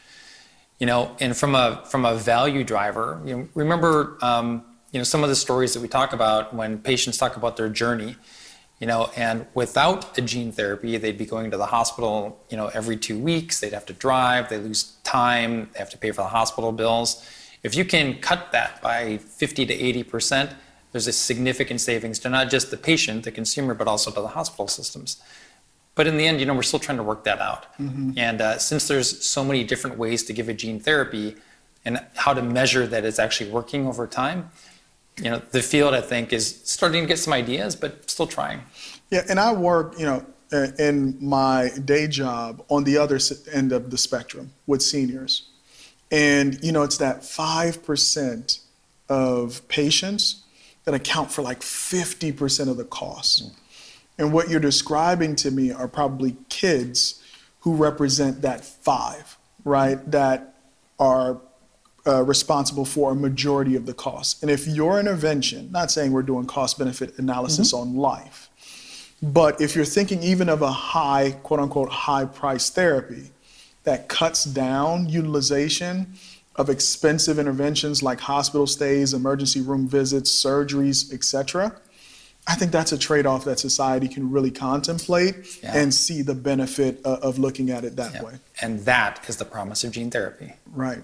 You 0.80 0.88
know, 0.88 1.16
and 1.20 1.38
from 1.38 1.54
a 1.54 1.84
from 1.86 2.06
a 2.06 2.16
value 2.16 2.64
driver, 2.64 3.22
you 3.24 3.38
know, 3.38 3.48
remember 3.54 4.18
um, 4.24 4.64
you 4.92 5.00
know 5.00 5.04
some 5.04 5.22
of 5.22 5.30
the 5.30 5.36
stories 5.36 5.76
that 5.76 5.82
we 5.82 5.88
talk 5.88 6.12
about 6.12 6.56
when 6.56 6.80
patients 6.80 7.18
talk 7.18 7.38
about 7.38 7.56
their 7.56 7.70
journey 7.70 8.16
you 8.80 8.88
know 8.88 9.10
and 9.16 9.46
without 9.54 10.18
a 10.18 10.22
gene 10.22 10.52
therapy 10.52 10.98
they'd 10.98 11.18
be 11.18 11.26
going 11.26 11.52
to 11.52 11.56
the 11.56 11.68
hospital 11.68 12.44
you 12.50 12.58
know 12.58 12.68
every 12.74 12.98
two 12.98 13.18
weeks. 13.18 13.60
They'd 13.60 13.74
have 13.74 13.86
to 13.86 13.94
drive. 13.94 14.50
They 14.50 14.58
lose 14.58 14.96
time. 15.04 15.70
They 15.72 15.80
have 15.80 15.92
to 15.92 16.00
pay 16.00 16.10
for 16.10 16.24
the 16.24 16.30
hospital 16.30 16.72
bills 16.72 17.24
if 17.64 17.76
you 17.76 17.86
can 17.86 18.20
cut 18.20 18.52
that 18.52 18.82
by 18.82 19.18
50 19.18 19.66
to 19.66 19.74
80 19.74 20.04
percent 20.04 20.52
there's 20.92 21.08
a 21.08 21.14
significant 21.14 21.80
savings 21.80 22.20
to 22.20 22.30
not 22.30 22.50
just 22.50 22.72
the 22.72 22.78
patient 22.78 23.24
the 23.24 23.32
consumer 23.32 23.74
but 23.74 23.88
also 23.88 24.12
to 24.12 24.22
the 24.22 24.30
hospital 24.30 24.68
systems 24.68 25.22
but 25.96 26.08
in 26.08 26.18
the 26.18 26.26
end 26.26 26.40
you 26.40 26.46
know 26.46 26.54
we're 26.54 26.64
still 26.64 26.80
trying 26.80 26.98
to 26.98 27.04
work 27.04 27.24
that 27.24 27.40
out 27.40 27.74
mm-hmm. 27.78 28.12
and 28.18 28.42
uh, 28.42 28.58
since 28.58 28.88
there's 28.88 29.26
so 29.26 29.44
many 29.44 29.64
different 29.64 29.98
ways 29.98 30.24
to 30.24 30.34
give 30.34 30.50
a 30.50 30.54
gene 30.54 30.80
therapy 30.80 31.36
and 31.84 32.00
how 32.16 32.34
to 32.34 32.42
measure 32.42 32.86
that 32.86 33.06
it's 33.06 33.20
actually 33.20 33.50
working 33.50 33.88
over 33.88 34.06
time 34.06 34.50
you 35.18 35.30
know, 35.30 35.42
the 35.52 35.62
field 35.62 35.94
I 35.94 36.02
think 36.02 36.34
is 36.34 36.62
starting 36.64 37.04
to 37.04 37.08
get 37.08 37.20
some 37.20 37.34
ideas, 37.34 37.76
but 37.76 38.10
still 38.10 38.28
trying. 38.28 38.62
Yeah, 39.10 39.24
and 39.30 39.40
I 39.40 39.54
work, 39.54 40.00
you 40.00 40.06
know, 40.06 40.26
in 40.80 41.18
my 41.22 41.70
day 41.86 42.08
job 42.08 42.64
on 42.70 42.84
the 42.84 42.98
other 42.98 43.20
end 43.52 43.72
of 43.72 43.90
the 43.90 43.98
spectrum 43.98 44.52
with 44.68 44.82
seniors. 44.82 45.50
And, 46.12 46.62
you 46.62 46.72
know, 46.72 46.84
it's 46.84 46.98
that 46.98 47.22
5% 47.22 48.60
of 49.10 49.68
patients 49.70 50.44
that 50.86 50.94
account 50.94 51.32
for 51.32 51.42
like 51.42 51.62
50% 51.62 52.70
of 52.70 52.78
the 52.78 52.84
costs. 52.84 53.42
Mm. 53.42 53.52
And 54.18 54.34
what 54.34 54.50
you're 54.50 54.60
describing 54.60 55.36
to 55.38 55.52
me 55.52 55.72
are 55.72 55.88
probably 55.88 56.36
kids 56.50 57.22
who 57.62 57.76
represent 57.76 58.42
that 58.42 58.66
five, 58.66 59.38
right? 59.64 60.00
That 60.12 60.56
are 61.00 61.40
uh, 62.06 62.24
responsible 62.24 62.86
for 62.86 63.12
a 63.12 63.16
majority 63.16 63.76
of 63.76 63.86
the 63.86 63.94
costs. 63.94 64.42
And 64.42 64.52
if 64.52 64.68
your 64.68 65.00
intervention, 65.00 65.72
not 65.72 65.92
saying 65.92 66.12
we're 66.12 66.24
doing 66.24 66.46
cost 66.46 66.78
benefit 66.78 67.18
analysis 67.18 67.74
mm-hmm. 67.74 67.90
on 67.90 67.96
life, 67.96 68.50
but 69.22 69.62
if 69.62 69.76
you're 69.76 69.86
thinking 69.86 70.24
even 70.24 70.50
of 70.50 70.64
a 70.64 70.72
high, 70.72 71.32
quote 71.44 71.60
unquote, 71.60 71.90
high 71.90 72.26
price 72.26 72.70
therapy 72.70 73.32
that 73.84 74.08
cuts 74.08 74.46
down 74.46 75.10
utilization 75.10 76.14
of 76.56 76.70
expensive 76.70 77.40
interventions 77.40 78.04
like 78.04 78.20
hospital 78.20 78.68
stays, 78.68 79.14
emergency 79.14 79.62
room 79.62 79.88
visits, 79.88 80.32
surgeries, 80.32 81.14
etc. 81.14 81.74
I 82.48 82.56
think 82.56 82.72
that's 82.72 82.92
a 82.92 82.98
trade 82.98 83.26
off 83.26 83.46
that 83.46 83.60
society 83.60 84.08
can 84.08 84.32
really 84.32 84.52
contemplate 84.52 85.60
yeah. 85.64 85.78
and 85.78 85.94
see 85.94 86.22
the 86.22 86.36
benefit 86.36 87.00
of, 87.06 87.20
of 87.20 87.40
looking 87.40 87.70
at 87.70 87.84
it 87.84 87.96
that 87.98 88.14
yeah. 88.16 88.24
way. 88.24 88.34
And 88.62 88.80
that 88.82 89.24
is 89.30 89.38
the 89.38 89.46
promise 89.46 89.84
of 89.84 89.92
gene 89.92 90.10
therapy. 90.10 90.54
Right. 90.66 91.04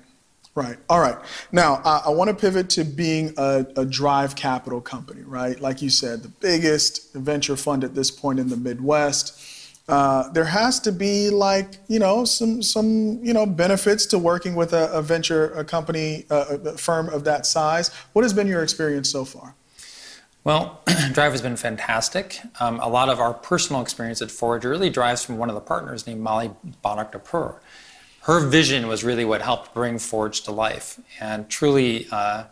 Right. 0.56 0.78
All 0.90 1.00
right. 1.00 1.18
Now, 1.52 1.82
I, 1.86 2.04
I 2.08 2.10
want 2.10 2.32
to 2.32 2.36
pivot 2.36 2.68
to 2.72 2.84
being 2.84 3.32
a, 3.38 3.68
a, 3.76 3.86
drive 3.86 4.36
capital 4.36 4.82
company, 4.82 5.22
right? 5.22 5.60
Like 5.60 5.84
you 5.84 5.92
said, 5.92 6.24
the 6.24 6.30
biggest 6.30 7.14
venture 7.14 7.56
fund 7.56 7.84
at 7.84 7.94
this 7.94 8.10
point 8.10 8.40
in 8.40 8.50
the 8.50 8.58
Midwest. 8.58 9.40
Uh, 9.88 10.30
there 10.32 10.46
has 10.46 10.80
to 10.82 10.92
be 10.92 11.30
like 11.30 11.78
you 11.88 12.00
know 12.00 12.26
some 12.26 12.62
some 12.62 13.24
you 13.24 13.34
know 13.34 13.46
benefits 13.46 14.06
to 14.06 14.20
working 14.20 14.54
with 14.54 14.74
a, 14.74 14.92
a 14.92 15.02
venture 15.02 15.54
a 15.54 15.64
company 15.64 16.26
a 16.30 16.78
firm 16.78 17.08
of 17.10 17.24
that 17.24 17.46
size. 17.46 17.90
What 18.14 18.24
has 18.24 18.34
been 18.34 18.48
your 18.48 18.64
experience 18.64 19.10
so 19.10 19.24
far? 19.24 19.56
Well, 20.44 20.82
Drive 21.14 21.32
has 21.32 21.42
been 21.42 21.58
fantastic. 21.58 22.40
Um, 22.60 22.80
a 22.80 22.88
lot 22.88 23.10
of 23.10 23.20
our 23.20 23.34
personal 23.34 23.82
experience 23.82 24.22
at 24.22 24.32
Forge 24.32 24.66
really 24.66 24.90
drives 24.90 25.24
from 25.24 25.38
one 25.38 25.50
of 25.50 25.56
the 25.56 25.62
partners 25.62 26.08
named 26.08 26.22
Molly 26.22 26.52
Bonnock 26.84 27.12
Dupur 27.12 27.60
her 28.28 28.42
vision 28.42 28.88
was 28.88 29.06
really 29.06 29.24
what 29.24 29.42
helped 29.42 29.74
bring 29.74 29.98
Forge 29.98 30.42
to 30.42 30.52
life 30.52 31.00
and 31.22 31.48
truly 31.48 32.08
uh, 32.12 32.44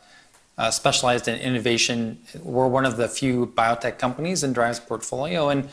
uh, 0.58 0.72
specialized 0.72 1.28
in 1.28 1.38
innovation. 1.38 2.18
We're 2.42 2.70
one 2.70 2.86
of 2.86 2.96
the 2.96 3.10
few 3.10 3.48
biotech 3.48 3.98
companies 3.98 4.42
in 4.42 4.54
Drive's 4.54 4.80
portfolio, 4.80 5.50
and 5.50 5.68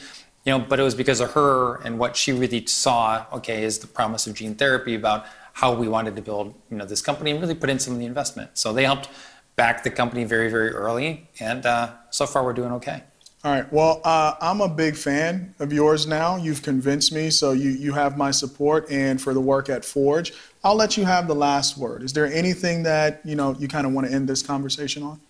you 0.44 0.52
know, 0.52 0.58
but 0.58 0.80
it 0.80 0.82
was 0.82 0.94
because 0.94 1.20
of 1.20 1.32
her 1.32 1.76
and 1.82 1.98
what 1.98 2.16
she 2.16 2.32
really 2.32 2.66
saw. 2.66 3.24
Okay, 3.32 3.64
is 3.64 3.78
the 3.78 3.86
promise 3.86 4.26
of 4.26 4.34
gene 4.34 4.54
therapy 4.54 4.94
about 4.94 5.26
how 5.54 5.74
we 5.74 5.88
wanted 5.88 6.16
to 6.16 6.22
build 6.22 6.54
you 6.70 6.76
know 6.76 6.84
this 6.84 7.02
company 7.02 7.30
and 7.30 7.40
really 7.40 7.54
put 7.54 7.70
in 7.70 7.78
some 7.78 7.92
of 7.94 7.98
the 7.98 8.06
investment. 8.06 8.50
So 8.54 8.72
they 8.72 8.84
helped 8.84 9.08
back 9.56 9.82
the 9.82 9.90
company 9.90 10.24
very 10.24 10.50
very 10.50 10.70
early, 10.70 11.28
and 11.38 11.64
uh, 11.66 11.92
so 12.10 12.26
far 12.26 12.44
we're 12.44 12.52
doing 12.52 12.72
okay. 12.72 13.02
All 13.44 13.50
right. 13.50 13.70
Well, 13.72 14.00
uh, 14.04 14.34
I'm 14.40 14.60
a 14.60 14.68
big 14.68 14.94
fan 14.94 15.52
of 15.58 15.72
yours 15.72 16.06
now. 16.06 16.36
You've 16.36 16.62
convinced 16.62 17.12
me, 17.12 17.28
so 17.28 17.50
you, 17.50 17.70
you 17.70 17.92
have 17.92 18.16
my 18.16 18.30
support 18.30 18.88
and 18.88 19.20
for 19.20 19.34
the 19.34 19.40
work 19.40 19.68
at 19.68 19.84
Forge. 19.84 20.32
I'll 20.62 20.76
let 20.76 20.96
you 20.96 21.04
have 21.04 21.26
the 21.26 21.34
last 21.34 21.76
word. 21.76 22.04
Is 22.04 22.12
there 22.12 22.26
anything 22.26 22.84
that 22.84 23.20
you 23.24 23.34
know 23.34 23.56
you 23.58 23.66
kind 23.66 23.84
of 23.84 23.92
want 23.92 24.06
to 24.06 24.12
end 24.12 24.28
this 24.28 24.42
conversation 24.42 25.02
on? 25.02 25.20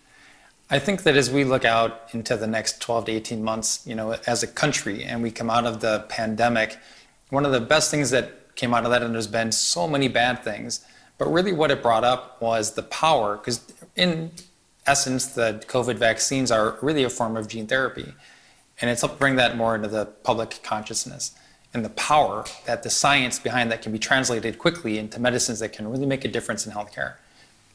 I 0.73 0.79
think 0.79 1.03
that 1.03 1.19
as 1.19 1.31
we 1.31 1.45
look 1.45 1.67
out 1.67 2.09
into 2.15 2.35
the 2.35 2.47
next 2.47 2.81
12 2.81 3.05
to 3.05 3.13
18 3.13 3.45
months, 3.45 3.87
you 3.87 3.95
know, 3.95 4.17
as 4.27 4.43
a 4.43 4.47
country, 4.47 5.05
and 5.05 5.23
we 5.23 5.31
come 5.31 5.51
out 5.51 5.67
of 5.67 5.81
the 5.81 6.07
pandemic, 6.09 6.79
one 7.29 7.45
of 7.45 7.53
the 7.53 7.61
best 7.61 7.91
things 7.91 8.09
that 8.09 8.57
came 8.57 8.73
out 8.73 8.87
of 8.87 8.91
that, 8.91 9.03
and 9.03 9.13
there's 9.13 9.27
been 9.27 9.53
so 9.53 9.87
many 9.87 10.09
bad 10.09 10.43
things, 10.43 10.83
but 11.19 11.31
really 11.31 11.53
what 11.53 11.71
it 11.71 11.83
brought 11.83 12.05
up 12.05 12.41
was 12.41 12.73
the 12.73 12.83
power, 12.85 13.37
because 13.37 13.61
in 13.97 14.33
essence, 14.87 15.27
the 15.27 15.63
COVID 15.67 15.97
vaccines 15.97 16.51
are 16.51 16.79
really 16.81 17.05
a 17.05 17.11
form 17.11 17.37
of 17.37 17.49
gene 17.49 17.67
therapy. 17.67 18.15
And 18.81 18.91
it's 18.91 19.03
helped 19.03 19.19
bring 19.19 19.37
that 19.37 19.59
more 19.59 19.75
into 19.75 19.89
the 19.89 20.07
public 20.07 20.61
consciousness 20.63 21.33
and 21.75 21.85
the 21.85 21.91
power 21.91 22.47
that 22.65 22.83
the 22.83 22.89
science 22.89 23.39
behind 23.39 23.71
that 23.73 23.83
can 23.83 23.93
be 23.93 23.99
translated 23.99 24.59
quickly 24.59 24.99
into 24.99 25.21
medicines 25.21 25.59
that 25.59 25.75
can 25.75 25.91
really 25.91 26.07
make 26.07 26.25
a 26.25 26.29
difference 26.29 26.67
in 26.67 26.73
healthcare. 26.73 27.17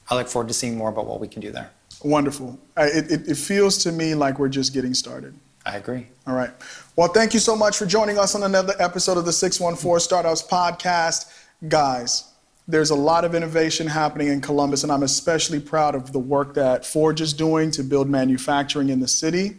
I 0.10 0.16
look 0.16 0.28
forward 0.28 0.48
to 0.48 0.56
seeing 0.56 0.76
more 0.76 0.90
about 0.90 1.06
what 1.06 1.20
we 1.20 1.28
can 1.28 1.44
do 1.44 1.52
there. 1.52 1.70
Wonderful. 2.04 2.60
It, 2.78 3.12
it, 3.12 3.28
it 3.28 3.38
feels 3.38 3.78
to 3.80 3.92
me 3.92 4.16
like 4.16 4.40
we're 4.40 4.50
just 4.50 4.74
getting 4.74 4.94
started. 4.94 5.36
I 5.66 5.78
agree. 5.78 6.08
All 6.26 6.34
right. 6.34 6.52
Well, 6.96 7.10
thank 7.10 7.34
you 7.34 7.40
so 7.40 7.56
much 7.56 7.78
for 7.78 7.86
joining 7.86 8.18
us 8.18 8.36
on 8.36 8.44
another 8.44 8.74
episode 8.80 9.18
of 9.18 9.26
the 9.26 9.34
614 9.34 10.00
Startups 10.00 10.44
Podcast. 10.44 11.32
Guys, 11.68 12.32
there's 12.68 12.90
a 12.90 12.96
lot 12.96 13.26
of 13.26 13.36
innovation 13.36 13.88
happening 13.88 14.30
in 14.30 14.40
Columbus, 14.40 14.84
and 14.84 14.92
I'm 14.92 15.04
especially 15.04 15.60
proud 15.60 15.96
of 15.96 16.14
the 16.14 16.20
work 16.20 16.54
that 16.54 16.86
Forge 16.86 17.20
is 17.20 17.34
doing 17.34 17.72
to 17.72 17.84
build 17.84 18.10
manufacturing 18.10 18.90
in 18.90 19.00
the 19.00 19.08
city. 19.08 19.58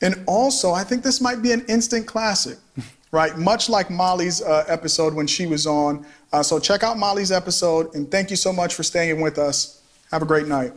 And 0.00 0.22
also, 0.26 0.72
I 0.72 0.84
think 0.84 1.02
this 1.02 1.20
might 1.20 1.42
be 1.42 1.52
an 1.52 1.64
instant 1.68 2.06
classic, 2.06 2.58
right? 3.12 3.36
Much 3.36 3.68
like 3.68 3.90
Molly's 3.90 4.40
uh, 4.40 4.64
episode 4.66 5.14
when 5.14 5.26
she 5.26 5.46
was 5.46 5.66
on. 5.66 6.06
Uh, 6.32 6.42
so 6.42 6.58
check 6.58 6.82
out 6.82 6.96
Molly's 6.96 7.32
episode, 7.32 7.94
and 7.94 8.10
thank 8.10 8.30
you 8.30 8.36
so 8.36 8.52
much 8.52 8.74
for 8.74 8.82
staying 8.82 9.20
with 9.20 9.38
us. 9.38 9.82
Have 10.10 10.22
a 10.22 10.26
great 10.26 10.46
night. 10.46 10.72